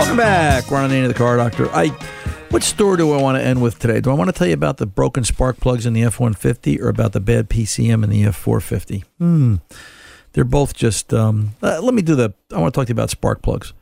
Welcome 0.00 0.16
back. 0.16 0.70
Ron 0.70 0.88
Ananian, 0.88 1.08
the 1.08 1.14
car 1.14 1.36
doctor. 1.36 1.68
I, 1.74 1.88
what 2.48 2.62
story 2.62 2.96
do 2.96 3.12
I 3.12 3.20
want 3.20 3.36
to 3.36 3.44
end 3.44 3.60
with 3.60 3.78
today? 3.78 4.00
Do 4.00 4.10
I 4.10 4.14
want 4.14 4.28
to 4.28 4.32
tell 4.32 4.46
you 4.46 4.54
about 4.54 4.78
the 4.78 4.86
broken 4.86 5.24
spark 5.24 5.60
plugs 5.60 5.84
in 5.84 5.92
the 5.92 6.02
F 6.02 6.18
150 6.18 6.80
or 6.80 6.88
about 6.88 7.12
the 7.12 7.20
bad 7.20 7.50
PCM 7.50 8.02
in 8.02 8.08
the 8.08 8.24
F 8.24 8.34
450? 8.34 9.04
Hmm. 9.18 9.56
They're 10.32 10.44
both 10.44 10.74
just, 10.74 11.12
um, 11.12 11.50
uh, 11.62 11.82
let 11.82 11.92
me 11.92 12.00
do 12.00 12.14
the, 12.14 12.32
I 12.50 12.58
want 12.58 12.72
to 12.72 12.80
talk 12.80 12.86
to 12.86 12.90
you 12.90 12.94
about 12.94 13.10
spark 13.10 13.42
plugs. 13.42 13.74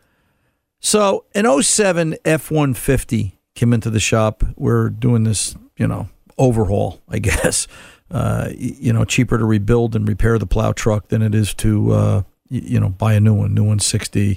So, 0.81 1.25
an 1.37 1.63
07 1.63 2.17
F 2.25 2.51
150 2.51 3.39
came 3.55 3.73
into 3.73 3.89
the 3.89 4.01
shop. 4.01 4.43
We're 4.57 4.89
doing 4.89 5.23
this, 5.23 5.55
you 5.77 5.87
know, 5.87 6.09
overhaul, 6.37 7.01
I 7.09 7.19
guess. 7.21 7.69
Uh, 8.11 8.49
you 8.59 8.93
know, 8.93 9.05
cheaper 9.05 9.39
to 9.39 9.45
rebuild 9.45 9.95
and 9.95 10.07
repair 10.09 10.37
the 10.41 10.47
plow 10.47 10.73
truck 10.73 11.09
than 11.11 11.23
it 11.23 11.37
is 11.37 11.55
to, 11.55 11.93
uh, 11.93 12.23
you 12.51 12.81
know, 12.81 12.89
buy 12.89 13.13
a 13.13 13.21
new 13.21 13.35
one. 13.35 13.55
New 13.55 13.63
one 13.63 13.79
60, 13.79 14.37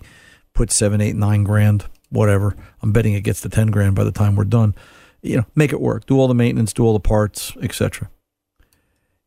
put 0.53 0.71
seven, 0.71 1.01
eight, 1.01 1.15
nine 1.15 1.43
grand, 1.43 1.85
whatever. 2.09 2.55
I'm 2.81 2.91
betting 2.91 3.13
it 3.13 3.21
gets 3.21 3.41
to 3.41 3.49
10 3.49 3.67
grand 3.67 3.95
by 3.95 4.03
the 4.03 4.11
time 4.11 4.35
we're 4.35 4.43
done. 4.45 4.75
You 5.21 5.37
know, 5.37 5.45
make 5.55 5.71
it 5.71 5.81
work. 5.81 6.05
Do 6.05 6.19
all 6.19 6.27
the 6.27 6.33
maintenance, 6.33 6.73
do 6.73 6.83
all 6.83 6.93
the 6.93 6.99
parts, 6.99 7.55
etc. 7.61 8.09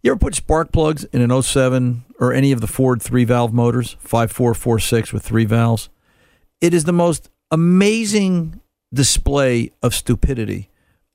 You 0.03 0.11
ever 0.11 0.19
put 0.19 0.35
spark 0.35 0.73
plugs 0.73 1.05
in 1.05 1.23
an 1.23 1.43
07 1.43 2.05
or 2.21 2.33
any 2.33 2.53
of 2.53 2.61
the 2.61 2.67
Ford 2.67 3.01
three 3.01 3.25
valve 3.25 3.55
motors, 3.55 3.97
5446 4.01 5.13
with 5.13 5.23
three 5.23 5.45
valves? 5.45 5.89
It 6.61 6.75
is 6.75 6.85
the 6.85 6.93
most 6.93 7.31
amazing 7.51 8.61
display 8.93 9.73
of 9.83 9.95
stupidity 9.95 10.69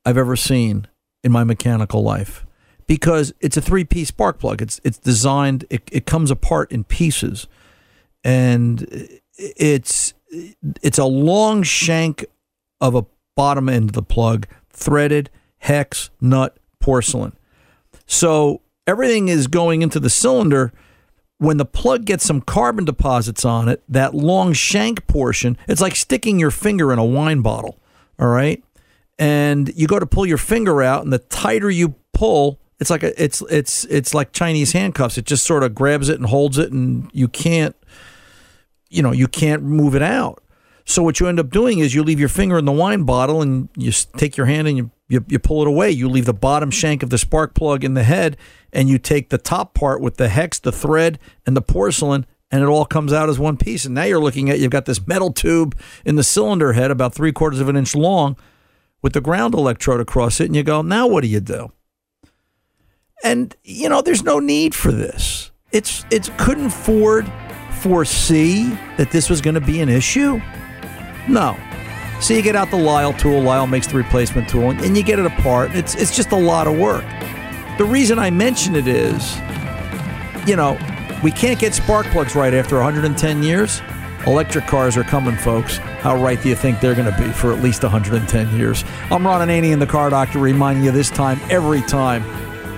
I've 0.06 0.18
ever 0.18 0.36
seen 0.36 0.88
in 1.24 1.32
my 1.32 1.44
mechanical 1.44 2.02
life 2.02 2.46
because 2.88 3.34
it's 3.40 3.58
a 3.58 3.62
three 3.62 3.84
piece 3.84 4.08
spark 4.08 4.40
plug. 4.40 4.62
It's 4.62 4.82
it's 4.84 4.98
designed 4.98 5.66
it, 5.70 5.84
it 5.92 6.06
comes 6.06 6.32
apart 6.32 6.72
in 6.72 6.84
pieces 6.84 7.48
and 8.24 9.08
it's 9.40 10.14
it's 10.82 10.98
a 10.98 11.06
long 11.06 11.64
shank 11.64 12.26
of 12.82 12.94
a 12.94 13.06
bottom 13.36 13.70
end 13.70 13.90
of 13.90 13.94
the 13.94 14.04
plug, 14.04 14.48
threaded 14.70 15.30
hex 15.60 16.10
nut 16.22 16.58
porcelain. 16.80 17.34
So 18.06 18.62
everything 18.86 19.28
is 19.28 19.48
going 19.48 19.82
into 19.82 20.00
the 20.00 20.10
cylinder. 20.10 20.72
When 21.38 21.56
the 21.56 21.66
plug 21.66 22.04
gets 22.04 22.26
some 22.26 22.42
carbon 22.42 22.84
deposits 22.84 23.46
on 23.46 23.70
it, 23.70 23.82
that 23.88 24.14
long 24.14 24.52
shank 24.52 25.08
portion, 25.08 25.58
it's 25.70 25.80
like 25.80 25.96
sticking 25.96 26.38
your 26.38 26.52
finger 26.52 26.92
in 26.92 27.00
a 27.00 27.06
wine 27.06 27.42
bottle. 27.42 27.80
All 28.20 28.28
right. 28.28 28.62
And 29.18 29.72
you 29.76 29.88
go 29.88 30.00
to 30.00 30.06
pull 30.06 30.26
your 30.26 30.38
finger 30.38 30.82
out, 30.82 31.04
and 31.04 31.14
the 31.14 31.20
tighter 31.20 31.70
you 31.70 31.96
pull, 32.14 32.60
it's 32.80 32.90
like 32.90 33.04
a, 33.04 33.22
it's 33.22 33.42
it's 33.50 33.86
it's 33.86 34.14
like 34.14 34.32
Chinese 34.32 34.74
handcuffs. 34.74 35.18
It 35.18 35.26
just 35.26 35.46
sort 35.46 35.64
of 35.64 35.76
grabs 35.76 36.10
it 36.10 36.18
and 36.18 36.26
holds 36.26 36.58
it, 36.58 36.72
and 36.72 37.10
you 37.14 37.28
can't, 37.28 37.76
you 38.90 39.02
know, 39.02 39.12
you 39.12 39.28
can't 39.28 39.64
move 39.64 39.96
it 39.96 40.02
out. 40.02 40.44
So 40.86 41.04
what 41.04 41.20
you 41.20 41.28
end 41.28 41.40
up 41.40 41.52
doing 41.52 41.80
is 41.80 41.94
you 41.94 42.04
leave 42.04 42.20
your 42.20 42.30
finger 42.30 42.58
in 42.58 42.66
the 42.66 42.72
wine 42.72 43.04
bottle, 43.04 43.42
and 43.42 43.70
you 43.76 43.92
take 44.18 44.36
your 44.38 44.48
hand 44.48 44.68
and 44.68 44.78
you 44.78 44.92
you, 45.08 45.26
you 45.28 45.40
pull 45.40 45.62
it 45.62 45.68
away. 45.68 45.92
You 45.92 46.08
leave 46.08 46.26
the 46.26 46.34
bottom 46.34 46.72
shank 46.72 47.04
of 47.04 47.10
the 47.10 47.18
spark 47.18 47.56
plug 47.56 47.84
in 47.84 47.96
the 47.96 48.04
head, 48.04 48.38
and 48.72 48.90
you 48.90 48.98
take 48.98 49.30
the 49.30 49.38
top 49.38 49.74
part 49.74 50.02
with 50.02 50.18
the 50.18 50.30
hex, 50.30 50.60
the 50.60 50.72
thread, 50.72 51.20
and 51.46 51.58
the 51.58 51.62
porcelain, 51.62 52.26
and 52.52 52.62
it 52.62 52.68
all 52.68 52.86
comes 52.86 53.12
out 53.12 53.30
as 53.30 53.40
one 53.40 53.58
piece. 53.58 53.86
And 53.86 53.96
now 53.96 54.04
you're 54.04 54.20
looking 54.20 54.50
at 54.50 54.60
you've 54.60 54.72
got 54.72 54.86
this 54.86 55.06
metal 55.06 55.34
tube 55.34 55.78
in 56.06 56.16
the 56.16 56.24
cylinder 56.24 56.74
head, 56.74 56.92
about 56.92 57.14
three 57.14 57.32
quarters 57.32 57.60
of 57.60 57.70
an 57.70 57.76
inch 57.76 57.96
long, 57.96 58.38
with 59.02 59.14
the 59.14 59.22
ground 59.22 59.54
electrode 59.54 60.00
across 60.00 60.40
it, 60.40 60.46
and 60.46 60.56
you 60.56 60.64
go, 60.64 60.82
now 60.82 61.08
what 61.08 61.22
do 61.22 61.28
you 61.28 61.40
do? 61.40 61.72
And 63.24 63.56
you 63.64 63.90
know, 63.90 64.02
there's 64.02 64.24
no 64.24 64.40
need 64.40 64.74
for 64.74 64.92
this. 64.92 65.52
It's 65.72 66.06
it's 66.10 66.32
couldn't 66.38 66.70
Ford 66.70 67.32
foresee 67.80 68.70
that 68.98 69.12
this 69.12 69.30
was 69.30 69.42
going 69.42 69.56
to 69.56 69.62
be 69.62 69.82
an 69.82 69.90
issue? 69.90 70.42
No. 71.28 71.58
So 72.22 72.34
you 72.34 72.42
get 72.42 72.56
out 72.56 72.70
the 72.70 72.78
Lisle 72.78 73.14
tool, 73.14 73.42
Lisle 73.42 73.68
makes 73.68 73.88
the 73.88 73.96
replacement 73.96 74.50
tool, 74.50 74.72
and, 74.72 74.98
you 74.98 75.04
get 75.04 75.20
it 75.20 75.26
apart. 75.26 75.74
It's 75.74 75.96
it's 75.96 76.16
just 76.16 76.32
a 76.32 76.36
lot 76.36 76.68
of 76.68 76.78
work. 76.78 77.06
The 77.78 77.86
reason 77.86 78.20
I 78.20 78.30
mention 78.30 78.76
it 78.76 78.88
is, 78.88 79.38
you 80.46 80.58
know, 80.58 80.78
we 81.24 81.32
can't 81.32 81.58
get 81.58 81.74
spark 81.74 82.08
plugs 82.08 82.36
right 82.36 82.54
after 82.54 82.76
110 82.76 83.42
years. 83.44 83.82
Electric 84.28 84.68
cars 84.68 84.98
are 84.98 85.04
coming, 85.04 85.38
folks. 85.38 85.78
How 85.78 86.22
right 86.22 86.42
do 86.42 86.50
you 86.50 86.56
think 86.56 86.82
they're 86.82 86.96
going 86.96 87.12
to 87.12 87.18
be 87.18 87.32
for 87.32 87.54
at 87.54 87.62
least 87.62 87.84
110 87.84 88.58
years? 88.58 88.84
I'm 89.10 89.26
Ron 89.26 89.48
Ananian, 89.48 89.80
the 89.80 89.88
car 89.88 90.10
doctor, 90.10 90.40
reminding 90.40 90.84
you 90.84 90.92
this 90.92 91.10
time, 91.10 91.40
every 91.50 91.82
time, 91.84 92.24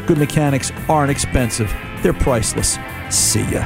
good 0.06 0.20
mechanics 0.20 0.72
aren't 0.88 1.10
expensive. 1.10 1.74
They're 2.04 2.14
priceless. 2.14 2.78
See 3.10 3.44
ya. 3.46 3.66